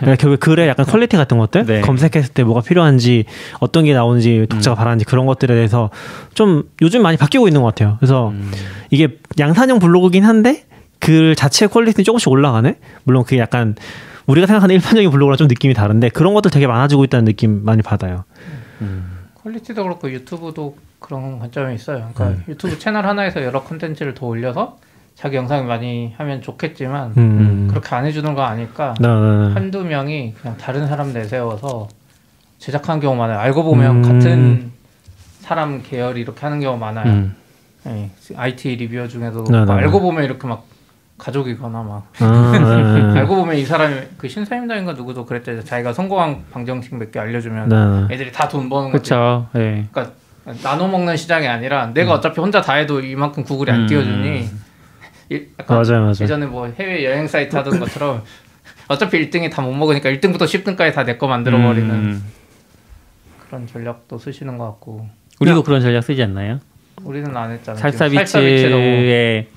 그러니까 0.00 0.16
결국 0.18 0.40
글의 0.40 0.68
약간 0.68 0.86
quality 0.86 1.16
같은 1.16 1.38
것들 1.38 1.66
네. 1.66 1.80
검색했을 1.82 2.34
때 2.34 2.42
뭐가 2.42 2.62
필요한지 2.62 3.24
어떤 3.60 3.84
게 3.84 3.94
나오는지 3.94 4.46
독자가 4.48 4.74
바라는지 4.74 5.04
그런 5.04 5.26
것들에 5.26 5.54
대해서 5.54 5.90
좀 6.34 6.64
요즘 6.82 7.02
많이 7.02 7.16
바뀌고 7.16 7.48
있는 7.48 7.62
것 7.62 7.68
같아요. 7.68 7.96
그래서 8.00 8.28
음. 8.28 8.50
이게 8.90 9.18
양산형 9.38 9.78
블로그긴 9.78 10.24
한데 10.24 10.64
글 11.00 11.34
자체 11.34 11.66
quality는 11.66 12.04
조금씩 12.04 12.28
올라가네. 12.28 12.76
물론 13.04 13.24
그게 13.24 13.38
약간 13.38 13.74
우리가 14.26 14.46
생각하는 14.46 14.74
일반적인 14.74 15.10
블로그랑 15.10 15.36
좀 15.36 15.48
느낌이 15.48 15.74
다른데 15.74 16.10
그런 16.10 16.34
것들 16.34 16.50
되게 16.50 16.66
많아지고 16.66 17.04
있다는 17.04 17.26
느낌 17.26 17.64
많이 17.64 17.82
받아요. 17.82 18.24
quality도 19.42 19.82
그렇고 19.82 20.10
유튜브도 20.10 20.76
그런 20.98 21.38
관점이 21.38 21.74
있어요. 21.74 22.10
그러니까 22.14 22.28
음. 22.28 22.44
유튜브 22.48 22.78
채널 22.78 23.06
하나에서 23.06 23.42
여러 23.44 23.62
콘텐츠를 23.62 24.14
더 24.14 24.26
올려서 24.26 24.78
자기 25.14 25.36
영상을 25.36 25.64
많이 25.66 26.14
하면 26.16 26.40
좋겠지만 26.42 27.12
음. 27.16 27.66
그렇게 27.68 27.94
안 27.94 28.06
해주는 28.06 28.34
거 28.34 28.42
아니까 28.42 28.94
네, 28.98 29.06
네, 29.06 29.48
네. 29.48 29.52
한두 29.52 29.84
명이 29.84 30.34
그냥 30.40 30.56
다른 30.56 30.88
사람 30.88 31.12
내세워서 31.12 31.88
제작하는 32.58 33.00
경우 33.00 33.14
많아요. 33.14 33.38
알고 33.38 33.62
보면 33.62 33.96
음. 33.96 34.02
같은 34.02 34.72
사람 35.44 35.82
계열이 35.82 36.20
이렇게 36.22 36.40
하는 36.40 36.58
경우 36.60 36.78
많아요. 36.78 37.06
음. 37.12 37.34
예, 37.86 38.10
IT 38.34 38.76
리뷰어 38.76 39.06
중에도 39.08 39.44
네, 39.44 39.62
네, 39.64 39.72
알고 39.72 39.98
네. 39.98 40.02
보면 40.02 40.24
이렇게 40.24 40.46
막 40.48 40.64
가족이거나 41.18 41.82
막 41.82 42.10
아, 42.20 42.52
네, 42.52 42.58
네. 43.12 43.20
알고 43.20 43.36
보면 43.36 43.56
이 43.56 43.64
사람이 43.64 43.94
그 44.16 44.26
신사임당인가 44.26 44.94
누구도 44.94 45.26
그랬대요. 45.26 45.62
자기가 45.62 45.92
성공한 45.92 46.44
방정식 46.50 46.94
몇 46.96 47.10
개 47.12 47.18
알려주면. 47.20 48.08
애들이 48.10 48.32
다 48.32 48.48
돈 48.48 48.70
버는. 48.70 48.90
그렇죠. 48.90 49.46
예. 49.56 49.86
그러니까 49.92 50.14
나눠 50.62 50.88
먹는 50.88 51.16
시장이 51.18 51.46
아니라 51.46 51.86
내가 51.92 52.14
어차피 52.14 52.40
혼자 52.40 52.60
다 52.62 52.72
해도 52.74 53.00
이만큼 53.00 53.44
구글이 53.44 53.70
안 53.70 53.80
음. 53.82 53.86
띄워주니 53.86 54.48
맞아요, 55.68 56.00
맞아요. 56.00 56.10
예전에 56.20 56.46
뭐 56.46 56.66
해외 56.78 57.04
여행 57.04 57.26
사이트 57.28 57.54
하던 57.56 57.80
것처럼 57.80 58.22
어차피 58.88 59.18
1등이 59.30 59.50
다 59.52 59.60
못 59.62 59.72
먹으니까 59.74 60.08
1등부터 60.10 60.42
10등까지 60.44 60.94
다 60.94 61.04
내 61.04 61.16
거 61.18 61.26
만들어 61.28 61.58
버리는 61.58 61.90
음. 61.90 62.24
그런 63.46 63.66
전략도 63.66 64.18
쓰시는 64.18 64.58
것 64.58 64.64
같고 64.66 65.06
우리도 65.40 65.62
그런 65.62 65.80
전략 65.80 66.02
쓰지 66.02 66.22
않나요? 66.22 66.60
우리는 67.02 67.36
안 67.36 67.50
했잖아요. 67.52 67.80
살사비치에 67.80 69.48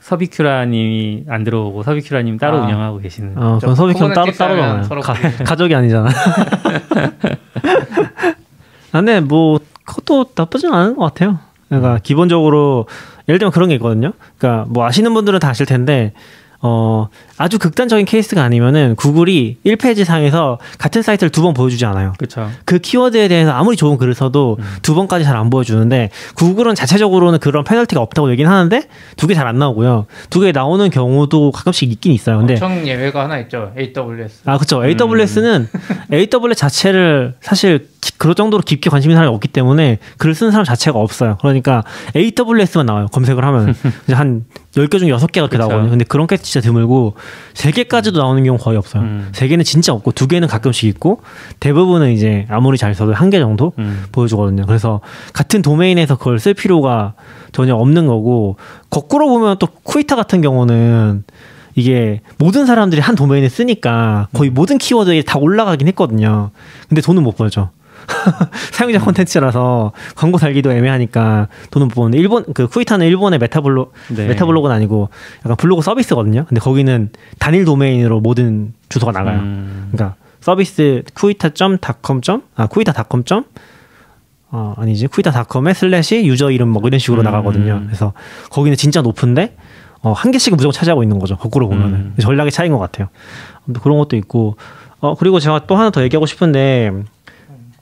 subicura님이 0.00 1.24
안 1.28 1.44
들어오고 1.44 1.82
subicura님 1.82 2.38
따로 2.38 2.58
아. 2.58 2.64
운영하고 2.64 2.98
계시는. 2.98 3.38
어, 3.38 3.58
그건 3.58 3.60
저 3.60 3.74
서비스는 3.74 4.12
따로 4.12 4.32
따로 4.32 5.00
가, 5.00 5.14
부르죠. 5.14 5.44
가족이 5.44 5.74
아니잖아. 5.74 6.10
아, 8.92 8.98
근데 8.98 9.20
뭐 9.20 9.58
그것도 9.84 10.26
나쁘진 10.34 10.72
않은 10.72 10.96
것 10.96 11.04
같아요. 11.04 11.38
그러니까 11.68 11.98
기본적으로 12.02 12.86
예를 13.28 13.38
들면 13.38 13.52
그런 13.52 13.70
게 13.70 13.74
있거든요. 13.76 14.12
그러니까 14.38 14.66
뭐 14.68 14.84
아시는 14.86 15.12
분들은 15.14 15.40
다 15.40 15.48
아실 15.48 15.66
텐데 15.66 16.12
어 16.66 17.08
아주 17.36 17.58
극단적인 17.58 18.06
케이스가 18.06 18.42
아니면은 18.42 18.96
구글이 18.96 19.58
1페이지 19.66 20.02
상에서 20.04 20.58
같은 20.78 21.02
사이트를 21.02 21.30
두 21.30 21.42
번 21.44 21.52
보여주지 21.52 21.84
않아요. 21.84 22.14
그렇죠. 22.16 22.50
그 22.64 22.78
키워드에 22.78 23.28
대해서 23.28 23.50
아무리 23.52 23.76
좋은 23.76 23.98
글을 23.98 24.14
써도 24.14 24.56
두 24.80 24.94
번까지 24.94 25.24
잘 25.26 25.36
안 25.36 25.50
보여주는데 25.50 26.08
구글은 26.36 26.74
자체적으로는 26.74 27.38
그런 27.40 27.64
페널티가 27.64 28.00
없다고 28.00 28.30
얘기는 28.30 28.50
하는데 28.50 28.82
두 29.18 29.26
개 29.26 29.34
잘 29.34 29.46
안 29.46 29.58
나오고요. 29.58 30.06
두 30.30 30.40
개 30.40 30.52
나오는 30.52 30.88
경우도 30.88 31.50
가끔씩 31.52 31.90
있긴 31.92 32.12
있어요. 32.12 32.38
근데 32.38 32.54
엄청 32.54 32.86
예외가 32.88 33.24
하나 33.24 33.38
있죠. 33.40 33.72
AWS. 33.76 34.40
아, 34.46 34.56
그쵸. 34.56 34.82
AWS는 34.86 35.68
AWS 36.12 36.54
자체를 36.56 37.34
사실 37.42 37.78
기- 37.78 37.93
그럴 38.18 38.34
정도로 38.34 38.62
깊게 38.62 38.90
관심 38.90 39.10
있는 39.10 39.18
사람이 39.18 39.34
없기 39.34 39.48
때문에 39.48 39.98
글을 40.18 40.34
쓰는 40.34 40.50
사람 40.52 40.64
자체가 40.64 40.98
없어요. 40.98 41.36
그러니까 41.40 41.84
AWS만 42.16 42.86
나와요. 42.86 43.06
검색을 43.12 43.44
하면. 43.44 43.74
이제 44.04 44.14
한 44.14 44.44
10개 44.74 44.98
중에 44.98 45.10
6개가 45.10 45.48
그렇게. 45.48 45.58
나오거든요. 45.58 45.90
근데 45.90 46.04
그런 46.04 46.26
게 46.26 46.36
진짜 46.36 46.60
드물고 46.60 47.14
3개까지도 47.54 48.16
나오는 48.18 48.42
경우 48.44 48.58
거의 48.58 48.76
없어요. 48.76 49.02
음. 49.02 49.28
3개는 49.32 49.64
진짜 49.64 49.92
없고 49.92 50.12
2개는 50.12 50.48
가끔씩 50.48 50.88
있고 50.88 51.20
대부분은 51.60 52.10
이제 52.12 52.46
아무리 52.48 52.76
잘 52.78 52.94
써도 52.94 53.12
한 53.12 53.30
개 53.30 53.38
정도 53.38 53.72
음. 53.78 54.04
보여주거든요. 54.12 54.66
그래서 54.66 55.00
같은 55.32 55.60
도메인에서 55.62 56.16
그걸 56.16 56.38
쓸 56.38 56.54
필요가 56.54 57.14
전혀 57.52 57.74
없는 57.74 58.06
거고 58.06 58.56
거꾸로 58.90 59.28
보면 59.28 59.56
또 59.58 59.66
쿠이타 59.82 60.14
같은 60.16 60.40
경우는 60.40 61.24
이게 61.76 62.20
모든 62.38 62.66
사람들이 62.66 63.00
한 63.00 63.16
도메인을 63.16 63.50
쓰니까 63.50 64.28
거의 64.32 64.50
모든 64.50 64.78
키워드에 64.78 65.22
다 65.22 65.38
올라가긴 65.38 65.88
했거든요. 65.88 66.50
근데 66.88 67.00
돈은 67.00 67.22
못 67.22 67.36
벌죠. 67.36 67.70
사용자 68.72 69.00
콘텐츠라서 69.00 69.92
광고 70.14 70.38
달기도 70.38 70.72
애매하니까 70.72 71.48
돈은 71.70 71.88
못 71.88 71.94
버는데 71.94 72.18
일본 72.18 72.44
그 72.54 72.66
쿠이타는 72.66 73.06
일본의 73.06 73.38
메타블로 73.38 73.92
네. 74.16 74.26
메타블로그는 74.28 74.74
아니고 74.74 75.08
약간 75.44 75.56
블로그 75.56 75.82
서비스거든요. 75.82 76.44
근데 76.46 76.60
거기는 76.60 77.10
단일 77.38 77.64
도메인으로 77.64 78.20
모든 78.20 78.74
주소가 78.88 79.12
나가요. 79.12 79.40
음. 79.40 79.88
그러니까 79.92 80.16
서비스 80.40 81.02
Qiita.com. 81.14 82.20
아 82.56 82.66
Qiita.com. 82.66 83.44
어 84.50 84.74
아니지 84.76 85.06
Qiita.com에 85.08 85.74
slash 85.74 86.26
유저 86.26 86.50
이름 86.50 86.68
뭐 86.68 86.82
이런 86.86 86.98
식으로 86.98 87.22
음. 87.22 87.24
나가거든요. 87.24 87.82
그래서 87.86 88.12
거기는 88.50 88.76
진짜 88.76 89.02
높은데 89.02 89.56
어, 90.02 90.12
한 90.12 90.30
개씩은 90.30 90.56
무조건 90.56 90.72
차지하고 90.72 91.02
있는 91.02 91.18
거죠. 91.18 91.36
거꾸로 91.36 91.66
보면은 91.68 91.94
음. 91.94 92.14
전략의 92.20 92.52
차이인 92.52 92.72
것 92.72 92.78
같아요. 92.78 93.08
그런 93.82 93.96
것도 93.98 94.16
있고 94.16 94.56
어 95.00 95.14
그리고 95.14 95.40
제가 95.40 95.66
또 95.66 95.76
하나 95.76 95.90
더 95.90 96.02
얘기하고 96.02 96.26
싶은데 96.26 96.92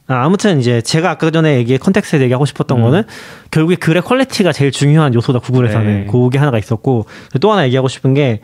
아, 0.08 0.24
아무튼 0.24 0.60
이제 0.60 0.80
제가 0.80 1.10
아까 1.10 1.30
전에 1.30 1.56
얘기 1.56 1.78
context에 1.78 2.20
얘기하고 2.22 2.44
싶었던 2.44 2.78
음. 2.78 2.82
거는 2.82 3.02
결국에 3.50 3.76
글의 3.76 4.02
quality가 4.02 4.52
제일 4.52 4.70
중요한 4.70 5.14
요소다 5.14 5.38
구글에서는 5.38 5.86
네. 5.86 6.06
그게 6.10 6.38
하나가 6.38 6.58
있었고 6.58 7.06
또 7.40 7.52
하나 7.52 7.64
얘기하고 7.64 7.88
싶은 7.88 8.14
게 8.14 8.40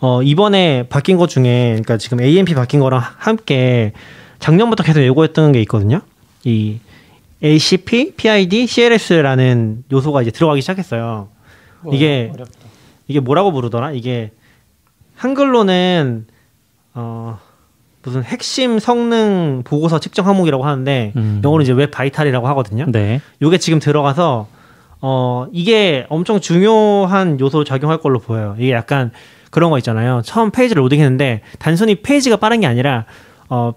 어, 0.00 0.22
이번에 0.22 0.84
바뀐 0.88 1.16
것 1.16 1.28
중에 1.28 1.70
그러니까 1.70 1.98
지금 1.98 2.20
AMP 2.20 2.54
바뀐 2.54 2.80
거랑 2.80 3.02
함께 3.18 3.92
작년부터 4.38 4.82
계속 4.82 5.02
예고했던 5.02 5.52
게 5.52 5.60
있거든요. 5.62 6.00
이 6.44 6.78
LCP, 7.42 8.14
FID, 8.16 8.66
CLS라는 8.66 9.84
요소가 9.92 10.22
이제 10.22 10.30
들어가기 10.30 10.60
시작했어요. 10.62 11.28
뭐 11.82 11.94
이게 11.94 12.30
어렵다. 12.32 12.52
이게 13.08 13.20
뭐라고 13.20 13.52
부르더라? 13.52 13.92
이게 13.92 14.30
한글로는 15.16 16.26
어 16.94 17.38
무슨 18.02 18.22
핵심 18.22 18.78
성능 18.78 19.62
보고서 19.64 20.00
측정 20.00 20.26
항목이라고 20.26 20.64
하는데 20.64 21.12
음. 21.16 21.40
영어로 21.44 21.62
이제 21.62 21.72
web 21.72 21.90
vital이라고 21.90 22.48
하거든요. 22.48 22.86
네. 22.88 23.20
요게 23.42 23.58
지금 23.58 23.78
들어가서 23.78 24.48
어 25.02 25.46
이게 25.52 26.06
엄청 26.08 26.40
중요한 26.40 27.38
요소로 27.40 27.64
작용할 27.64 27.98
걸로 27.98 28.18
보여요. 28.18 28.56
이게 28.58 28.72
약간 28.72 29.10
그런 29.50 29.70
거 29.70 29.78
있잖아요. 29.78 30.22
처음 30.24 30.50
페이지를 30.50 30.82
로딩했는데 30.82 31.42
단순히 31.58 31.96
페이지가 31.96 32.36
빠른 32.36 32.60
게 32.60 32.66
아니라 32.66 33.04
어 33.48 33.74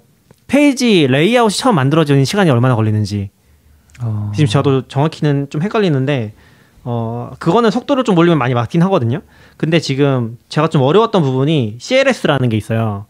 페이지 0.48 1.08
레이아웃이 1.08 1.58
처음 1.58 1.76
만들어지는 1.76 2.26
시간이 2.26 2.50
얼마나 2.50 2.76
걸리는지 2.76 3.30
어. 4.02 4.32
지금 4.36 4.48
저도 4.48 4.88
정확히는 4.88 5.48
좀 5.50 5.62
헷갈리는데 5.62 6.34
어 6.86 7.32
그거는 7.40 7.72
속도를 7.72 8.04
좀 8.04 8.18
올리면 8.18 8.38
많이 8.38 8.54
맞긴 8.54 8.82
하거든요. 8.84 9.22
근데 9.58 9.80
지금 9.80 10.38
제가 10.50 10.70
좀 10.70 10.82
어려웠던 10.82 11.24
부분이 11.24 11.76
CLS라는 11.80 12.50
게 12.50 12.58
있어요. 12.58 13.06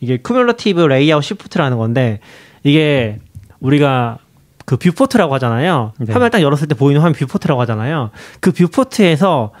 이게 0.00 0.16
Cumulative 0.16 0.80
Layout 0.80 1.22
Shift라는 1.22 1.76
건데 1.76 2.20
이게 2.64 3.18
우리가 3.60 4.18
그 4.64 4.76
viewport라고 4.76 5.34
하잖아요. 5.34 5.92
네. 5.98 6.12
화면 6.12 6.30
딱 6.30 6.42
열었을 6.42 6.68
때 6.68 6.74
보이는 6.74 7.00
화면 7.00 7.14
viewport라고 7.14 7.60
하잖아요. 7.62 8.10
그 8.40 8.52
viewport에서 8.52 9.52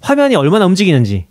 화면이 0.00 0.36
얼마나 0.36 0.66
움직이는지. 0.66 1.26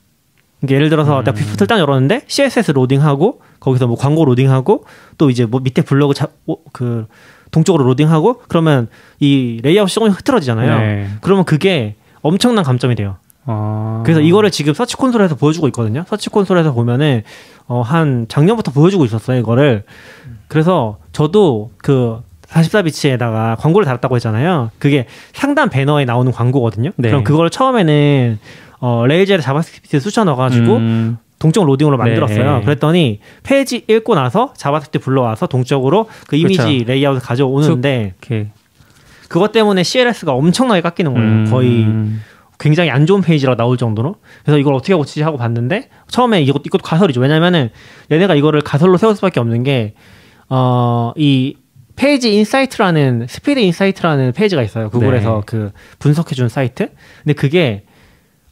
그러니까 0.59 0.75
예를 0.75 0.89
들어서 0.89 1.19
음. 1.19 1.23
내가 1.23 1.37
viewport를 1.37 1.67
딱 1.67 1.79
열었는데 1.79 2.21
CSS 2.27 2.71
로딩하고 2.71 3.41
거기서 3.59 3.87
뭐 3.87 3.95
광고 3.95 4.25
로딩하고 4.25 4.85
또 5.17 5.29
이제 5.29 5.45
뭐 5.45 5.59
밑에 5.59 5.81
블로그 5.81 6.13
자, 6.13 6.27
어, 6.47 6.55
그 6.71 7.07
동적으로 7.51 7.83
로딩하고 7.85 8.43
그러면 8.47 8.87
이 9.19 9.59
레이아웃이 9.63 9.93
조금 9.93 10.09
흐트러지잖아요. 10.09 10.79
네. 10.79 11.09
그러면 11.21 11.45
그게 11.45 11.95
엄청난 12.21 12.63
감점이 12.63 12.95
돼요. 12.95 13.17
어. 13.45 14.01
그래서 14.05 14.21
이거를 14.21 14.51
지금 14.51 14.73
Search 14.73 14.95
Console에서 14.95 15.35
보여주고 15.35 15.67
있거든요. 15.67 16.03
Search 16.07 16.29
Console에서 16.29 16.73
보면은 16.73 17.23
어, 17.67 17.81
한 17.81 18.25
작년부터 18.27 18.71
보여주고 18.71 19.05
있었어요. 19.05 19.39
이거를. 19.39 19.83
그래서 20.47 20.97
저도 21.13 21.71
그 21.77 22.21
44bits에다가 22.47 23.57
광고를 23.57 23.85
달았다고 23.85 24.15
했잖아요. 24.15 24.71
그게 24.77 25.07
상단 25.33 25.69
배너에 25.69 26.05
나오는 26.05 26.31
광고거든요. 26.31 26.91
네. 26.97 27.09
그럼 27.09 27.23
그걸 27.23 27.49
처음에는 27.49 28.39
어, 28.79 29.05
lazy에 29.07 29.39
JavaScript 29.39 29.99
쑤셔 29.99 30.23
넣어가지고 30.25 30.75
음. 30.75 31.17
동적 31.39 31.65
로딩으로 31.65 31.97
만들었어요. 31.97 32.57
네. 32.57 32.65
그랬더니 32.65 33.19
페이지 33.43 33.83
읽고 33.87 34.15
나서 34.15 34.53
JavaScript 34.57 34.99
불러와서 34.99 35.47
동적으로 35.47 36.07
그 36.27 36.35
이미지 36.35 36.61
그렇죠. 36.61 36.85
레이아웃을 36.85 37.21
가져오는데 37.21 38.13
이렇게 38.19 38.49
그것 39.29 39.51
때문에 39.53 39.83
CLS가 39.83 40.33
엄청나게 40.33 40.81
깎이는 40.81 41.13
거예요. 41.13 41.27
음. 41.27 41.47
거의 41.49 41.87
굉장히 42.61 42.89
안 42.89 43.05
좋은 43.05 43.21
페이지라 43.21 43.55
나올 43.55 43.75
정도로. 43.75 44.15
그래서 44.43 44.57
이걸 44.57 44.73
어떻게 44.73 44.93
고치지 44.93 45.23
하고 45.23 45.35
봤는데 45.37 45.89
처음에 46.07 46.41
이것 46.43 46.61
이것도 46.65 46.83
가설이죠. 46.83 47.19
왜냐면은 47.19 47.69
얘네가 48.09 48.35
이거를 48.35 48.61
가설로 48.61 48.97
세울 48.97 49.15
수밖에 49.15 49.41
없는 49.41 49.63
게 49.63 49.95
어 50.51 51.13
이 51.15 51.55
Page 51.95 52.33
Insight라는 52.33 53.27
Speed 53.29 53.59
Insight라는 53.59 54.33
페이지가 54.33 54.61
있어요. 54.63 54.89
구글에서 54.89 55.35
네. 55.35 55.41
그 55.45 55.71
분석해 55.99 56.35
준 56.35 56.49
사이트. 56.49 56.89
근데 57.23 57.33
그게 57.33 57.83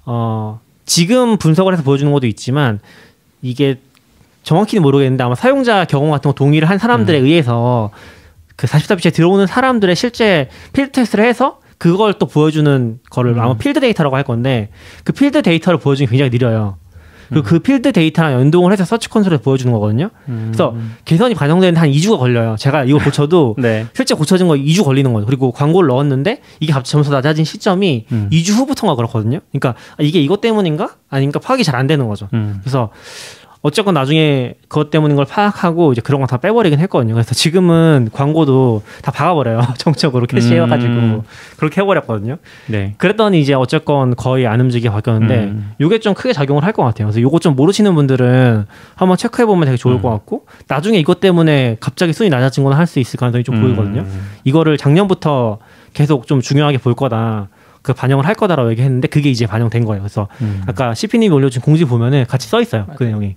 어 0.05 0.61
지금 0.85 1.37
분석을 1.37 1.73
해서 1.73 1.83
보여주는 1.83 2.11
것도 2.11 2.25
있지만 2.27 2.79
이게 3.41 3.79
정확히는 4.43 4.81
모르겠는데 4.81 5.23
아마 5.23 5.35
사용자 5.35 5.85
경험 5.85 6.11
같은 6.11 6.29
거 6.29 6.35
동의를 6.35 6.69
한 6.69 6.77
사람들에 6.77 7.17
의해서 7.17 7.91
그 8.55 8.65
44bits에 8.67 9.13
들어오는 9.13 9.45
사람들의 9.45 9.95
실제 9.95 10.49
필드 10.73 10.91
테스트를 10.93 11.25
해서 11.25 11.59
그걸 11.79 12.13
또 12.13 12.27
보여주는 12.27 12.99
거를 13.09 13.39
아마 13.39 13.57
필드 13.57 13.79
데이터라고 13.79 14.15
할 14.15 14.23
건데 14.23 14.69
그 15.03 15.11
필드 15.13 15.41
데이터를 15.41 15.79
보여주는 15.79 16.05
게 16.05 16.11
굉장히 16.11 16.29
느려요. 16.29 16.77
그리고 17.29 17.43
그 17.45 17.59
필드 17.59 17.91
데이터랑 17.91 18.33
연동을 18.33 18.71
해서 18.71 18.83
Search 18.85 19.07
Console에서 19.07 19.43
보여주는 19.43 19.71
거거든요. 19.71 20.09
그래서 20.25 20.75
개선이 21.05 21.35
반영되는데 21.35 21.79
한 21.79 21.91
2주가 21.91 22.17
걸려요. 22.17 22.55
제가 22.57 22.85
이거 22.85 22.97
고쳐도 22.97 23.55
네. 23.61 23.85
실제 23.93 24.15
고쳐진 24.15 24.47
거 24.47 24.55
2주 24.55 24.83
걸리는 24.83 25.13
거예요. 25.13 25.27
그리고 25.27 25.51
광고를 25.51 25.89
넣었는데 25.89 26.41
이게 26.59 26.73
갑자기 26.73 26.91
점수가 26.93 27.17
낮아진 27.17 27.45
시점이 27.45 28.07
음. 28.11 28.29
2주 28.31 28.53
후부터가 28.53 28.95
그렇거든요. 28.95 29.41
그러니까 29.51 29.75
아, 29.91 30.01
이게 30.01 30.19
이것 30.19 30.41
때문인가? 30.41 30.95
아닌가 31.09 31.39
파악이 31.39 31.63
잘 31.63 31.75
안 31.75 31.85
되는 31.85 32.07
거죠. 32.07 32.29
음. 32.33 32.57
그래서 32.61 32.89
어쨌건 33.61 33.93
나중에 33.93 34.53
그것 34.69 34.89
때문인 34.89 35.17
걸 35.17 35.25
파악하고 35.25 35.91
이제 35.91 35.99
그런 36.01 36.21
거 36.21 36.27
다 36.27 36.37
빼버리긴 36.37 36.79
했거든요. 36.79 37.13
그래서 37.13 37.33
지금은 37.35 38.09
광고도 38.13 38.83
다 39.01 39.11
박아버려요. 39.11 39.61
정적으로 39.77 40.27
cache해가지고 40.27 40.93
음. 40.93 41.21
그렇게 41.57 41.81
해버렸거든요. 41.81 42.37
네. 42.67 42.93
그랬더니 42.97 43.41
이제 43.41 43.53
어쨌건 43.53 44.15
거의 44.15 44.47
안 44.47 44.61
움직이게 44.61 44.89
바뀌었는데 44.89 45.35
음. 45.43 45.71
이게 45.79 45.99
좀 45.99 46.13
크게 46.13 46.31
작용을 46.31 46.63
할 46.63 46.71
것 46.71 46.83
같아요. 46.83 47.07
그래서 47.07 47.19
요거 47.19 47.39
좀 47.39 47.55
모르시는 47.57 47.95
분들은 47.95 48.65
한번 48.95 49.17
체크해 49.17 49.45
보면 49.45 49.65
되게 49.65 49.75
좋을 49.75 49.95
음. 49.95 50.01
것 50.01 50.09
같고 50.11 50.45
나중에 50.69 50.97
이것 50.99 51.19
때문에 51.19 51.75
갑자기 51.81 52.13
순위 52.13 52.29
낮아진 52.29 52.63
건 52.63 52.71
할 52.73 52.87
수 52.87 52.99
있을 52.99 53.17
가능성이 53.19 53.43
좀 53.43 53.59
보이거든요. 53.59 54.01
음. 54.01 54.29
이거를 54.45 54.77
작년부터 54.77 55.57
계속 55.93 56.27
좀 56.27 56.39
중요하게 56.41 56.77
볼 56.77 56.93
거다. 56.93 57.49
그 57.81 57.93
반영을 57.93 58.25
할 58.25 58.35
거다라고 58.35 58.71
얘기했는데 58.71 59.07
그게 59.07 59.29
이제 59.29 59.45
반영된 59.45 59.85
거예요. 59.85 60.01
그래서 60.01 60.27
음. 60.41 60.63
아까 60.67 60.93
CP님이 60.93 61.33
올려준 61.33 61.61
공지 61.61 61.85
보면은 61.85 62.25
같이 62.27 62.47
써 62.47 62.61
있어요. 62.61 62.85
그 62.95 63.03
내용이. 63.03 63.35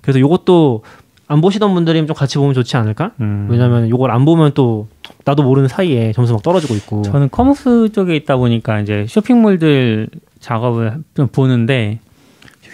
그래서 0.00 0.20
요것도 0.20 0.82
안 1.26 1.40
보시던 1.40 1.72
분들이 1.72 2.06
좀 2.06 2.14
같이 2.14 2.36
보면 2.38 2.54
좋지 2.54 2.76
않을까? 2.76 3.12
음. 3.20 3.46
왜냐면 3.50 3.88
요걸 3.88 4.10
안 4.10 4.24
보면 4.24 4.52
또 4.54 4.88
나도 5.24 5.42
모르는 5.42 5.68
사이에 5.68 6.12
점수 6.12 6.32
막 6.32 6.42
떨어지고 6.42 6.74
있고. 6.74 7.02
저는 7.02 7.30
commerce 7.30 7.90
쪽에 7.92 8.14
있다 8.16 8.36
보니까 8.36 8.80
이제 8.80 9.06
쇼핑몰들 9.08 10.08
작업을 10.40 10.98
좀 11.14 11.28
보는데 11.28 12.00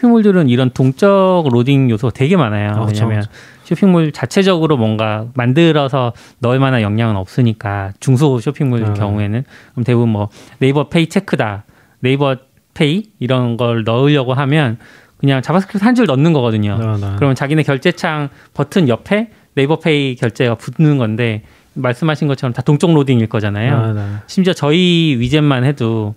쇼핑몰들은 0.05 0.49
이런 0.49 0.71
동적 0.71 1.47
로딩 1.53 1.91
요소가 1.91 2.13
되게 2.15 2.37
많아요. 2.37 2.71
아, 2.71 2.87
그쵸, 2.87 3.05
왜냐하면 3.05 3.25
쇼핑몰 3.65 4.13
자체적으로 4.13 4.77
뭔가 4.77 5.27
만들어서 5.35 6.13
넣을 6.39 6.59
만한 6.59 6.81
역량은 6.83 7.17
없으니까 7.17 7.93
중소 8.01 8.41
쇼핑몰 8.41 8.81
음. 8.81 8.95
경우에는 8.95 9.45
그럼 9.73 9.85
대부분 9.85 10.09
뭐 10.09 10.29
네이버 10.59 10.89
페이 10.89 11.07
체크다, 11.09 11.65
네이버 12.01 12.37
페이 12.75 13.11
이런 13.19 13.57
걸 13.59 13.85
넣으려고 13.85 14.33
하면 14.35 14.79
그냥 15.19 15.43
JavaScript 15.43 15.85
한 15.85 15.95
줄 15.95 16.07
넣는 16.07 16.33
거거든요. 16.33 16.79
네, 16.79 16.87
네. 17.07 17.13
그러면 17.17 17.35
자기네 17.35 17.63
결제창 17.63 18.31
버튼 18.55 18.89
옆에 18.89 19.29
네이버 19.55 19.79
페이 19.79 20.17
결제가 20.17 20.55
붙는 20.55 20.97
건데 20.97 21.43
말씀하신 21.75 22.27
것처럼 22.27 22.55
다 22.55 22.63
동적 22.63 22.93
로딩일 22.93 23.27
거잖아요. 23.29 23.75
아, 23.77 23.93
네. 23.93 24.03
심지어 24.27 24.55
저희 24.55 25.17
widget만 25.19 25.65
해도 25.65 26.15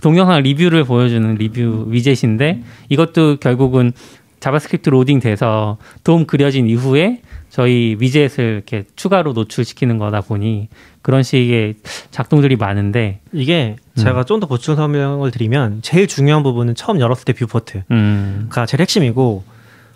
동영상 0.00 0.42
리뷰를 0.42 0.84
보여주는 0.84 1.34
리뷰 1.34 1.86
widget인데 1.88 2.62
이것도 2.88 3.36
결국은 3.36 3.92
JavaScript 4.40 4.90
로딩 4.90 5.20
돼서 5.20 5.78
DOM 6.02 6.26
그려진 6.26 6.66
이후에 6.66 7.20
저희 7.48 7.96
widget을 8.00 8.54
이렇게 8.54 8.84
추가로 8.96 9.34
노출시키는 9.34 9.98
거다 9.98 10.22
보니 10.22 10.68
그런 11.00 11.22
식의 11.22 11.74
작동들이 12.10 12.56
많은데 12.56 13.20
이게 13.32 13.76
음. 13.78 14.00
제가 14.00 14.24
좀더 14.24 14.46
보충 14.46 14.74
설명을 14.74 15.30
드리면 15.30 15.82
제일 15.82 16.08
중요한 16.08 16.42
부분은 16.42 16.74
처음 16.74 16.98
열었을 16.98 17.24
때 17.24 17.32
viewport가 17.34 17.84
음, 17.90 18.48
제일 18.66 18.80
핵심이고 18.80 19.44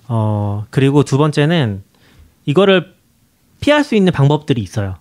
어 0.09 0.65
그리고 0.71 1.03
두 1.03 1.19
번째는 1.19 1.83
이거를 2.45 2.95
피할 3.61 3.83
수 3.83 3.97
있는 3.97 4.13
방법들이 4.13 4.61
있어요. 4.61 4.97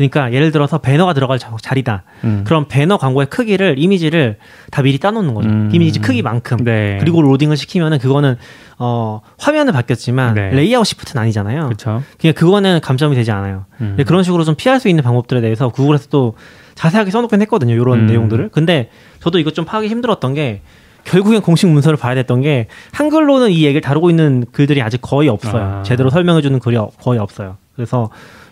그러니까 0.00 0.32
예를 0.32 0.50
들어서 0.50 0.78
배너가 0.78 1.12
들어갈 1.12 1.38
자- 1.38 1.54
자리다. 1.60 2.04
음. 2.24 2.42
그럼 2.46 2.64
배너 2.68 2.96
광고의 2.96 3.26
크기를 3.28 3.74
이미지를 3.78 4.38
다 4.70 4.80
미리 4.80 4.96
따놓는 4.98 5.34
거죠. 5.34 5.48
음. 5.50 5.68
이미지 5.74 5.98
크기만큼. 6.00 6.64
네. 6.64 6.96
그리고 7.00 7.20
로딩을 7.20 7.58
시키면은 7.58 7.98
그거는 7.98 8.36
어 8.78 9.20
화면은 9.38 9.74
바뀌었지만 9.74 10.34
네. 10.34 10.50
layout 10.52 10.86
shift는 10.86 11.20
아니잖아요. 11.22 11.64
그렇죠. 11.66 12.02
그냥 12.18 12.32
그거는 12.32 12.80
감점이 12.80 13.14
되지 13.14 13.30
않아요. 13.30 13.66
음. 13.82 13.98
그런 14.06 14.22
식으로 14.22 14.42
좀 14.44 14.54
피할 14.54 14.80
수 14.80 14.88
있는 14.88 15.04
방법들에 15.04 15.42
대해서 15.42 15.68
구글에서 15.68 16.08
또 16.08 16.32
자세하게 16.76 17.10
써놓긴 17.10 17.42
했거든요. 17.42 17.74
이런 17.74 18.00
음. 18.00 18.06
내용들을. 18.06 18.48
근데 18.52 18.88
저도 19.20 19.38
이거 19.38 19.50
좀 19.50 19.66
파악이 19.66 19.88
힘들었던 19.88 20.32
게 20.32 20.62
결국엔 21.04 21.42
공식 21.42 21.66
문서를 21.68 21.98
봐야 21.98 22.14
됐던 22.14 22.40
게 22.40 22.68
한글로는 22.92 23.50
이 23.50 23.64
얘기를 23.64 23.82
다루고 23.82 24.08
있는 24.08 24.46
글들이 24.50 24.80
아직 24.80 25.02
거의 25.02 25.28
없어요. 25.28 25.62
아. 25.80 25.82
제대로 25.82 26.08
설명해주는 26.08 26.58
글이 26.58 26.76
어- 26.78 26.90
거의 27.02 27.18
없어요. 27.20 27.58
그래서 27.76 28.08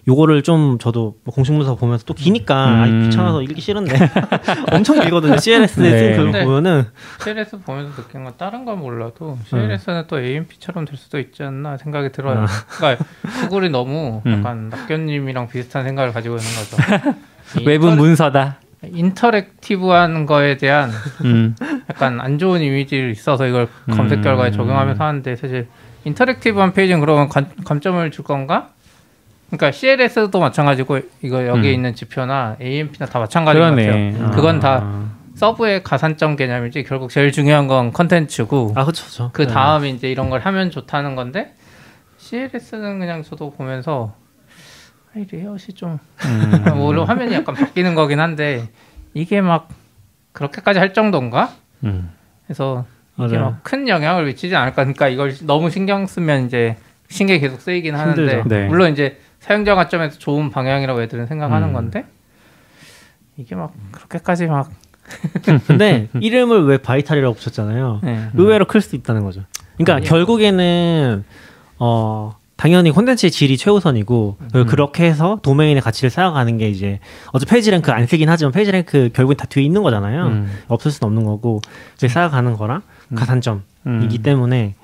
요거를 0.09 0.43
좀 0.43 0.79
저도 0.79 1.17
뭐 1.23 1.35
공식 1.35 1.53
문서 1.53 1.75
보면서 1.77 2.05
또 2.07 2.15
기니까 2.15 2.67
음. 2.69 2.81
아이 2.81 2.91
귀찮아서 3.05 3.43
읽기 3.43 3.61
싫은데 3.61 3.95
엄청 4.73 4.99
길거든요. 5.01 5.37
CLS 5.39 5.81
네. 5.81 5.91
쓴 5.91 6.17
글을 6.17 6.33
네. 6.33 6.45
보면은 6.45 6.87
CLS 7.23 7.61
보면서 7.61 7.95
느낀 7.95 8.25
건 8.25 8.33
다른 8.39 8.65
건 8.65 8.79
몰라도 8.79 9.37
CLS는 9.47 10.05
또 10.09 10.19
AMP처럼 10.19 10.87
될 10.87 10.97
수도 10.97 11.19
있지 11.19 11.43
않나 11.43 11.77
생각이 11.77 12.11
들어요. 12.13 12.47
그러니까 12.79 13.05
구글이 13.43 13.69
너무 13.69 14.23
음. 14.25 14.33
약간 14.39 14.71
낙견님이랑 14.71 15.49
비슷한 15.49 15.85
생각을 15.85 16.13
가지고 16.15 16.37
있는 16.37 16.49
거죠. 16.57 17.15
외부 17.69 17.89
인터랙- 17.89 17.97
문서다. 17.99 18.61
인터랙티브한 18.83 20.25
거에 20.25 20.57
대한 20.57 20.91
음. 21.25 21.55
약간 21.91 22.21
안 22.21 22.39
좋은 22.39 22.63
이미지를 22.63 23.11
있어서 23.11 23.47
이걸 23.47 23.69
검색 23.91 24.21
음. 24.21 24.23
결과에 24.23 24.53
적용하면서 24.53 25.05
하는데 25.05 25.37
사실 25.37 25.67
interactive한 26.05 26.73
페이지는 26.73 27.01
그러면 27.01 27.29
관, 27.29 27.51
감점을 27.65 28.11
줄 28.11 28.25
건가? 28.25 28.69
그러니까 29.49 29.71
CLS도 29.73 30.39
마찬가지고 30.39 31.01
이거 31.23 31.47
여기 31.47 31.69
에 31.69 31.71
음. 31.71 31.75
있는 31.75 31.95
지표나 31.95 32.57
AMP나 32.61 33.07
다 33.07 33.19
마찬가지인 33.19 33.65
것 33.65 33.75
그러네. 33.75 34.13
같아요. 34.13 34.31
그건 34.33 34.61
다 34.61 34.81
아. 34.83 35.11
서브의 35.35 35.83
가산점 35.83 36.37
개념이지 36.37 36.83
결국 36.83 37.11
제일 37.11 37.33
중요한 37.33 37.67
건 37.67 37.93
컨텐츠고 37.93 38.73
아 38.75 38.85
그렇죠. 38.85 39.31
그 39.33 39.47
네. 39.47 39.53
다음에 39.53 39.89
이제 39.91 40.11
이런 40.11 40.29
걸 40.31 40.41
하면 40.41 40.71
좋다는 40.71 41.15
건데 41.15 41.55
CLS는 42.19 42.99
그냥 42.99 43.23
저도 43.23 43.51
보면서 43.53 44.15
아, 45.15 45.19
이 45.19 45.27
레이아웃이 45.31 45.75
좀 45.75 45.99
음. 46.27 46.65
물론 46.77 47.07
화면이 47.07 47.33
약간 47.33 47.55
바뀌는 47.55 47.95
거긴 47.95 48.21
한데 48.21 48.69
이게 49.15 49.41
막 49.41 49.69
그렇게까지 50.33 50.79
할 50.79 50.93
정도인가? 50.93 51.51
음. 51.85 52.11
그래서 52.47 52.85
이게. 53.19 53.39
막 53.39 53.63
큰 53.63 53.89
영향을 53.89 54.27
미치지 54.27 54.55
않을까. 54.55 54.83
그러니까 54.85 55.09
이걸 55.09 55.35
너무 55.43 55.71
신경 55.71 56.07
쓰면 56.07 56.47
이제 56.47 56.77
신경이 57.09 57.41
계속 57.41 57.61
쓰이긴 57.61 57.95
하는데. 57.97 58.45
네. 58.47 58.67
물론 58.69 58.93
이제 58.93 59.19
사용자 59.49 59.75
관점에서 59.75 60.19
좋은 60.19 60.51
방향이라고 60.51 61.01
애들은 61.03 61.27
생각하는 61.27 61.69
음. 61.69 61.73
건데 61.73 62.05
이게 63.39 63.55
막 63.55 63.73
그렇게까지 63.93 64.47
막 64.47 64.71
근데 65.67 66.09
이름을 66.21 66.67
왜 66.67 66.77
바이탈이라고 66.77 67.35
붙였잖아요. 67.35 68.01
네. 68.03 68.29
의외로 68.35 68.67
클 68.67 68.83
수도 68.83 68.99
있다는 68.99 69.25
거죠. 69.25 69.43
그러니까 69.77 69.95
아니요. 69.97 70.09
결국에는 70.11 71.25
어 71.79 72.37
당연히 72.57 72.91
콘텐츠의 72.91 73.31
질이 73.31 73.57
최우선이고 73.57 74.37
그리고 74.53 74.69
그렇게 74.69 75.05
해서 75.05 75.39
도메인의 75.43 75.81
가치를 75.81 76.11
쌓아가는 76.11 76.59
게 76.59 76.69
이제 76.69 76.99
어차피 77.33 77.53
PageRank 77.53 77.91
안 77.91 78.07
쓰긴 78.07 78.29
하지만 78.29 78.53
PageRank 78.53 79.11
결국엔 79.15 79.39
다 79.39 79.47
뒤에 79.47 79.65
있는 79.65 79.83
거잖아요. 79.83 80.27
음. 80.27 80.59
없을 80.67 80.91
수는 80.91 81.07
없는 81.07 81.25
거고 81.25 81.63
그게 81.95 82.09
쌓아가는 82.09 82.53
거랑 82.55 82.83
가산점이기 83.15 83.63
음. 83.87 84.23
때문에 84.23 84.75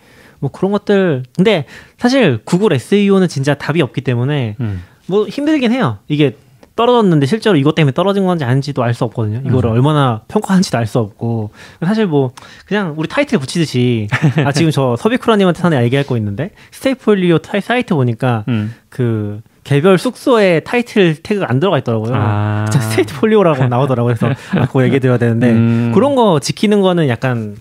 뭐 0.45 0.51
그런 0.51 0.73
것들 0.73 1.23
근데 1.35 1.65
사실 1.97 2.39
구글 2.45 2.75
SEO는 2.75 3.29
진짜 3.29 3.55
답이 3.55 3.81
없기 3.81 4.03
때문에 4.03 4.57
음. 4.61 4.83
뭐 5.07 5.27
힘들긴 5.27 5.73
해요. 5.73 5.97
이게 6.07 6.37
떨어졌는데 6.77 7.25
실제로 7.25 7.57
이것 7.57 7.75
때문에 7.75 7.93
떨어진 7.95 8.27
건지 8.27 8.45
아닌지도 8.45 8.83
알 8.83 8.93
수 8.93 9.05
없거든요. 9.05 9.41
이거를 9.47 9.71
얼마나 9.71 10.21
평가하는지도 10.29 10.77
알 10.77 10.87
수 10.87 10.99
없고 10.99 11.51
사실 11.83 12.07
뭐 12.07 12.33
그냥 12.67 12.93
우리 12.99 13.09
타이틀 13.09 13.39
붙이듯이 13.39 14.09
아 14.45 14.53
지금 14.53 14.71
저 14.71 14.97
subicura님한테 14.99 15.63
하나 15.63 15.83
얘기할 15.85 16.05
거 16.05 16.19
있는데 16.19 16.51
스테이폴리오 16.73 17.39
타이 17.39 17.63
사이트 17.63 17.95
보니까 17.95 18.45
음. 18.49 18.75
그 18.91 19.41
개별 19.63 19.97
숙소에 19.97 20.61
타이틀 20.61 21.15
태그가 21.23 21.47
안 21.49 21.59
들어가 21.59 21.79
있더라고요. 21.79 22.13
아. 22.15 22.67
진짜 22.71 22.87
스테이폴리오라고 22.91 23.67
나오더라고요. 23.69 24.15
그래서 24.15 24.35
아, 24.59 24.67
그거 24.67 24.85
얘기 24.85 25.01
드려야 25.01 25.17
되는데 25.17 25.53
음. 25.53 25.93
그런 25.95 26.15
거 26.17 26.39
지키는 26.39 26.83
거는 26.83 27.09
약간 27.09 27.57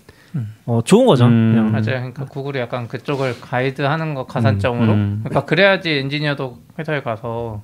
어, 0.65 0.81
좋은 0.83 1.05
거죠. 1.05 1.25
음. 1.25 1.53
그냥. 1.53 1.71
맞아요. 1.71 1.83
그러니까 1.85 2.25
구글이 2.25 2.59
약간 2.59 2.87
그쪽을 2.87 3.39
가이드하는 3.41 4.13
거 4.13 4.25
가산점으로. 4.25 4.93
음. 4.93 5.19
그러니까 5.23 5.45
그래야지 5.45 5.91
엔지니어도 5.91 6.57
회사에 6.79 7.01
가서 7.01 7.61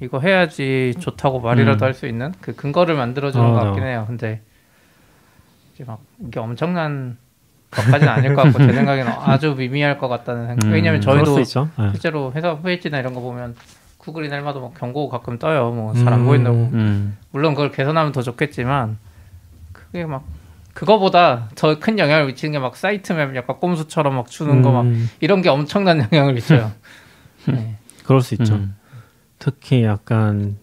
이거 0.00 0.18
해야지 0.20 0.94
좋다고 0.98 1.40
말이라도 1.40 1.84
음. 1.84 1.86
할수 1.86 2.06
있는 2.06 2.32
그 2.40 2.54
근거를 2.54 2.96
만들어주는 2.96 3.44
어, 3.46 3.52
것. 3.52 3.60
같긴 3.60 3.84
해요. 3.84 4.04
근데 4.06 4.42
이제 5.74 5.84
막 5.84 6.00
이게 6.26 6.40
엄청난 6.40 7.16
것까지는 7.70 8.12
아닐 8.12 8.34
것 8.34 8.42
같고 8.42 8.58
제 8.66 8.72
생각에는 8.74 9.12
아주 9.12 9.54
미미할 9.56 9.98
것 9.98 10.08
같다는 10.08 10.46
생각. 10.48 10.66
음, 10.66 10.72
왜냐하면 10.72 11.00
그럴 11.00 11.18
수 11.20 11.24
저희도 11.24 11.40
있죠. 11.42 11.68
네. 11.78 11.90
실제로 11.92 12.32
회사 12.34 12.50
홈페이지나 12.50 12.98
이런 12.98 13.14
거 13.14 13.20
보면 13.20 13.54
구글이 13.98 14.28
날마다 14.28 14.60
막 14.60 14.74
경고 14.74 15.08
가끔 15.08 15.38
떠요. 15.38 15.70
뭐 15.70 15.94
잘안 15.94 16.20
음. 16.20 16.24
보인다고. 16.26 16.56
음. 16.72 17.16
물론 17.30 17.54
그걸 17.54 17.70
개선하면 17.70 18.12
더 18.12 18.22
좋겠지만 18.22 18.98
그게 19.72 20.04
막 20.04 20.24
그거보다 20.74 21.48
더 21.54 21.78
큰 21.78 21.98
영향을 21.98 22.26
미치는 22.26 22.52
게 22.52 22.58
막 22.58 22.76
사이트맵 22.76 23.34
약간 23.36 23.56
꼼수처럼 23.58 24.14
막 24.16 24.28
주는 24.28 24.60
거막 24.62 24.84
음, 24.86 25.08
이런 25.20 25.40
게 25.42 25.48
엄청난 25.48 26.00
영향을 26.12 26.34
미쳐요. 26.34 26.72
네. 27.46 27.76
그럴 28.04 28.20
수 28.20 28.34
있죠. 28.34 28.54
음. 28.54 28.76
특히 29.38 29.84
약간 29.84 30.56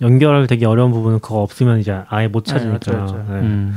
연결 0.00 0.46
되기 0.46 0.64
어려운 0.64 0.92
부분은 0.92 1.20
그거 1.20 1.42
없으면 1.42 1.80
이제 1.80 2.00
아예 2.08 2.28
못 2.28 2.44
네, 2.44 2.52
찾으니까. 2.52 2.72
맞죠, 2.92 2.92
맞죠. 2.98 3.16
네. 3.32 3.40
음. 3.40 3.74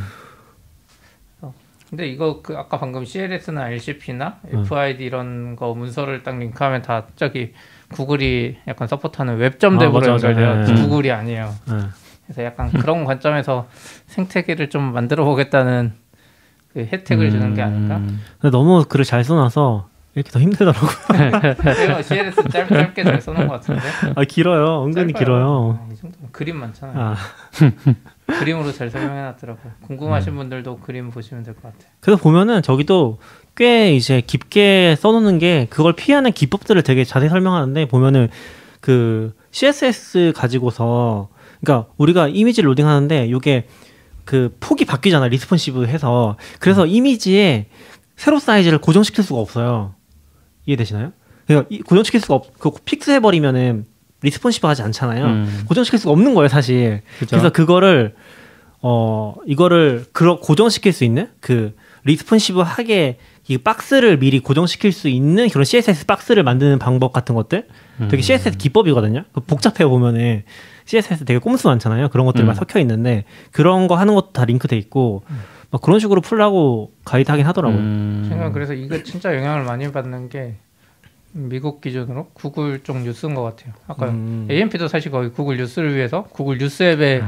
근데 1.90 2.08
이거 2.08 2.42
그 2.42 2.56
아까 2.58 2.80
방금 2.80 3.04
CLS나 3.04 3.70
LCP나 3.72 4.38
음. 4.54 4.60
FID 4.62 5.04
이런 5.04 5.58
거 5.58 5.74
문서를 5.74 6.24
딱 6.24 6.38
링크하면 6.40 6.82
다 6.84 7.06
저기 7.18 7.52
구글이 7.92 8.60
약간 8.70 8.88
서포트하는 8.88 9.36
웹점 9.36 9.78
대 9.78 9.86
아, 9.88 9.90
로. 9.90 10.06
연결돼요. 10.06 10.64
네. 10.68 10.74
구글이 10.82 11.12
아니에요. 11.12 11.54
네. 12.28 12.34
그래서 12.34 12.44
약간 12.44 12.70
그런 12.72 13.04
관점에서 13.06 13.68
생태계를 14.08 14.70
좀 14.70 14.94
만들어 14.94 15.26
보겠다는 15.26 15.94
그 16.74 16.80
혜택을 16.92 17.30
주는 17.32 17.54
게 17.54 17.62
아닐까? 17.62 17.98
음. 17.98 18.22
근데 18.40 18.56
너무 18.56 18.86
글을 18.88 19.04
잘 19.04 19.24
써놔서 19.24 19.90
이렇게 20.16 20.30
더 20.32 20.40
힘들더라고요. 20.40 20.90
제가 21.76 22.02
CLS 22.02 22.50
짧, 22.50 22.68
짧게 22.68 23.04
잘 23.04 23.22
써놓은 23.22 23.48
것 23.48 23.54
같은데. 23.56 23.82
아 24.16 24.24
길어요. 24.26 24.84
은근히 24.86 25.14
짧아요. 25.14 25.20
길어요. 25.26 25.80
아, 25.82 25.88
이 25.92 25.96
정도면 25.96 26.30
그림 26.32 26.58
많잖아요. 26.58 26.98
아, 27.00 27.16
그림으로 28.40 28.72
잘 28.74 28.90
설명해놨더라고요. 28.90 29.74
궁금하신 29.88 30.36
분들도 30.36 30.80
그림 30.80 31.10
보시면 31.12 31.44
될 31.44 31.54
것 31.56 31.64
같아요. 31.64 31.90
그래서 32.02 32.22
보면은 32.22 32.62
저기도 32.62 33.20
꽤 33.56 33.94
이제 33.94 34.22
깊게 34.22 34.96
써놓는 34.98 35.40
게 35.40 35.68
그걸 35.70 35.94
피하는 35.94 36.32
기법들을 36.32 36.82
되게 36.84 37.04
자세히 37.04 37.30
설명하는데 37.30 37.86
보면은 37.88 38.30
그 38.80 39.34
CSS 39.52 40.34
가지고서 40.36 41.30
그러니까 41.64 41.90
우리가 41.98 42.28
이미지를 42.28 42.70
로딩 42.70 42.88
하는데 42.88 43.28
이게 43.28 43.68
그 44.26 44.56
폭이 44.60 44.86
바뀌잖아 44.86 45.28
responsive 45.28 45.86
해서 45.88 46.38
그래서 46.60 46.86
이미지에 46.86 47.68
세로 48.16 48.40
사이즈를 48.40 48.78
고정시킬 48.80 49.24
수가 49.24 49.40
없어요 49.40 49.96
이해되시나요? 50.66 51.12
그러니까 51.48 51.68
이- 51.72 51.80
고정시킬 51.82 52.20
수가 52.22 52.36
없, 52.36 52.60
그 52.60 52.72
fix 52.86 53.12
해버리면은 53.12 53.86
responsive 54.24 54.68
하지 54.68 54.84
않잖아요. 54.84 55.26
음. 55.26 55.64
고정시킬 55.68 55.98
수가 55.98 56.12
없는 56.12 56.36
거예요 56.36 56.48
사실. 56.48 57.02
그죠? 57.20 57.32
그래서 57.32 57.50
그거를 57.50 58.14
어 58.84 59.36
이거를 59.48 60.06
그러 60.12 60.40
고정시킬 60.40 60.94
수 60.94 61.04
있는 61.04 61.30
그 61.40 61.76
responsive 62.04 62.60
하게 62.60 63.18
이 63.48 63.58
박스를 63.58 64.18
미리 64.20 64.40
고정시킬 64.40 64.92
수 64.92 65.08
있는 65.10 65.50
그런 65.50 65.64
CSS 65.66 66.06
박스를 66.06 66.44
만드는 66.44 66.78
방법 66.80 67.12
같은 67.14 67.34
것들 67.36 67.68
되게 68.10 68.18
음. 68.18 68.22
CSS 68.22 68.58
기법이거든요. 68.58 69.24
그 69.34 69.42
복잡해 69.42 69.88
보면은 69.88 70.44
CSS 70.86 71.26
되게 71.26 71.40
꼼수 71.40 71.68
많잖아요. 71.68 72.10
그런 72.10 72.26
것들이 72.26 72.46
막 72.46 72.54
음. 72.54 72.56
섞여 72.56 72.80
있는데 72.80 73.26
그런 73.52 73.88
거 73.88 73.96
하는 73.96 74.16
것도 74.16 74.32
다 74.32 74.46
링크돼 74.46 74.78
있고 74.78 75.24
막 75.70 75.82
그런 75.82 76.00
식으로 76.00 76.22
풀라고 76.22 76.92
가이드 77.06 77.30
하긴 77.32 77.46
하더라고요. 77.46 77.80
음. 77.80 78.26
제가 78.30 78.52
그래서 78.52 78.74
이거 78.74 79.02
진짜 79.04 79.36
영향을 79.36 79.64
많이 79.64 79.92
받는 79.92 80.30
게 80.30 80.56
미국 81.34 81.80
기준으로 81.80 82.28
구글 82.34 82.84
쪽 82.84 82.98
뉴스인 83.02 83.36
것 83.36 83.44
같아요. 83.44 83.74
아까 83.88 84.10
음. 84.10 84.48
AMP도 84.52 84.88
사실 84.88 85.12
거의 85.12 85.32
구글 85.32 85.58
뉴스를 85.58 85.96
위해서 85.96 86.24
구글 86.24 86.58
뉴스 86.58 86.84
앱에 86.84 87.24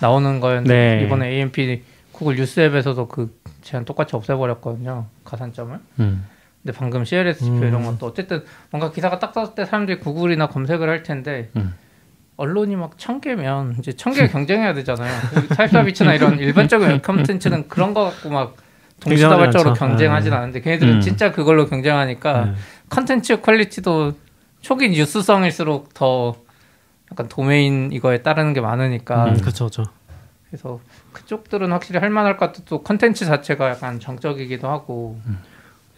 나오는 0.00 0.38
거였는데 0.38 0.72
네. 0.72 1.04
이번에 1.04 1.28
AMP 1.30 1.82
구글 2.12 2.36
뉴스 2.36 2.60
앱에서도 2.60 3.08
그 3.08 3.36
제한 3.62 3.84
똑같이 3.84 4.14
없애버렸거든요. 4.14 5.06
가산점을. 5.24 5.78
음. 6.00 6.24
근데 6.68 6.78
방금 6.78 7.02
CLS 7.06 7.44
지표 7.44 7.56
음. 7.56 7.62
이런 7.68 7.82
것도 7.82 8.04
어쨌든 8.06 8.44
뭔가 8.70 8.90
기사가 8.90 9.18
딱 9.18 9.32
떴을 9.32 9.54
때 9.54 9.64
사람들이 9.64 10.00
구글이나 10.00 10.48
검색을 10.48 10.86
할 10.86 11.02
텐데 11.02 11.48
음. 11.56 11.74
언론이 12.36 12.76
막 12.76 12.98
천 12.98 13.20
개면 13.22 13.76
이제 13.78 13.92
천 13.94 14.12
개 14.12 14.28
경쟁해야 14.28 14.74
되잖아요. 14.74 15.10
우리 15.34 15.48
타입사비츠나 15.48 16.12
이런 16.14 16.38
일반적인 16.38 16.88
웹 16.88 17.02
컨텐츠는 17.02 17.68
그런 17.68 17.94
거 17.94 18.04
갖고 18.04 18.28
막 18.28 18.56
동시다발적으로. 19.00 19.72
경쟁하진 19.74 20.30
네. 20.30 20.36
않은데 20.36 20.60
걔네들은 20.60 20.96
음. 20.96 21.00
진짜 21.00 21.32
그걸로 21.32 21.64
경쟁하니까 21.66 22.44
네. 22.44 22.52
컨텐츠 22.90 23.40
퀄리티도 23.40 24.12
초기 24.60 24.90
뉴스성일수록 24.90 25.94
더 25.94 26.36
약간 27.10 27.28
도메인 27.28 27.90
이거에 27.92 28.18
따르는 28.22 28.52
게 28.52 28.60
많으니까 28.60 29.24
음, 29.30 29.40
그렇죠. 29.40 29.70
그래서 30.50 30.80
그쪽들은 31.12 31.72
확실히 31.72 31.98
할 32.00 32.10
만할 32.10 32.36
것 32.36 32.46
같아 32.46 32.60
또 32.66 32.82
컨텐츠 32.82 33.24
자체가 33.24 33.70
약간 33.70 34.00
정적이기도 34.00 34.68
하고 34.68 35.18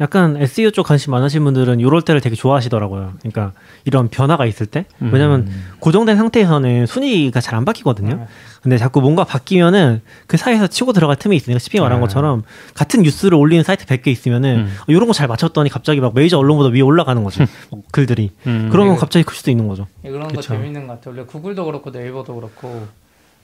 약간 0.01 0.37
SEO 0.39 0.71
쪽 0.71 0.87
관심 0.87 1.11
많으신 1.11 1.45
분들은 1.45 1.79
이럴 1.79 2.01
때를 2.03 2.23
되게 2.23 2.35
좋아하시더라고요. 2.35 3.13
그러니까 3.21 3.53
이런 3.85 4.09
변화가 4.09 4.47
있을 4.47 4.65
때, 4.67 4.87
왜냐면 5.01 5.47
고정된 5.81 6.17
상태에서는 6.17 6.87
순위가 6.87 7.41
잘 7.41 7.51
안 7.55 7.65
바뀌거든요. 7.67 8.15
네. 8.17 8.27
근데 8.63 8.79
자꾸 8.79 9.01
뭔가 9.03 9.25
바뀌면은 9.25 10.01
그 10.27 10.37
사이에서 10.39 10.69
치고 10.69 10.93
들어갈 10.95 11.17
틈이 11.17 11.37
있으니까 11.37 11.59
스피 11.59 11.81
말한 11.81 11.99
아. 11.99 12.01
것처럼 12.01 12.45
같은 12.75 13.03
뉴스를 13.03 13.37
올리는 13.37 13.63
사이트 13.63 13.85
100개 13.87 14.07
있으면은 14.09 14.61
음. 14.61 14.75
이런 14.87 15.07
거 15.07 15.13
잘 15.13 15.29
맞췄더니 15.29 15.69
갑자기 15.69 16.01
막 16.01 16.15
메이저 16.15 16.39
언론보다 16.39 16.71
위에 16.71 16.81
올라가는 16.81 17.23
거죠. 17.23 17.45
뭐 17.71 17.83
글들이. 17.93 18.31
음. 18.47 18.69
그러면 18.73 18.97
갑자기 18.97 19.25
클 19.25 19.35
수도 19.35 19.51
있는 19.51 19.69
거죠. 19.69 19.87
이런 20.03 20.23
거 20.23 20.29
그쵸. 20.29 20.43
재밌는 20.55 20.87
것 20.87 20.95
같아요. 20.95 21.15
원래 21.15 21.27
구글도 21.27 21.65
그렇고 21.67 21.91
네이버도 21.91 22.35
그렇고 22.37 22.87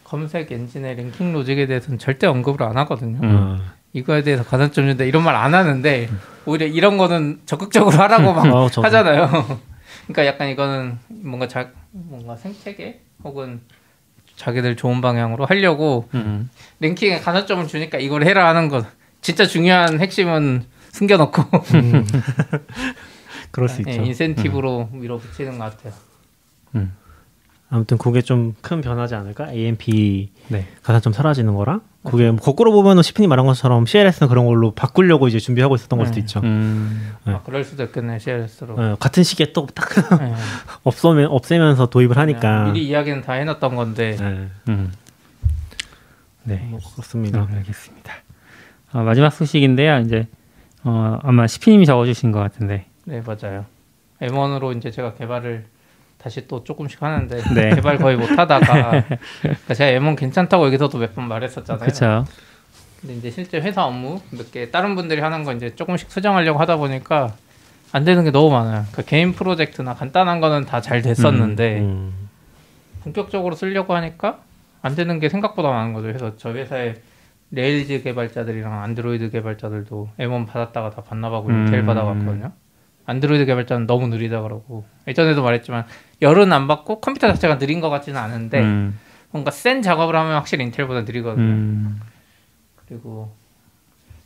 검색 0.05 0.51
엔진의 0.53 0.97
랭킹 0.97 1.33
logic에 1.35 1.67
대해서는 1.67 1.99
절대 1.99 2.27
언급을 2.27 2.63
안 2.63 2.77
하거든요. 2.79 3.19
음. 3.23 3.31
어. 3.35 3.59
이거에 3.93 4.23
대해서 4.23 4.43
가산점 4.45 4.87
준다 4.87 5.05
이런 5.05 5.23
말 5.25 5.35
안 5.35 5.55
하는데 5.55 6.09
오히려 6.47 6.67
이런 6.67 6.97
거는 6.97 7.41
적극적으로 7.47 7.97
하라고 7.99 8.33
막 8.33 8.47
어. 8.55 8.69
하잖아요. 8.83 9.29
그러니까 10.07 10.27
약간 10.27 10.49
이거는 10.49 10.99
뭔가 11.09 11.49
자 11.49 11.71
뭔가 11.91 12.37
생태계 12.37 13.01
혹은 13.25 13.61
자기들 14.37 14.77
좋은 14.77 15.01
방향으로 15.01 15.47
하려고 15.47 16.09
음. 16.15 16.49
랭킹에 16.81 17.21
가산점을 17.21 17.67
주니까 17.67 17.99
이걸 17.99 18.25
해라 18.25 18.49
하는 18.49 18.69
거. 18.69 18.85
진짜 19.23 19.45
중요한 19.47 19.99
핵심은 19.99 20.65
숨겨놓고 20.93 21.43
그럴 23.51 23.69
수 23.69 23.83
예, 23.87 23.91
있죠. 23.91 24.03
인센티브로 24.03 24.91
밀어붙이는 24.93 25.59
것 25.59 25.77
같아요. 25.77 25.93
음. 26.77 26.95
아무튼 27.69 27.99
그게 27.99 28.23
좀 28.23 28.55
큰 28.63 28.81
변하지 28.81 29.15
않을까? 29.17 29.51
AMP 29.53 30.31
네. 30.49 30.67
가산 30.83 31.03
좀 31.03 31.13
사라지는 31.13 31.55
거랑 31.57 31.81
그게 32.05 32.31
뭐 32.31 32.41
거꾸로 32.41 32.73
보면은 32.73 33.03
시핀이 33.03 33.27
말한 33.27 33.45
것처럼 33.47 33.87
CLS는 33.87 34.29
그런 34.29 34.47
걸로 34.47 34.71
바꾸려고 34.71 35.27
이제 35.27 35.39
준비하고 35.41 35.75
있었던 35.75 35.97
걸 35.99 36.07
수도 36.07 36.15
네. 36.17 36.21
있죠. 36.21 36.41
음. 36.45 37.13
아, 37.25 37.41
그럴 37.45 37.65
수도 37.65 37.83
있겠네 37.85 38.19
CLS로. 38.21 38.75
어, 38.75 38.97
같은 39.01 39.25
시기에 39.25 39.53
또딱 39.53 40.19
네. 40.21 40.33
없으면 40.85 41.27
없애면서 41.27 41.87
도입을 41.87 42.17
하니까. 42.17 42.71
미리 42.71 42.87
이야기는 42.87 43.23
다 43.23 43.33
해놨던 43.33 43.75
건데 43.75 44.17
네, 44.19 44.49
음. 44.69 44.93
네. 46.45 46.65
뭐 46.71 46.79
그렇습니다. 46.93 47.41
아, 47.41 47.49
알겠습니다. 47.53 48.13
어, 48.93 49.03
마지막 49.03 49.31
소식인데요. 49.31 49.99
이제 50.01 50.29
어, 50.85 51.19
아마 51.23 51.49
시피님이 51.49 51.87
적어주신 51.87 52.31
것 52.31 52.39
같은데. 52.39 52.87
네 53.05 53.21
맞아요. 53.27 53.65
M1으로 54.23 54.77
이제 54.77 54.91
제가 54.93 55.15
개발을 55.15 55.67
다시 56.27 56.49
또 56.49 56.65
조금씩 56.65 57.01
하는데 57.01 57.41
네. 57.55 57.71
개발 57.77 57.99
거의 57.99 58.17
못 58.17 58.29
하다가 58.37 59.05
그러니까 59.43 59.75
제가 59.75 59.97
M1 60.01 60.17
괜찮다고 60.19 60.67
여기서도 60.67 60.99
몇 60.99 61.15
번 61.15 61.29
말했었잖아요. 61.29 61.79
그렇죠. 61.79 62.25
근데 63.01 63.15
이제 63.15 63.31
실제 63.31 63.61
회사 63.61 63.85
업무 63.85 64.21
몇 64.33 64.51
개 64.51 64.69
다른 64.73 64.97
분들이 64.97 65.21
하는 65.21 65.45
거 65.45 65.53
이제 65.53 65.77
조금씩 65.77 66.11
수정하려고 66.11 66.59
하다 66.59 66.79
보니까 66.79 67.35
안 67.93 68.03
되는 68.05 68.25
게 68.25 68.33
너무 68.33 68.51
많아요. 68.51 68.85
그 68.91 69.05
개인 69.05 69.35
프로젝트나 69.35 69.95
간단한 69.95 70.41
거는 70.41 70.65
다 70.67 70.81
잘 70.81 71.01
됐었는데 71.01 71.79
음. 71.79 72.13
본격적으로 73.05 73.55
쓰려고 73.55 73.95
하니까 73.95 74.41
안 74.83 74.97
되는 74.97 75.21
게 75.21 75.29
생각보다 75.29 75.71
많은 75.71 75.93
거죠. 75.93 76.09
그래서 76.09 76.37
저희 76.37 76.55
회사에 76.55 76.97
Rails 77.53 78.03
개발자들이랑 78.03 78.83
안드로이드 78.83 79.31
개발자들도 79.31 80.09
M1 80.19 80.49
받았다가 80.49 80.91
다 80.91 81.03
반납하고 81.03 81.51
음. 81.51 81.67
인텔 81.67 81.85
받아갔거든요. 81.87 82.51
안드로이드 83.07 83.47
개발자는 83.47 83.87
너무 83.87 84.09
느리다 84.09 84.43
그러고 84.43 84.85
예전에도 85.07 85.43
말했지만 85.43 85.87
열은 86.23 86.53
안 86.53 86.67
받고 86.67 87.01
컴퓨터 87.01 87.29
자체가 87.29 87.59
느린 87.59 87.81
것 87.81 87.89
같지는 87.89 88.21
않은데 88.21 88.61
음. 88.61 88.99
뭔가 89.31 89.51
센 89.51 89.83
작업을 89.83 90.15
하면 90.17 90.35
확실히 90.35 90.65
인텔보다 90.65 91.03
느리거든요. 91.03 91.45
음. 91.45 92.01
그리고 92.87 93.33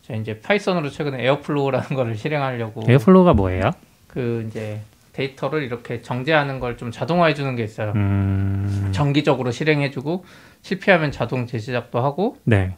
제가 0.03 0.19
이제 0.19 0.41
Python으로 0.41 0.91
최근에 0.91 1.23
Airflow라는 1.25 1.89
거를 1.89 2.17
실행하려고 2.17 2.83
Airflow가 2.89 3.35
뭐예요? 3.35 3.71
그 4.09 4.47
이제 4.49 4.81
데이터를 5.13 5.63
이렇게 5.63 6.01
정제하는 6.03 6.61
걸 6.61 6.77
좀 6.77 6.91
자동화해 6.91 7.35
주는 7.35 7.55
게 7.57 7.63
있어요. 7.65 7.93
음. 7.97 8.91
정기적으로 8.93 9.51
실행해 9.51 9.91
주고 9.91 10.25
실패하면 10.63 11.13
자동 11.13 11.47
재시작도 11.47 12.01
하고 12.01 12.37
네. 12.45 12.77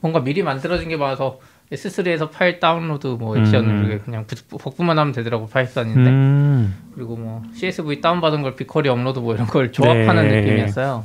뭔가 0.00 0.20
미리 0.20 0.42
만들어진 0.42 0.88
게 0.88 0.96
많아서 0.96 1.38
S3에서 1.72 2.30
파일 2.30 2.60
다운로드 2.60 3.06
뭐 3.06 3.36
액션을 3.36 3.68
음. 3.70 3.84
이렇게 3.84 3.98
그냥 4.04 4.26
부- 4.26 4.58
복구만 4.58 4.98
하면 4.98 5.12
되더라고 5.12 5.46
Python인데 5.46 6.10
음. 6.10 6.74
그리고 6.94 7.16
뭐 7.16 7.42
CSV 7.54 8.00
다운받은 8.00 8.42
걸 8.42 8.54
BigQuery 8.56 8.88
업로드 8.88 9.18
뭐 9.20 9.34
이런 9.34 9.46
걸 9.46 9.72
조합하는 9.72 10.28
네. 10.28 10.40
느낌이었어요. 10.42 11.04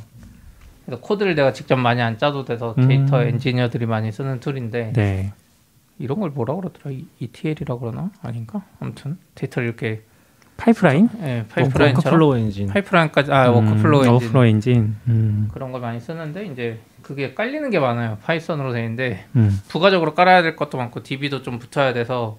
그래서 0.85 1.01
코드를 1.01 1.35
내가 1.35 1.53
직접 1.53 1.75
많이 1.77 2.01
안 2.01 2.17
짜도 2.17 2.45
돼서 2.45 2.75
데이터 2.75 3.21
음. 3.21 3.27
엔지니어들이 3.27 3.85
많이 3.85 4.11
쓰는 4.11 4.39
tool인데 4.39 4.93
네. 4.93 5.33
이런 5.99 6.19
걸 6.19 6.29
뭐라 6.31 6.55
그러더라? 6.55 6.91
이- 6.91 7.05
ETL이라 7.19 7.77
그러나? 7.79 8.11
아닌가? 8.21 8.61
아무튼 8.79 9.17
데이터를 9.35 9.67
이렇게 9.69 10.03
파이프라인? 10.57 11.09
예, 11.21 11.45
파이프라인처럼 11.49 11.95
workflow 12.19 12.37
엔진. 12.37 12.67
파이프라인까지 12.67 13.31
아 13.31 13.49
workflow 13.51 14.01
음, 14.01 14.03
엔진 14.05 14.13
workflow 14.13 14.45
엔진. 14.45 14.95
음. 15.07 15.49
그런 15.53 15.71
걸 15.71 15.81
많이 15.81 15.99
쓰는데 15.99 16.45
이제 16.47 16.79
그게 17.07 17.33
깔리는 17.33 17.69
게 17.69 17.79
많아요. 17.79 18.17
Python으로 18.25 18.73
돼 18.73 18.79
있는데 18.81 19.25
음. 19.37 19.61
부가적으로 19.69 20.13
깔아야 20.13 20.41
될 20.41 20.57
것도 20.57 20.77
많고 20.77 21.03
DB도 21.03 21.41
좀 21.41 21.57
붙어야 21.57 21.93
돼서 21.93 22.37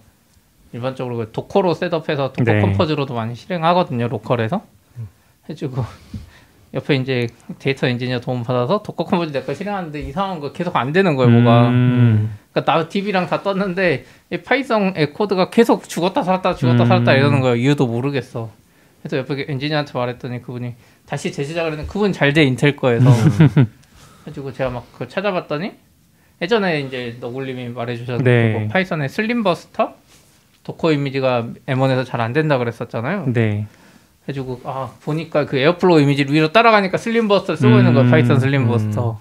일반적으로 0.73 1.17
그 1.17 1.33
Docker로 1.33 1.73
setup해서 1.73 2.35
Docker 2.35 2.53
네. 2.53 2.61
Compose로도 2.61 3.15
많이 3.15 3.35
실행하거든요. 3.35 4.09
local에서 4.09 4.63
해주고 5.49 5.83
옆에 6.75 6.97
이제 6.97 7.29
데이터 7.59 7.87
엔지니어 7.89 8.21
도움 8.21 8.43
받아서 8.43 8.83
Docker 8.83 9.05
Compose 9.05 9.33
내거 9.33 9.55
실행하는데 9.55 10.01
이상한 10.03 10.39
거 10.39 10.53
계속 10.53 10.77
안 10.77 10.93
되는 10.93 11.17
거예요. 11.17 11.31
뭐가 11.31 11.69
음. 11.69 12.37
그러니까 12.53 12.71
나 12.71 12.87
DB랑 12.89 13.27
다 13.27 13.43
떴는데 13.43 14.05
이 14.31 14.37
Python의 14.37 15.15
코드가 15.15 15.49
계속 15.49 15.89
죽었다 15.89 16.23
살았다 16.23 16.57
죽었다 16.57 16.83
음. 16.85 16.89
살았다 16.89 17.15
이러는 17.15 17.41
거예요. 17.41 17.57
이유도 17.57 17.87
모르겠어. 17.87 18.51
그래서 19.03 19.17
옆에 19.17 19.47
엔지니어한테 19.49 19.93
말했더니 19.99 20.43
그분이 20.43 20.75
다시 21.07 21.33
재시작을 21.33 21.71
했는데 21.73 21.91
그분 21.91 22.13
잘 22.13 22.35
돼 22.35 22.43
인텔 22.45 22.77
거에서 22.77 23.09
해 23.09 23.65
가지고 24.29 24.53
제가 24.53 24.71
막 24.71 24.93
그걸 24.93 25.09
찾아봤더니 25.09 25.73
예전에 26.43 26.81
이제 26.81 27.17
너굴님이 27.21 27.69
말해주셨는데 27.71 28.31
네. 28.31 28.59
뭐 28.59 28.69
Python의 28.69 29.09
slim 29.09 29.43
buster 29.43 29.95
Docker 30.65 30.93
이미지가 30.93 31.47
M1에서 31.67 32.05
잘 32.05 32.21
안 32.21 32.33
된다 32.33 32.59
그랬었잖아요. 32.59 33.33
네. 33.33 33.67
해가지고 34.25 34.61
아 34.65 34.93
보니까 35.03 35.47
그 35.47 35.57
Airflow 35.57 36.01
이미지를 36.03 36.33
위로 36.35 36.53
따라가니까 36.53 36.99
slim 36.99 37.15
buster를 37.15 37.57
쓰고 37.57 37.79
있는 37.79 37.95
거예요. 37.95 38.09
음. 38.09 38.11
Python 38.11 38.39
slim 38.41 38.69
buster. 38.69 39.19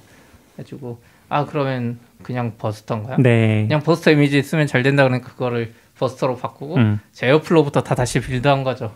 해가지고 0.57 1.01
아 1.29 1.45
그러면 1.45 1.99
그냥 2.23 2.53
buster인가요? 2.57 3.17
네. 3.19 3.65
그냥 3.67 3.81
buster 3.81 4.11
이미지 4.11 4.41
쓰면 4.43 4.67
잘 4.67 4.83
된다 4.83 5.03
그러니까 5.03 5.29
그거를 5.29 5.73
buster로 5.97 6.35
바꾸고 6.35 6.75
음. 6.75 6.99
제 7.13 7.27
Airflow부터 7.27 7.81
다 7.83 7.95
다시 7.95 8.19
build한 8.19 8.63
거죠. 8.63 8.91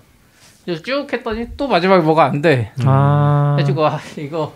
그래서 0.65 0.83
쭉 0.83 1.07
했더니 1.11 1.47
또 1.57 1.67
마지막에 1.67 2.03
뭐가 2.03 2.25
안 2.25 2.41
돼. 2.41 2.71
아. 2.85 3.55
해가지고 3.57 3.87
아 3.87 3.99
이거 4.17 4.53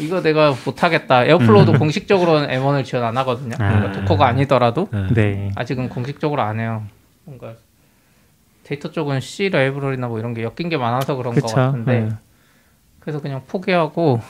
이거 0.00 0.22
내가 0.22 0.54
못하겠다. 0.64 1.24
Airflow도 1.24 1.74
공식적으로는 1.74 2.48
M1을 2.48 2.84
지원 2.84 3.04
안 3.04 3.16
하거든요. 3.18 3.56
그러니까 3.56 3.88
아. 3.88 3.92
도커가 3.92 4.26
아니더라도 4.26 4.88
네. 5.14 5.50
아직은 5.56 5.88
공식적으로 5.88 6.42
안 6.42 6.60
해요. 6.60 6.84
뭔가 7.24 7.54
데이터 8.64 8.90
쪽은 8.90 9.20
C 9.20 9.48
라이브러리나 9.48 10.08
뭐 10.08 10.18
이런 10.18 10.32
게 10.34 10.42
엮인 10.42 10.68
게 10.68 10.76
많아서 10.76 11.16
그런 11.16 11.34
것 11.34 11.42
그쵸. 11.42 11.56
같은데 11.56 12.00
네. 12.00 12.08
그래서 13.00 13.20
그냥 13.20 13.42
포기하고 13.46 14.20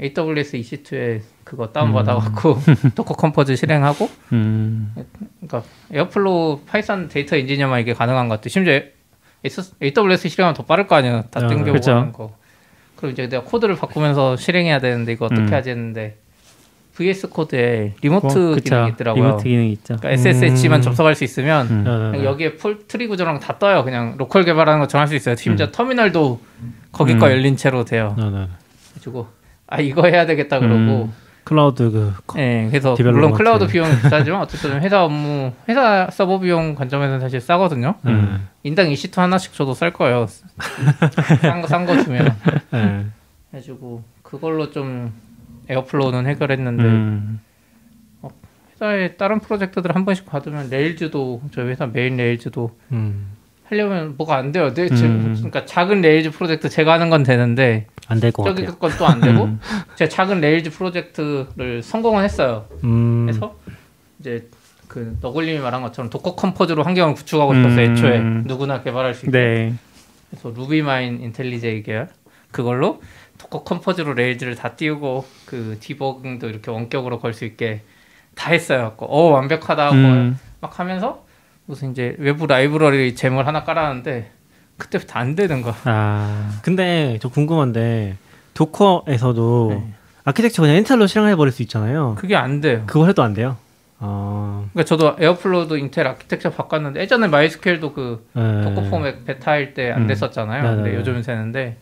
AWS 0.00 0.58
EC2에 0.58 1.20
그거 1.44 1.68
다운받아갖고 1.68 2.58
Docker 2.96 3.14
Compose 3.14 3.54
실행하고 3.56 4.08
음. 4.32 4.94
그러니까 5.40 5.62
Airflow 5.92 6.60
Python 6.66 7.08
데이터 7.08 7.36
엔지니어만 7.36 7.80
이게 7.80 7.92
가능한 7.92 8.28
것 8.28 8.36
같아. 8.36 8.48
심지어 8.48 8.80
AWS 9.82 10.28
실행하면 10.28 10.54
더 10.56 10.64
빠를 10.64 10.86
거 10.86 10.96
아니야. 10.96 11.22
다 11.30 11.40
아, 11.40 11.46
땡겨보고 11.46 11.64
그렇죠. 11.64 11.92
하는 11.92 12.12
거. 12.12 12.34
그럼 12.96 13.12
이제 13.12 13.28
내가 13.28 13.42
코드를 13.44 13.76
바꾸면서 13.76 14.36
실행해야 14.36 14.80
되는데 14.80 15.12
이거 15.12 15.26
어떻게 15.26 15.42
음. 15.42 15.52
하지 15.52 15.70
했는데 15.70 16.16
VS 16.94 17.28
코드에 17.28 17.94
리모트 18.02 18.52
어. 18.52 18.56
기능이 18.56 18.90
있더라고요. 18.90 19.24
remote 19.24 19.44
기능이 19.44 19.72
있죠. 19.72 19.96
그러니까 19.96 20.10
SSH만 20.10 20.78
음. 20.78 20.82
접속할 20.82 21.14
수 21.14 21.24
있으면 21.24 21.66
음. 21.68 21.84
그냥 21.84 22.24
여기에 22.24 22.54
full 22.54 22.86
tree 22.86 23.08
구조랑 23.08 23.40
다 23.40 23.58
떠요. 23.58 23.84
그냥 23.84 24.14
local 24.16 24.44
개발하는 24.44 24.80
거 24.80 24.86
정할 24.86 25.08
수 25.08 25.14
있어요. 25.14 25.34
심지어 25.34 25.70
터미널도 25.72 26.40
거기 26.92 27.18
거 27.18 27.26
음. 27.26 27.32
열린 27.32 27.56
채로 27.56 27.84
돼요. 27.84 28.14
네, 28.16 28.30
네. 28.30 28.48
그래가지고 28.90 29.26
아 29.66 29.80
이거 29.80 30.06
해야 30.06 30.24
되겠다 30.26 30.60
그러고 30.60 31.10
클라우드 31.44 31.90
그 31.90 32.14
거- 32.26 32.40
예, 32.40 32.66
그래서 32.70 32.94
development. 32.96 33.20
물론 33.26 33.32
클라우드 33.36 33.66
비용이 33.66 33.90
비싸지만 34.02 34.40
어쨌든 34.40 34.80
회사 34.82 35.04
업무, 35.04 35.52
회사 35.68 36.08
서버 36.10 36.38
비용 36.40 36.74
관점에서는 36.74 37.20
사실 37.20 37.40
싸거든요. 37.40 37.94
음. 38.06 38.48
인당 38.62 38.88
EC2 38.88 39.16
하나씩 39.16 39.52
줘도 39.52 39.74
쌀 39.74 39.92
거예요. 39.92 40.26
싼거 41.42 41.66
싼 41.68 41.84
거 41.86 42.02
주면 42.02 42.34
네. 42.70 43.06
해가지고 43.52 44.02
그걸로 44.22 44.70
좀 44.70 45.12
Airflow는 45.68 46.26
해결했는데 46.26 46.82
음. 46.82 47.40
회사에 48.72 49.16
다른 49.16 49.38
프로젝트들 49.40 49.94
한 49.94 50.04
번씩 50.04 50.26
받으면 50.26 50.68
Rails도 50.70 51.42
저희 51.52 51.66
회사 51.68 51.86
메인 51.86 52.16
Rails도 52.16 52.76
음. 52.92 53.28
하려면 53.68 54.14
뭐가 54.16 54.36
안 54.36 54.50
돼요. 54.52 54.74
내, 54.74 54.88
제, 54.88 55.06
음. 55.06 55.32
그러니까 55.36 55.64
작은 55.64 56.00
Rails 56.00 56.30
프로젝트 56.32 56.68
제가 56.68 56.92
하는 56.94 57.08
건 57.08 57.22
되는데 57.22 57.86
안 58.08 58.20
될 58.20 58.32
것 58.32 58.44
저기 58.44 58.64
같아요. 58.64 58.78
건또 58.78 59.06
안 59.06 59.20
되고 59.20 59.44
음. 59.44 59.60
제가 59.96 60.08
작은 60.08 60.40
Rails 60.40 60.70
프로젝트를 60.70 61.82
성공은 61.82 62.24
했어요. 62.24 62.66
음. 62.84 63.26
해서 63.28 63.56
이제 64.20 64.48
그 64.88 65.16
너굴님이 65.20 65.58
말한 65.58 65.82
것처럼 65.82 66.10
Docker 66.10 66.34
Compose로 66.36 66.82
환경을 66.82 67.14
구축하고 67.14 67.54
싶었어요. 67.54 67.86
음. 67.86 67.92
애초에 67.92 68.18
누구나 68.44 68.82
개발할 68.82 69.14
수 69.14 69.26
있게. 69.26 69.38
네. 69.38 69.74
그래서 70.30 70.50
RubyMine 70.50 71.20
IntelliJ 71.22 71.82
계열 71.82 72.08
그걸로 72.50 73.00
Docker 73.38 73.64
Compose로 73.64 74.14
Rails를 74.14 74.54
다 74.54 74.74
띄우고 74.76 75.24
그 75.46 75.76
디버깅도 75.80 76.48
이렇게 76.48 76.70
원격으로 76.70 77.18
걸 77.20 77.32
수 77.32 77.44
있게 77.44 77.82
다 78.34 78.50
했어요. 78.50 78.94
어 78.98 79.22
완벽하다 79.30 79.86
하고 79.86 79.94
음. 79.96 80.38
막 80.60 80.78
하면서 80.78 81.24
무슨 81.66 81.92
이제 81.92 82.14
외부 82.18 82.46
라이브러리 82.46 83.14
gem을 83.14 83.46
하나 83.46 83.64
깔았는데 83.64 84.30
그때부터 84.78 85.18
안 85.18 85.34
되는 85.34 85.62
거야. 85.62 85.74
아. 85.84 86.60
근데 86.62 87.18
저 87.20 87.28
궁금한데 87.28 88.16
Docker에서도 88.54 89.66
네. 89.70 89.94
아키텍처 90.24 90.62
그냥 90.62 90.76
인텔로 90.76 91.06
실행해 91.06 91.36
버릴 91.36 91.52
수 91.52 91.62
있잖아요. 91.62 92.14
그게 92.18 92.36
안 92.36 92.60
돼요. 92.60 92.82
그거 92.86 93.06
해도 93.06 93.22
안 93.22 93.34
돼요. 93.34 93.56
어. 94.00 94.68
그러니까 94.72 94.86
저도 94.88 95.16
Airflow도 95.18 95.76
인텔 95.76 96.06
아키텍처 96.06 96.50
바꿨는데 96.50 97.00
예전에 97.00 97.28
MySQL도 97.28 97.92
그 97.92 98.26
네. 98.32 98.62
Docker 98.62 98.82
for 98.90 99.07
Mac 99.07 99.24
베타일 99.24 99.74
때 99.74 99.93
안 99.93 100.02
음. 100.02 100.06
됐었잖아요. 100.06 100.62
네네네. 100.62 100.82
근데 100.82 100.98
요즘은 100.98 101.22
되는데 101.22 101.78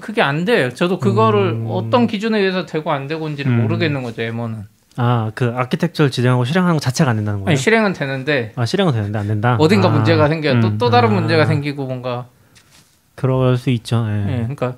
그게 0.00 0.22
안 0.22 0.44
돼요. 0.44 0.70
저도 0.70 0.98
그거를 0.98 1.52
음. 1.52 1.66
어떤 1.68 2.06
기준에 2.06 2.38
의해서 2.38 2.66
되고 2.66 2.90
안 2.92 3.06
되고인지를 3.06 3.50
음. 3.50 3.62
모르겠는 3.62 4.02
거죠. 4.02 4.22
M1은. 4.22 4.64
아, 4.96 5.30
그 5.34 5.52
아키텍처를 5.54 6.10
지정하고 6.10 6.44
실행하는 6.44 6.76
것 6.76 6.80
자체가 6.80 7.10
안 7.10 7.16
된다는 7.16 7.40
거예요? 7.40 7.50
아니 7.50 7.56
실행은 7.56 7.92
되는데 7.92 8.52
아, 8.56 8.64
실행은 8.64 8.92
되는데 8.92 9.18
안 9.18 9.26
된다. 9.28 9.56
어딘가 9.60 9.88
아, 9.88 9.90
문제가 9.92 10.28
생겨요. 10.28 10.60
또, 10.60 10.68
음. 10.68 10.78
또 10.78 10.90
다른 10.90 11.10
아. 11.10 11.12
문제가 11.12 11.44
생기고 11.46 11.86
뭔가 11.86 12.26
그럴 13.14 13.56
수 13.56 13.70
있죠. 13.70 14.06
예. 14.08 14.32
예, 14.32 14.36
그러니까 14.38 14.76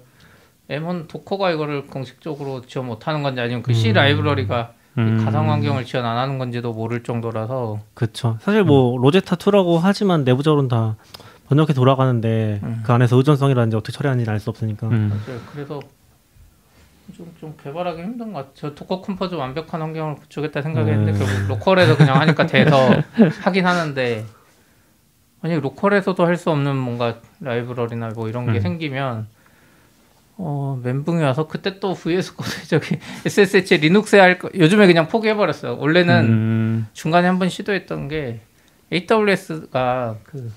M1 0.71 1.09
도커가 1.09 1.51
이거를 1.53 1.87
공식적으로 1.87 2.63
지원 2.67 2.89
못 2.89 3.07
하는 3.07 3.23
건지 3.23 3.41
아니면 3.41 3.63
그 3.63 3.73
C 3.73 3.91
음. 3.91 3.95
라이브러리가 3.95 4.73
이 4.97 5.01
음. 5.01 5.25
가상 5.25 5.51
환경을 5.51 5.85
지원 5.85 6.05
안 6.05 6.17
하는 6.17 6.39
건지도 6.39 6.73
모를 6.73 7.03
정도라서 7.05 7.79
그쵸. 7.95 8.37
사실 8.41 8.65
뭐 8.65 8.99
로제타 8.99 9.37
2라고 9.37 9.79
하지만 9.81 10.25
내부적으로는 10.25 10.69
다 10.69 10.97
번역해 11.49 11.73
돌아가는데 11.73 12.61
음. 12.63 12.83
그 12.85 12.93
안에서 12.93 13.17
의존성이라든지 13.17 13.77
어떻게 13.77 13.93
처리하는지 13.97 14.29
알 14.29 14.41
수 14.41 14.51
없으니까. 14.51 14.89
음. 14.89 15.23
네, 15.27 15.35
그래서 15.53 15.81
좀, 17.17 17.35
좀 17.41 17.55
개발하기 17.63 18.03
힘든 18.03 18.33
것 18.33 18.39
같아요. 18.41 18.55
저 18.55 18.75
Docker 18.75 19.01
Compose 19.01 19.35
완벽한 19.35 19.81
환경을 19.81 20.17
구축했다 20.17 20.63
생각했는데 20.63 21.13
음. 21.13 21.19
결국 21.19 21.49
local에서 21.49 21.97
그냥 21.97 22.21
하니까 22.21 22.47
돼서 22.47 22.91
하긴 23.43 23.67
하는데 23.67 24.25
만약 25.41 25.61
local에서도 25.61 26.25
할 26.27 26.37
수 26.37 26.51
없는 26.51 26.77
뭔가 26.77 27.21
라이브러리나 27.41 28.11
뭐 28.15 28.29
이런 28.29 28.47
게 28.47 28.59
음. 28.59 28.61
생기면 28.61 29.27
어 30.37 30.79
멘붕이 30.85 31.23
와서 31.23 31.49
그때 31.49 31.81
또 31.81 31.95
VS 31.95 32.37
Code 32.37 32.51
저기 32.69 32.99
SSH 33.27 33.79
리눅스에 33.79 34.21
할 34.21 34.39
거, 34.39 34.49
요즘에 34.55 34.87
그냥 34.87 35.09
포기해버렸어요. 35.09 35.77
원래는 35.79 36.25
음. 36.27 36.87
중간에 36.93 37.27
한번 37.27 37.49
시도했던 37.49 38.09
게 38.09 38.41
AWS가 38.93 40.17
그 40.25 40.53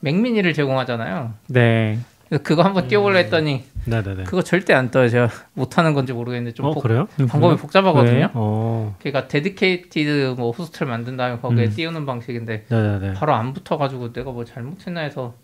맥미니를 0.00 0.54
제공하잖아요. 0.54 1.34
네. 1.48 1.98
그거 2.38 2.62
한번 2.62 2.86
띄워보려 2.86 3.16
했더니 3.18 3.64
네네네. 3.86 4.24
그거 4.24 4.42
절대 4.42 4.72
안 4.72 4.90
떠요. 4.92 5.08
제가 5.08 5.28
못하는 5.54 5.94
건지 5.94 6.12
모르겠는데 6.12 6.54
좀 6.54 6.66
어 6.66 6.70
복- 6.72 6.82
그래요? 6.82 7.08
방법이 7.28 7.56
복잡하거든요. 7.60 8.18
왜? 8.18 8.28
어. 8.34 8.94
그러니까 9.00 9.26
dedicated 9.26 10.36
뭐 10.38 10.52
host를 10.52 10.86
만든 10.88 11.16
다음에 11.16 11.38
거기에 11.40 11.64
음. 11.66 11.70
띄우는 11.74 12.06
방식인데 12.06 12.66
네네네. 12.68 13.14
바로 13.14 13.34
안 13.34 13.52
붙어가지고 13.52 14.12
내가 14.12 14.30
뭐 14.30 14.44
잘못했나 14.44 15.00
해서 15.00 15.34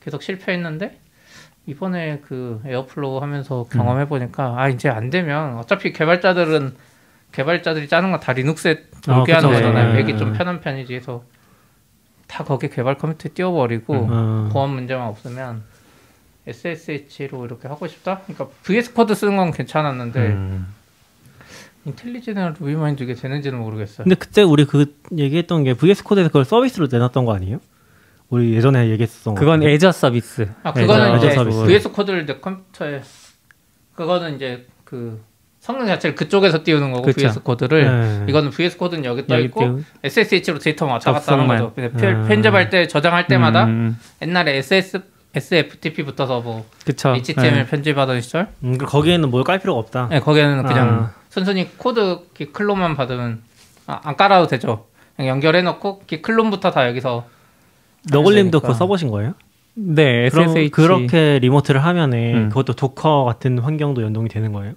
계속 0.00 0.22
실패했는데 0.22 1.00
이번에 1.66 2.20
그 2.26 2.60
Airflow 2.66 3.20
하면서 3.22 3.64
경험해 3.70 4.06
보니까 4.08 4.54
아 4.58 4.68
이제 4.68 4.88
안 4.90 5.08
되면 5.10 5.56
어차피 5.58 5.92
개발자들은 5.92 6.74
개발자들이 7.32 7.88
짜는 7.88 8.10
거다 8.12 8.32
리눅스에 8.34 8.84
돌게 9.02 9.32
어, 9.32 9.36
하는 9.36 9.48
그쵸, 9.50 9.62
거잖아요. 9.62 9.92
네. 9.92 10.02
맥이 10.02 10.18
좀 10.18 10.32
편한 10.34 10.60
편이지 10.60 10.94
해서 10.94 11.24
다 12.26 12.44
거기 12.44 12.68
개발 12.68 12.96
커뮤니티에 12.96 13.30
띄워버리고 13.32 13.94
어. 14.10 14.48
보안 14.52 14.70
문제만 14.70 15.06
없으면 15.08 15.62
SSH로 16.48 17.44
이렇게 17.46 17.68
하고 17.68 17.86
싶다? 17.86 18.20
그러니까 18.26 18.48
VS 18.62 18.92
Code 18.94 19.14
쓰는 19.14 19.36
건 19.36 19.52
괜찮았는데 19.52 20.20
음. 20.20 20.66
IntelliJ나 21.84 22.54
RubyMine 22.58 23.02
이게 23.02 23.14
되는지는 23.14 23.58
모르겠어요. 23.58 24.04
근데 24.04 24.14
그때 24.14 24.42
우리 24.42 24.64
그 24.64 24.94
얘기했던 25.16 25.64
게 25.64 25.74
VS 25.74 26.04
Code에서 26.04 26.28
그걸 26.28 26.44
서비스로 26.44 26.88
내놨던 26.90 27.24
거 27.24 27.34
아니에요? 27.34 27.60
우리 28.28 28.52
예전에 28.54 28.88
얘기했었던 28.90 29.34
거. 29.34 29.40
그건 29.40 29.60
같은데. 29.60 29.72
Azure 29.74 29.92
서비스. 29.92 30.48
아 30.62 30.72
그거는 30.72 31.14
Azure 31.16 31.26
이제 31.26 31.34
서비스. 31.34 31.64
VS 31.64 31.88
코드를 31.92 32.26
내 32.26 32.36
컴퓨터에 32.38 33.02
그거는 33.94 34.36
이제 34.36 34.66
그 34.84 35.22
성능 35.60 35.86
자체를 35.86 36.14
그쪽에서 36.14 36.62
띄우는 36.62 36.92
거고 36.92 37.06
그쵸. 37.06 37.20
VS 37.20 37.40
Code를 37.42 37.84
네. 37.84 38.26
이거는 38.28 38.50
VS 38.50 38.76
Code는 38.76 39.04
여기 39.06 39.26
떠 39.26 39.38
있고 39.40 39.60
띄우- 39.60 39.82
SSH로 40.04 40.58
데이터 40.58 40.84
왔다 40.86 41.12
갔다 41.12 41.32
하는 41.32 41.46
접속만. 41.46 41.58
거죠. 41.58 41.74
근데 41.74 41.90
편- 41.98 42.22
음. 42.22 42.28
편집할 42.28 42.68
때 42.70 42.86
저장할 42.86 43.26
때마다 43.28 43.64
음, 43.64 43.98
옛날에 44.20 44.56
SS 44.58 45.00
SFTP 45.38 46.02
붙어서 46.04 46.40
뭐 46.40 46.64
그쵸. 46.84 47.14
HTML 47.14 47.52
네. 47.54 47.66
편집하던 47.66 48.20
시절 48.20 48.48
음, 48.62 48.76
그 48.78 48.86
거기에는 48.86 49.30
뭘 49.30 49.44
깔 49.44 49.58
필요가 49.58 49.78
없다. 49.80 50.08
네, 50.10 50.20
거기에는 50.20 50.62
그냥 50.64 50.88
아. 50.88 51.10
순순히 51.30 51.68
코드 51.78 52.20
git 52.34 52.46
clone만 52.52 52.96
받으면 52.96 53.40
아, 53.86 54.00
안 54.04 54.16
깔아도 54.16 54.46
되죠. 54.46 54.86
그냥 55.16 55.30
연결해 55.30 55.62
놓고 55.62 56.00
git 56.06 56.20
clone부터 56.22 56.70
다 56.70 56.86
여기서 56.88 57.26
너굴님도. 58.10 58.60
그거 58.60 58.74
써보신 58.74 59.10
거예요? 59.10 59.34
네, 59.74 60.28
그럼 60.30 60.44
SSH. 60.50 60.70
그렇게 60.70 61.38
remote를 61.40 61.84
하면은 61.84 62.34
음. 62.36 62.48
그것도 62.48 62.72
Docker 62.74 63.24
같은 63.24 63.58
환경도 63.58 64.02
연동이 64.02 64.28
되는 64.28 64.52
거예요? 64.52 64.74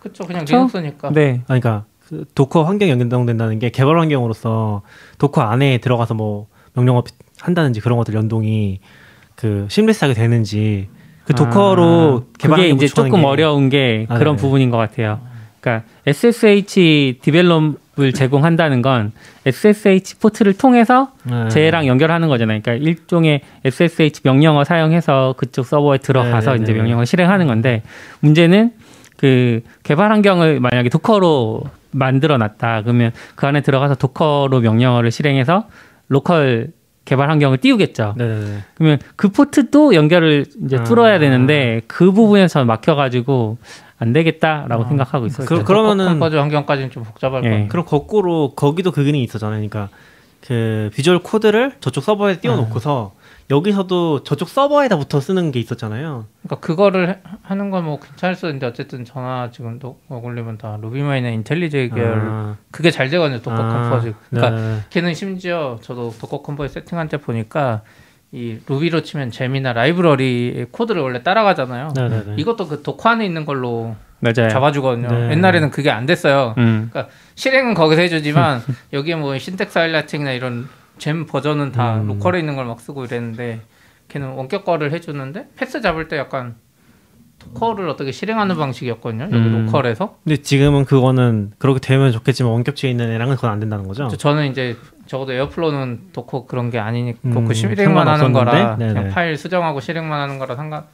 그쵸 0.00 0.24
그냥 0.24 0.40
그쵸? 0.44 0.56
리눅스니까 0.56 1.10
네. 1.12 1.42
아니, 1.48 1.60
그러니까 1.60 1.84
그 2.08 2.24
Docker 2.34 2.64
환경 2.64 2.88
연동된다는 2.90 3.58
게 3.58 3.70
개발 3.70 3.98
환경으로서 3.98 4.82
Docker 5.18 5.40
안에 5.42 5.78
들어가서 5.78 6.14
뭐 6.14 6.48
명령어 6.74 7.02
한다든지 7.40 7.80
그런 7.80 7.96
것들 7.98 8.14
연동이 8.14 8.80
그 9.36 9.66
seamless하게 9.68 10.14
되는지 10.14 10.88
그 11.24 11.34
Docker로 11.34 12.24
아, 12.26 12.32
개발 12.38 12.56
그게 12.58 12.68
환경 12.70 12.76
이제 12.76 12.86
조금 12.88 13.20
게- 13.20 13.26
어려운 13.26 13.68
게 13.68 14.06
아, 14.08 14.18
그런 14.18 14.36
네네. 14.36 14.42
부분인 14.42 14.70
것 14.70 14.76
같아요. 14.76 15.20
그러니까 15.60 15.86
SSH 16.06 17.18
develop을 17.22 18.12
제공한다는 18.14 18.82
건 18.82 19.12
SSH 19.46 20.18
포트를 20.18 20.54
통해서 20.54 21.12
네. 21.24 21.48
쟤랑 21.48 21.86
연결하는 21.86 22.28
거잖아요. 22.28 22.60
그러니까 22.62 22.84
일종의 22.84 23.42
SSH 23.64 24.22
명령어 24.24 24.64
사용해서 24.64 25.34
그쪽 25.36 25.64
서버에 25.66 25.98
들어가서 25.98 26.50
네네네. 26.52 26.62
이제 26.64 26.72
명령을 26.72 27.06
실행하는 27.06 27.46
건데 27.46 27.82
문제는 28.20 28.72
그 29.16 29.60
개발 29.84 30.10
환경을 30.10 30.58
만약에 30.58 30.88
Docker로 30.88 31.62
만들어 31.92 32.38
놨다 32.38 32.82
그러면 32.82 33.12
그 33.36 33.46
안에 33.46 33.60
들어가서 33.60 33.94
Docker로 33.94 34.58
명령어를 34.60 35.12
실행해서 35.12 35.68
local 36.08 36.68
개발 37.04 37.30
환경을 37.30 37.58
띄우겠죠. 37.58 38.14
네네네. 38.16 38.58
그러면 38.74 38.98
그 39.16 39.28
포트도 39.28 39.94
연결을 39.94 40.46
이제 40.64 40.76
아. 40.78 40.84
뚫어야 40.84 41.18
되는데 41.18 41.80
그 41.88 42.12
부분에서 42.12 42.64
막혀가지고 42.64 43.58
안 43.98 44.12
되겠다라고 44.12 44.84
아. 44.84 44.88
생각하고 44.88 45.26
있어요. 45.26 45.46
그- 45.46 45.64
그러면은- 45.64 46.06
Compose 46.06 46.36
환경까지는 46.36 46.90
좀 46.90 47.02
복잡할 47.04 47.44
예. 47.44 47.48
거예요. 47.50 47.68
그럼 47.68 47.84
거꾸로 47.86 48.52
거기도 48.54 48.90
그 48.92 49.02
기능이 49.04 49.24
있었잖아요. 49.24 49.56
그러니까 49.68 49.88
그 50.46 50.90
Visual 50.94 51.20
Code를 51.20 51.72
저쪽 51.80 52.02
서버에 52.04 52.38
띄워놓고서 52.40 53.12
여기서도 53.56 54.22
저쪽 54.24 54.48
서버에다부터 54.48 55.20
쓰는 55.20 55.52
게 55.52 55.60
있었잖아요. 55.60 56.24
그러니까 56.42 56.66
그거를 56.66 57.08
해- 57.10 57.18
하는 57.42 57.70
건 57.70 57.82
뭐 57.84 57.98
괜찮을 58.00 58.34
수 58.34 58.46
있는데 58.46 58.66
어쨌든 58.66 59.04
저나 59.04 59.50
지금도 59.50 59.98
올리면 60.08 60.56
다 60.58 60.78
RubyMine이나 60.80 61.28
IntelliJ 61.30 61.88
계열 61.88 62.20
아, 62.24 62.56
그게 62.70 62.90
잘 62.90 63.10
되거든요 63.10 63.42
Docker 63.42 63.56
아, 63.56 63.90
Compose. 63.90 64.14
그러니까 64.30 64.56
네. 64.60 64.78
걔는 64.90 65.14
심지어 65.14 65.78
저도 65.82 66.14
Docker 66.20 66.42
Compose 66.42 66.72
세팅할 66.74 67.08
때 67.08 67.16
보니까 67.18 67.82
이 68.30 68.58
루비로 68.66 69.02
치면 69.02 69.30
gem이나 69.32 69.72
라이브러리 69.74 70.66
코드를 70.70 71.02
원래 71.02 71.22
따라가잖아요. 71.22 71.88
네네네. 71.94 72.34
이것도 72.38 72.68
그 72.68 72.82
Docker 72.82 73.08
안에 73.10 73.26
있는 73.26 73.44
걸로 73.44 73.94
맞아요. 74.20 74.48
잡아주거든요. 74.48 75.08
네. 75.08 75.30
옛날에는 75.32 75.70
그게 75.70 75.90
안 75.90 76.06
됐어요. 76.06 76.54
음. 76.56 76.90
실행은 77.34 77.74
거기서 77.74 78.00
해주지만 78.02 78.62
여기에 78.94 79.16
뭐 79.16 79.36
syntax 79.36 79.76
highlighting이나 79.76 80.30
이런 80.32 80.68
gem 80.98 81.26
버전은 81.26 81.72
다 81.72 81.96
음. 82.00 82.06
local에 82.08 82.38
있는 82.40 82.54
걸 82.56 82.66
막 82.66 82.80
쓰고 82.80 83.04
이랬는데 83.04 83.60
걔는 84.08 84.28
원격 84.34 84.64
거를 84.64 84.92
해주는데 84.92 85.48
path 85.56 85.80
잡을 85.80 86.08
때 86.08 86.16
약간 86.18 86.54
Docker를 87.38 87.88
어떻게 87.88 88.12
실행하는 88.12 88.56
방식이었거든요. 88.56 89.24
여기 89.24 89.34
음. 89.36 89.66
local에서. 89.66 90.18
근데 90.22 90.36
지금은 90.36 90.84
그거는 90.84 91.52
그렇게 91.58 91.80
되면 91.80 92.12
좋겠지만 92.12 92.52
원격지에 92.52 92.90
있는 92.90 93.10
애랑은 93.10 93.34
그건 93.36 93.50
안 93.50 93.58
된다는 93.58 93.88
거죠. 93.88 94.06
저- 94.08 94.16
저는 94.16 94.50
이제 94.50 94.76
적어도 95.06 95.32
Airflow는 95.32 96.10
Docker 96.12 96.46
그런 96.46 96.70
게 96.70 96.78
아니니까 96.78 97.18
음, 97.24 97.44
그 97.46 97.52
실행만 97.54 98.06
하는? 98.06 98.32
거라 98.32 98.76
네네. 98.76 98.92
그냥 98.94 99.10
파일 99.10 99.36
수정하고 99.36 99.80
실행만 99.80 100.20
하는 100.20 100.38
거라 100.38 100.54
상관 100.54 100.84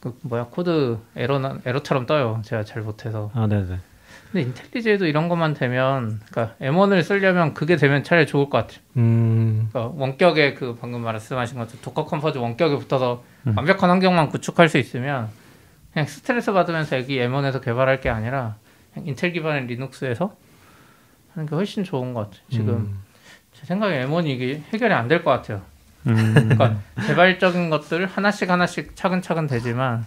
그 0.00 0.18
뭐야 0.22 0.46
코드 0.50 0.98
에러 1.14 1.40
에러처럼 1.64 2.06
떠요. 2.06 2.42
제가 2.44 2.64
잘 2.64 2.82
못해서. 2.82 3.30
아, 3.34 3.46
네네. 3.46 3.78
근데 4.32 4.46
IntelliJ도 4.46 5.04
이런 5.06 5.28
것만 5.28 5.52
되면 5.54 6.20
그러니까 6.30 6.56
M1을 6.60 7.02
쓰려면 7.02 7.52
그게 7.52 7.76
되면 7.76 8.02
차라리 8.02 8.26
좋을 8.26 8.48
것 8.48 8.58
같아요. 8.58 8.80
음, 8.96 9.68
그러니까 9.70 9.94
원격에 10.02 10.54
그 10.54 10.76
방금 10.80 11.02
말씀하신 11.02 11.58
것처럼 11.58 11.82
Docker 11.82 12.06
Compose 12.06 12.38
원격에 12.38 12.76
붙어서 12.78 13.22
음. 13.46 13.54
완벽한 13.56 13.90
환경만 13.90 14.30
구축할 14.30 14.70
수 14.70 14.78
있으면 14.78 15.28
그냥 15.92 16.06
스트레스 16.06 16.50
받으면서 16.52 16.96
여기 16.98 17.18
M1에서 17.18 17.62
개발할 17.62 18.00
게 18.00 18.08
아니라 18.08 18.56
그냥 18.94 19.08
인텔 19.08 19.32
기반의 19.32 19.66
리눅스에서 19.66 20.34
하는 21.34 21.46
게 21.46 21.54
훨씬 21.54 21.84
좋은 21.84 22.14
것 22.14 22.30
같아요. 22.30 22.40
지금 22.50 22.68
음. 22.74 22.98
제 23.52 23.66
생각에 23.66 24.06
M1이 24.06 24.26
이게 24.28 24.62
해결이 24.72 24.94
안 24.94 25.08
될 25.08 25.22
것 25.22 25.30
같아요. 25.30 25.60
음. 26.06 26.32
그러니까 26.34 26.78
개발적인 27.06 27.68
것들 27.68 28.06
하나씩 28.06 28.48
하나씩 28.50 28.96
차근차근 28.96 29.46
되지만 29.46 30.06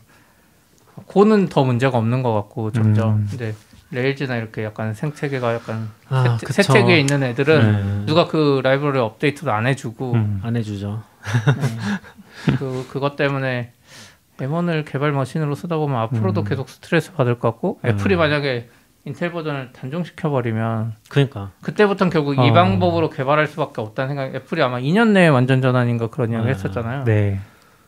고는 1.06 1.48
더 1.50 1.64
문제가 1.64 1.98
없는 1.98 2.24
것 2.24 2.34
같고 2.34 2.72
점점 2.72 3.14
음. 3.16 3.28
근데 3.30 3.54
레일즈나 3.92 4.36
이렇게 4.38 4.64
약간 4.64 4.94
생태계가 4.94 5.54
약간 5.54 5.90
아, 6.10 6.38
세- 6.40 6.46
그쵸. 6.48 6.64
세태계에 6.64 7.00
있는 7.00 7.24
애들은 7.24 7.72
네. 8.00 8.06
누가 8.06 8.28
그 8.28 8.62
라이브러리 8.64 9.00
업데이트도 9.00 9.52
안 9.52 9.68
해주고 9.68 10.14
음. 10.14 10.40
안 10.44 10.56
해주죠. 10.56 11.04
그 12.58 12.88
그것 12.92 13.16
때문에 13.16 13.72
M1을 14.38 14.86
개발 14.86 15.12
머신으로 15.12 15.56
쓰다 15.56 15.78
보면 15.78 15.98
앞으로도 16.02 16.42
음. 16.42 16.46
계속 16.46 16.68
스트레스 16.70 17.14
받을 17.14 17.40
것 17.40 17.52
같고 17.52 17.80
음. 17.84 17.90
애플이 17.90 18.16
만약에 18.16 18.70
인텔 19.06 19.32
버전을 19.32 19.70
단종시켜 19.72 20.30
버리면 20.32 20.94
그러니까. 21.10 21.52
그때부터는 21.62 22.12
결국 22.12 22.38
어. 22.40 22.46
이 22.46 22.52
방법으로 22.52 23.10
개발할 23.12 23.48
수밖에 23.48 23.82
없다는 23.82 24.10
생각. 24.10 24.36
애플이 24.36 24.62
아마 24.64 24.80
2년 24.80 25.10
내에 25.10 25.28
완전 25.28 25.62
전환인가 25.62 26.08
그런 26.08 26.32
이야기 26.32 26.46
아, 26.46 26.50
했었잖아요. 26.50 27.04
네. 27.06 27.40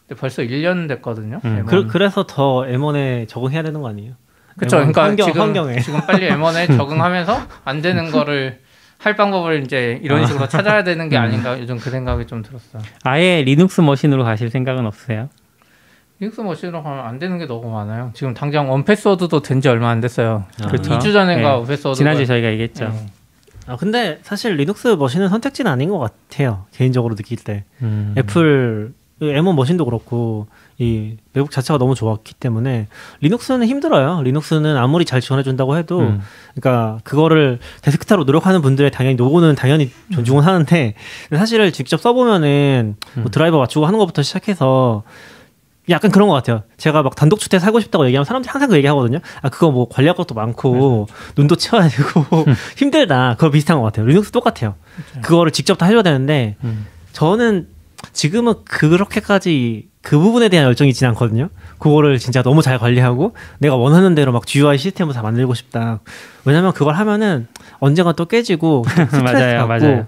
근데 0.08 0.20
벌써 0.20 0.42
1년 0.42 0.88
됐거든요. 0.88 1.42
음. 1.44 1.64
M1. 1.66 1.68
그, 1.70 1.88
그래서 1.88 2.26
더 2.26 2.62
M1에 2.62 3.28
적응해야 3.28 3.62
되는 3.64 3.82
거 3.82 3.90
아니에요? 3.90 4.14
그쵸. 4.58 4.78
M1 4.78 4.80
그러니까 4.80 5.04
환경, 5.04 5.26
지금 5.28 5.42
환경에. 5.42 5.80
지금 5.82 6.00
빨리 6.06 6.30
M1에 6.30 6.68
적응하면서 6.78 7.42
안 7.66 7.82
되는 7.82 8.10
거를 8.12 8.60
할 9.00 9.16
방법을 9.16 9.64
이제 9.64 10.00
이런 10.02 10.26
식으로 10.26 10.48
찾아야 10.48 10.84
되는 10.84 11.08
게 11.10 11.18
아닌가 11.18 11.60
요즘 11.60 11.78
그 11.78 11.92
생각이 11.92 12.26
좀 12.26 12.42
들었어요. 12.42 12.82
아예 13.04 13.44
리눅스 13.44 13.82
machine으로 13.82 14.24
가실 14.24 14.50
생각은 14.50 14.88
없으세요? 14.88 15.30
리눅스 16.20 16.42
machine으로 16.42 16.82
가면 16.82 17.06
안 17.06 17.20
되는 17.20 17.38
게 17.38 17.46
너무 17.46 17.70
많아요. 17.70 18.10
지금 18.16 18.34
당장 18.34 18.72
원패스워드도 18.72 19.42
된 19.44 19.62
지 19.62 19.68
얼마 19.70 19.90
안 19.92 20.02
됐어요. 20.02 20.46
아. 20.64 20.68
그렇죠. 20.68 20.98
2주 20.98 21.14
전인가 21.14 21.50
네. 21.50 21.56
1Password 21.58 21.96
지난주에 21.98 22.26
저희가 22.26 22.50
얘기했죠. 22.54 22.86
네. 22.90 23.06
아 23.68 23.76
근데 23.76 24.18
사실 24.24 24.56
리눅스 24.56 24.88
machine은 24.88 25.30
선택지는 25.30 25.70
아닌 25.72 25.90
것 25.90 26.00
같아요. 26.00 26.66
개인적으로 26.74 27.14
느낄 27.14 27.38
때 27.38 27.66
음. 27.84 28.16
애플 28.18 28.94
M1 29.22 29.56
machine도 29.56 29.86
그렇고 29.86 30.48
이 30.78 31.18
맥북 31.34 31.50
자체가 31.50 31.80
너무 31.80 31.96
좋았기 31.96 32.36
때문에 32.36 32.88
리눅스는 33.22 33.66
힘들어요. 33.68 34.22
리눅스는 34.22 34.78
아무리 34.78 35.06
잘 35.06 35.22
지원해 35.22 35.44
준다고 35.44 35.76
해도 35.76 36.00
음. 36.00 36.22
그러니까 36.56 37.00
그거를 37.04 37.60
desktop으로 37.82 38.26
노력하는 38.26 38.62
분들의 38.62 38.92
당연히 38.92 39.16
노고는 39.16 39.56
당연히 39.56 39.92
존중은 40.14 40.44
하는데 40.44 40.94
사실을 41.36 41.72
직접 41.72 42.00
써보면은 42.00 42.96
뭐 43.16 43.24
음. 43.26 43.32
드라이버 43.32 43.58
맞추고 43.58 43.88
하는 43.88 43.98
것부터 43.98 44.22
시작해서 44.22 45.04
약간 45.90 46.12
그런 46.12 46.28
것 46.28 46.36
같아요. 46.36 46.64
제가 46.76 47.02
막 47.02 47.16
단독 47.16 47.40
주택 47.40 47.60
살고 47.60 47.80
싶다고 47.80 48.06
얘기하면 48.08 48.26
사람들이 48.26 48.52
항상 48.52 48.70
그 48.70 48.76
얘기하거든요. 48.76 49.20
아 49.42 49.50
그거 49.50 49.72
뭐 49.72 49.88
관리할 49.90 50.16
것도 50.16 50.36
많고 50.36 51.08
눈도 51.38 51.56
치워야 51.56 51.88
되고 51.88 52.46
힘들다. 52.78 53.36
그거 53.36 53.50
비슷한 53.50 53.78
것 53.78 53.84
같아요. 53.84 54.06
리눅스 54.06 54.32
똑같아요. 54.32 54.76
그거를 55.22 55.52
직접 55.52 55.78
다 55.78 55.86
해줘야 55.86 56.04
되는데 56.04 56.58
음. 56.64 56.86
저는 57.14 57.68
지금은 58.14 58.54
그렇게까지 58.66 59.88
그 60.02 60.18
부분에 60.20 60.50
대한 60.50 60.66
열정이 60.68 60.90
있진 60.92 61.08
않거든요. 61.08 61.50
그거를 61.80 62.18
진짜 62.20 62.42
너무 62.42 62.62
잘 62.62 62.78
관리하고 62.80 63.36
내가 63.60 63.76
원하는 63.76 64.16
대로 64.16 64.32
막 64.32 64.46
GUI 64.46 64.78
시스템을 64.78 65.14
다 65.14 65.22
만들고 65.22 65.54
싶다. 65.54 66.00
왜냐면 66.46 66.72
그걸 66.74 66.96
하면은 66.96 67.48
언젠가 67.80 68.14
또 68.14 68.26
깨지고 68.26 68.84
스트레스 68.88 69.16
맞아요, 69.18 69.68
받고 69.68 69.86
맞아요. 69.86 70.06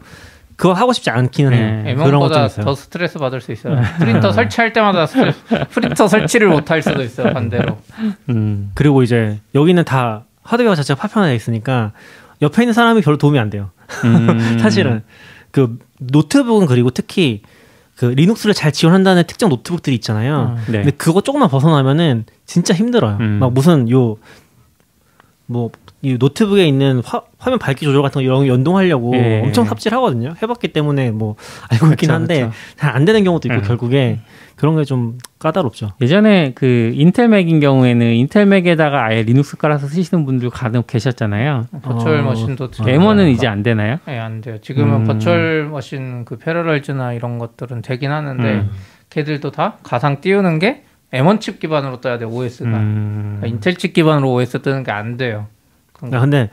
그거 0.55 0.73
하고 0.73 0.91
싶지 0.93 1.09
않기는 1.09 1.53
해요. 1.53 1.83
네. 1.83 1.95
그런 1.95 2.19
것좀 2.19 2.41
M1보다 2.41 2.45
있어요. 2.47 2.65
더 2.65 2.75
스트레스 2.75 3.17
받을 3.17 3.39
수 3.41 3.51
있어요. 3.51 3.81
프린터 3.97 4.31
설치할 4.31 4.73
때마다 4.73 5.05
스트레스, 5.05 5.39
프린터 5.71 6.07
설치를 6.07 6.47
못 6.49 6.69
할 6.69 6.81
수도 6.81 7.01
있어요. 7.01 7.33
반대로. 7.33 7.77
음. 8.29 8.71
그리고 8.75 9.01
이제 9.03 9.39
여기는 9.55 9.83
다 9.85 10.25
하드웨어 10.43 10.75
자체가 10.75 10.99
파편화돼 10.99 11.35
있으니까 11.35 11.91
옆에 12.41 12.63
있는 12.63 12.73
사람이 12.73 13.01
별로 13.01 13.17
도움이 13.17 13.39
안 13.39 13.49
돼요. 13.49 13.71
음. 14.05 14.57
사실은 14.61 15.03
그 15.51 15.77
노트북은 15.99 16.67
그리고 16.67 16.89
특히 16.89 17.41
그 18.00 18.06
리눅스를 18.06 18.54
잘 18.54 18.72
지원한다는 18.72 19.26
특정 19.28 19.50
노트북들이 19.50 19.93
있잖아요. 19.97 20.56
네. 20.68 20.84
근데 20.84 20.91
그거 20.91 21.20
조금만 21.20 21.50
벗어나면은 21.50 22.24
진짜 22.45 22.74
힘들어요. 22.74 23.18
음. 23.20 23.39
막 23.39 23.52
무슨 23.52 23.89
요 23.89 24.18
뭐 25.50 25.72
이 26.02 26.16
노트북에 26.18 26.66
있는 26.66 27.02
화, 27.04 27.22
화면 27.38 27.60
밝기 27.60 27.86
조절 27.86 28.02
같은 28.02 28.20
거 28.20 28.22
이런 28.24 28.39
거 28.39 28.47
연동하려고 28.47 29.14
예. 29.16 29.41
엄청 29.43 29.66
삽질하거든요. 29.66 30.36
해봤기 30.41 30.70
때문에 30.70 31.12
뭐 31.12 31.36
알고 31.70 31.88
있긴 31.88 31.97
그쵸, 31.97 32.14
한데. 32.14 32.50
잘 32.78 32.95
안 32.95 33.06
되는 33.06 33.24
경우도 33.24 33.47
있고 33.50 33.58
음. 33.60 33.64
결국에 33.64 34.20
그런 34.56 34.76
게 34.78 34.84
좀 34.84 35.18
까다롭죠. 35.39 35.91
예전에 36.02 36.52
그 36.56 36.91
인텔 36.95 37.30
맥인 37.30 37.60
경우에는 37.62 38.14
인텔 38.14 38.45
맥에다가 38.45 39.06
아예 39.06 39.24
리눅스 39.24 39.56
깔아서 39.58 39.88
쓰시는 39.88 40.26
분들 40.26 40.50
간혹 40.50 40.88
계셨잖아요. 40.88 41.68
virtual 41.82 42.20
어, 42.20 42.24
machine도 42.24 42.65
아, 42.66 42.84
M1은 42.84 43.32
이제 43.32 43.47
안 43.47 43.64
되나요? 43.64 44.00
네, 44.06 44.20
안 44.20 44.41
돼요. 44.41 44.58
지금은 44.60 45.02
음. 45.02 45.04
virtual 45.05 45.70
machine 45.70 46.26
그 46.26 46.38
Parallels나 46.38 47.13
이런 47.14 47.38
것들은 47.39 47.82
되긴 47.82 48.12
하는데 48.12 48.43
음. 48.43 48.70
걔들도 49.10 49.52
다 49.52 49.78
가상 49.84 50.20
띄우는 50.22 50.60
게 50.60 50.84
M1 51.14 51.39
칩 51.41 51.60
기반으로 51.60 52.02
떠야 52.02 52.18
돼요. 52.18 52.30
OS가. 52.30 52.70
음. 52.70 53.38
그러니까 53.39 53.47
인텔 53.56 53.76
칩 53.76 53.93
기반으로 53.93 54.32
OS 54.34 54.62
뜨는 54.62 54.84
게 54.84 54.91
안 54.91 55.16
돼요. 55.18 55.47
아, 56.02 56.20
근데 56.20 56.50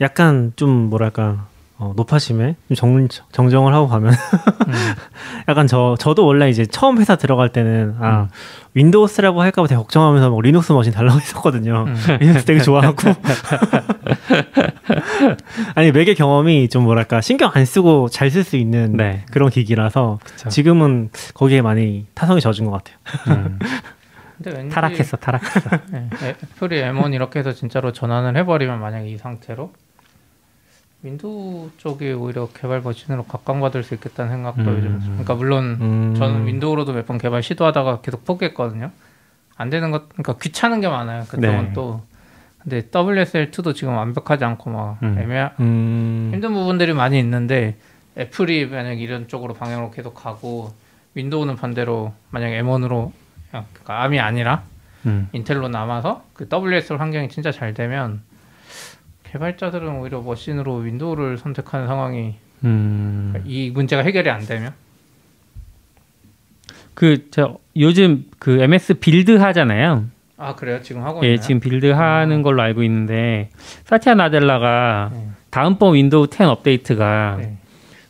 약간 0.00 0.52
좀 0.56 0.70
뭐랄까 0.70 1.46
어, 1.78 1.92
노파심에 1.94 2.56
좀 2.68 2.74
정, 2.74 3.08
정정을 3.32 3.74
하고 3.74 3.86
가면 3.86 4.12
음. 4.12 4.74
약간 5.46 5.66
저 5.66 5.94
저도 5.98 6.24
원래 6.24 6.48
이제 6.48 6.64
처음 6.64 6.98
회사 6.98 7.16
들어갈 7.16 7.50
때는 7.50 7.96
아 8.00 8.28
Windows라고 8.72 9.42
할까봐 9.42 9.68
되게 9.68 9.76
걱정하면서 9.76 10.30
막 10.30 10.40
리눅스 10.40 10.72
machine 10.72 10.92
달라고 10.92 11.20
했었거든요. 11.20 11.84
음. 11.86 11.96
리눅스 12.20 12.46
되게 12.46 12.60
좋아하고 12.60 12.96
아니 15.74 15.92
맥의 15.92 16.14
경험이 16.14 16.68
좀 16.68 16.84
뭐랄까 16.84 17.20
신경 17.20 17.50
안 17.54 17.66
쓰고 17.66 18.08
잘 18.08 18.30
쓸 18.30 18.42
수 18.42 18.56
있는 18.56 18.96
네. 18.96 19.24
그런 19.30 19.50
기기라서 19.50 20.18
그쵸. 20.24 20.48
지금은 20.48 21.10
거기에 21.34 21.60
많이 21.62 22.06
타성이 22.14 22.40
젖은 22.40 22.64
것 22.64 22.82
같아요. 22.82 22.96
음. 24.38 24.42
근데 24.42 24.58
왠지 24.58 24.74
타락했어, 24.74 25.16
타락했어. 25.16 25.70
네, 25.90 26.08
애플이 26.20 26.80
M1 26.82 27.14
이렇게 27.14 27.38
해서 27.38 27.52
진짜로 27.52 27.92
전환을 27.92 28.36
해버리면 28.36 28.80
만약에 28.80 29.08
이 29.08 29.16
상태로 29.16 29.72
윈도우 31.02 31.70
쪽이 31.76 32.12
오히려 32.12 32.48
개발 32.52 32.80
버전으로 32.82 33.24
각광받을 33.24 33.82
수 33.82 33.94
있겠다는 33.94 34.30
생각도 34.32 34.62
음. 34.62 34.76
요즘 34.76 35.00
그러니까 35.00 35.34
물론 35.34 35.64
음. 35.80 36.14
저는 36.16 36.46
윈도우로도 36.46 36.92
몇 36.92 37.06
번 37.06 37.18
개발 37.18 37.42
시도하다가 37.42 38.00
계속 38.00 38.24
포기했거든요. 38.24 38.90
안 39.56 39.70
되는 39.70 39.90
것, 39.90 40.08
그러니까 40.10 40.36
귀찮은 40.38 40.80
게 40.80 40.88
많아요. 40.88 41.22
그쪽은 41.24 41.66
네. 41.66 41.72
또. 41.72 42.02
근데 42.58 42.82
WSL2도 42.88 43.74
지금 43.76 43.94
완벽하지 43.94 44.44
않고 44.44 44.70
막 44.70 44.98
음. 45.02 45.16
애매 45.18 45.50
음. 45.60 46.30
힘든 46.32 46.52
부분들이 46.52 46.92
많이 46.92 47.18
있는데 47.20 47.76
애플이 48.18 48.66
만약 48.66 48.94
이런 49.00 49.28
쪽으로 49.28 49.54
방향으로 49.54 49.92
계속 49.92 50.14
가고 50.14 50.72
윈도우는 51.14 51.54
반대로 51.56 52.12
만약 52.30 52.48
M1으로 52.48 53.12
그러니까 53.72 54.02
암이 54.02 54.20
아니라 54.20 54.64
음. 55.06 55.28
인텔로 55.32 55.68
남아서 55.68 56.24
그 56.32 56.48
WSL 56.52 57.00
환경이 57.00 57.28
진짜 57.28 57.52
잘 57.52 57.74
되면 57.74 58.22
개발자들은 59.24 60.00
오히려 60.00 60.20
machine으로 60.20 60.76
윈도우를 60.76 61.38
선택하는 61.38 61.86
상황이 61.86 62.36
음. 62.64 63.34
이 63.44 63.70
문제가 63.70 64.02
해결이 64.02 64.30
안 64.30 64.40
되면 64.46 64.72
그, 66.94 67.30
저, 67.30 67.58
요즘 67.76 68.24
그 68.38 68.58
MS 68.62 68.94
Build 68.94 69.36
하잖아요. 69.36 70.06
아 70.38 70.54
그래요 70.54 70.80
지금 70.82 71.02
하고 71.04 71.22
예, 71.24 71.34
있나요? 71.34 71.40
지금 71.40 71.60
Build 71.60 71.86
하는 71.86 72.42
걸로 72.42 72.62
알고 72.62 72.82
있는데, 72.82 73.50
사티아 73.84 74.14
나델라가 74.14 75.10
네. 75.12 75.28
다음번 75.50 75.94
윈도우 75.94 76.28
10 76.32 76.42
업데이트가 76.42 77.36
네. 77.38 77.56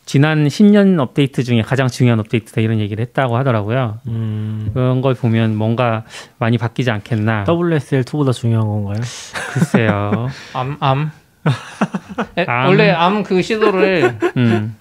지난 0.07 0.47
10년 0.47 0.97
업데이트 1.01 1.43
중에 1.43 1.61
가장 1.61 1.89
중요한 1.89 2.17
업데이트다 2.21 2.61
이런 2.61 2.79
얘기를 2.79 3.01
했다고 3.05 3.35
하더라고요. 3.35 3.99
음. 4.07 4.71
그런 4.73 5.01
걸 5.01 5.13
보면 5.13 5.55
뭔가 5.57 6.05
많이 6.39 6.57
바뀌지 6.57 6.89
않겠나. 6.89 7.43
WSL2보다 7.43 8.31
중요한 8.31 8.65
건가요? 8.67 9.01
글쎄요. 9.51 10.29
암 10.55 10.77
암. 10.79 11.11
에, 12.37 12.45
암. 12.47 12.67
원래 12.69 12.89
암 12.91 13.21
그 13.23 13.41
시도를 13.41 14.17
음, 14.37 14.77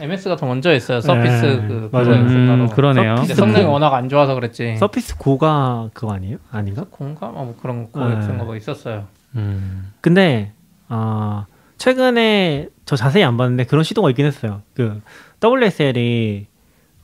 MS가 0.00 0.36
더 0.36 0.46
먼저 0.46 0.70
했어요. 0.70 1.00
Surface 1.00 1.44
네, 1.44 1.66
그 1.66 1.88
맞아요. 1.90 2.12
음, 2.14 2.68
그러네요. 2.72 3.16
성능이 3.24 3.64
워낙 3.64 3.92
안 3.92 4.08
좋아서 4.08 4.34
그랬지. 4.36 4.76
Surface 4.76 5.18
Go가 5.18 5.90
그거 5.92 6.12
아니에요? 6.14 6.36
아닌가? 6.52 6.84
공감 6.90 7.34
뭐 7.34 7.56
그런 7.60 7.90
거 7.90 8.06
네. 8.08 8.14
같은 8.14 8.38
거 8.38 8.44
뭐 8.44 8.54
있었어요. 8.54 9.06
음, 9.34 9.90
근데 10.00 10.52
아 10.88 11.46
최근에 11.78 12.68
저 12.90 12.96
자세히 12.96 13.22
안 13.22 13.36
봤는데 13.36 13.66
그런 13.66 13.84
시도가 13.84 14.10
있긴 14.10 14.26
했어요. 14.26 14.62
그 14.74 15.00
WSL이 15.40 16.48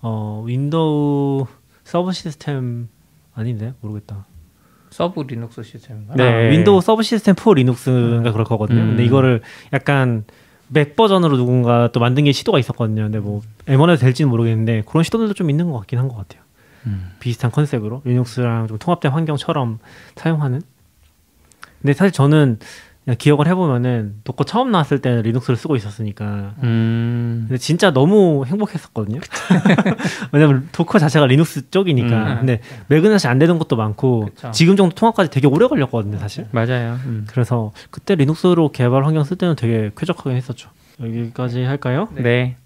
어 0.03 0.43
윈도우 0.45 1.47
서버 1.85 2.11
시스템 2.11 2.89
아닌데 3.37 3.73
모르겠다. 3.81 4.27
서브 4.91 5.21
리눅스 5.23 5.63
시스템인가? 5.63 6.15
네. 6.17 6.25
아, 6.25 6.51
윈도우 6.51 6.81
서버 6.81 7.03
시스템 7.03 7.37
4 7.37 7.55
리눅스인가 7.55 8.33
그럴 8.33 8.45
거거든요. 8.45 8.81
음. 8.81 8.87
근데 8.89 9.05
이거를 9.05 9.43
약간 9.73 10.25
맥 10.67 10.97
버전으로 10.97 11.37
누군가 11.37 11.89
또 11.93 12.01
만든 12.01 12.25
게 12.25 12.33
시도가 12.33 12.59
있었거든요. 12.59 13.03
근데 13.05 13.21
뭐 13.21 13.43
M1에도 13.67 14.01
될지는 14.01 14.29
모르겠는데 14.29 14.83
그런 14.89 15.05
시도들도 15.05 15.35
좀 15.35 15.51
있는 15.51 15.71
것 15.71 15.79
같긴 15.79 16.01
한 16.01 16.09
것 16.09 16.17
같아요. 16.17 16.43
음. 16.87 17.13
비슷한 17.21 17.53
컨셉으로 17.53 18.03
리눅스랑 18.05 18.67
좀 18.67 18.79
통합된 18.79 19.13
환경처럼 19.13 19.79
사용하는. 20.17 20.63
근데 21.81 21.93
사실 21.93 22.11
저는 22.11 22.59
기억을 23.15 23.47
해보면은 23.47 24.17
Docker 24.25 24.45
처음 24.45 24.73
나왔을 24.73 25.01
때는 25.01 25.23
리눅스를 25.23 25.57
쓰고 25.57 25.77
있었으니까. 25.77 26.55
음, 26.65 27.45
근데 27.47 27.59
진짜 27.59 27.93
너무 27.93 28.45
행복했었거든요. 28.45 29.21
왜냐면 30.33 30.69
Docker 30.73 30.99
자체가 30.99 31.27
리눅스 31.27 31.71
쪽이니까. 31.71 32.41
음. 32.41 32.47
근데 32.47 32.61
사실 33.13 33.29
안 33.29 33.39
되는 33.39 33.59
것도 33.59 33.77
많고 33.77 34.27
그쵸. 34.27 34.51
지금 34.51 34.75
정도 34.75 34.95
통합까지 34.97 35.31
되게 35.31 35.47
오래 35.47 35.69
걸렸거든요, 35.69 36.19
사실. 36.19 36.47
맞아요. 36.51 36.99
음. 37.07 37.27
그래서 37.31 37.71
그때 37.93 38.17
리눅스로 38.17 38.73
개발 38.73 39.05
환경 39.05 39.23
쓸 39.23 39.37
때는 39.37 39.55
되게 39.55 39.93
쾌적하긴 39.97 40.33
했었죠. 40.33 40.71
여기까지 41.01 41.63
할까요? 41.63 42.09
네. 42.13 42.57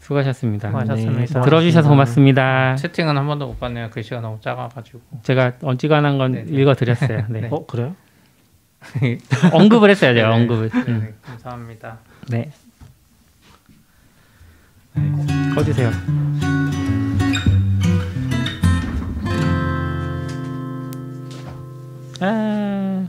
수고하셨습니다. 0.00 0.68
수고하셨습니다. 0.68 1.40
들어주셔서 1.42 1.88
고맙습니다. 1.88 2.76
채팅은 2.76 3.16
한 3.16 3.26
번도 3.26 3.46
못 3.46 3.60
봤네요. 3.60 3.90
글씨가 3.90 4.20
너무 4.20 4.38
작아가지고. 4.40 5.00
제가 5.22 5.52
어지간한 5.62 6.18
건 6.18 6.32
네, 6.32 6.44
네. 6.44 6.60
읽어드렸어요. 6.60 7.24
네. 7.28 7.40
네. 7.42 7.48
어 7.52 7.66
그래요? 7.66 7.94
언급을 9.52 9.90
했어요, 9.90 10.14
제가 10.14 10.28
네. 10.28 10.34
언급을. 10.34 10.70
네, 10.70 10.84
음. 10.88 11.00
네, 11.00 11.14
감사합니다. 11.22 11.98
네. 12.28 12.50
꺼주세요. 15.54 15.90
아. 22.20 23.06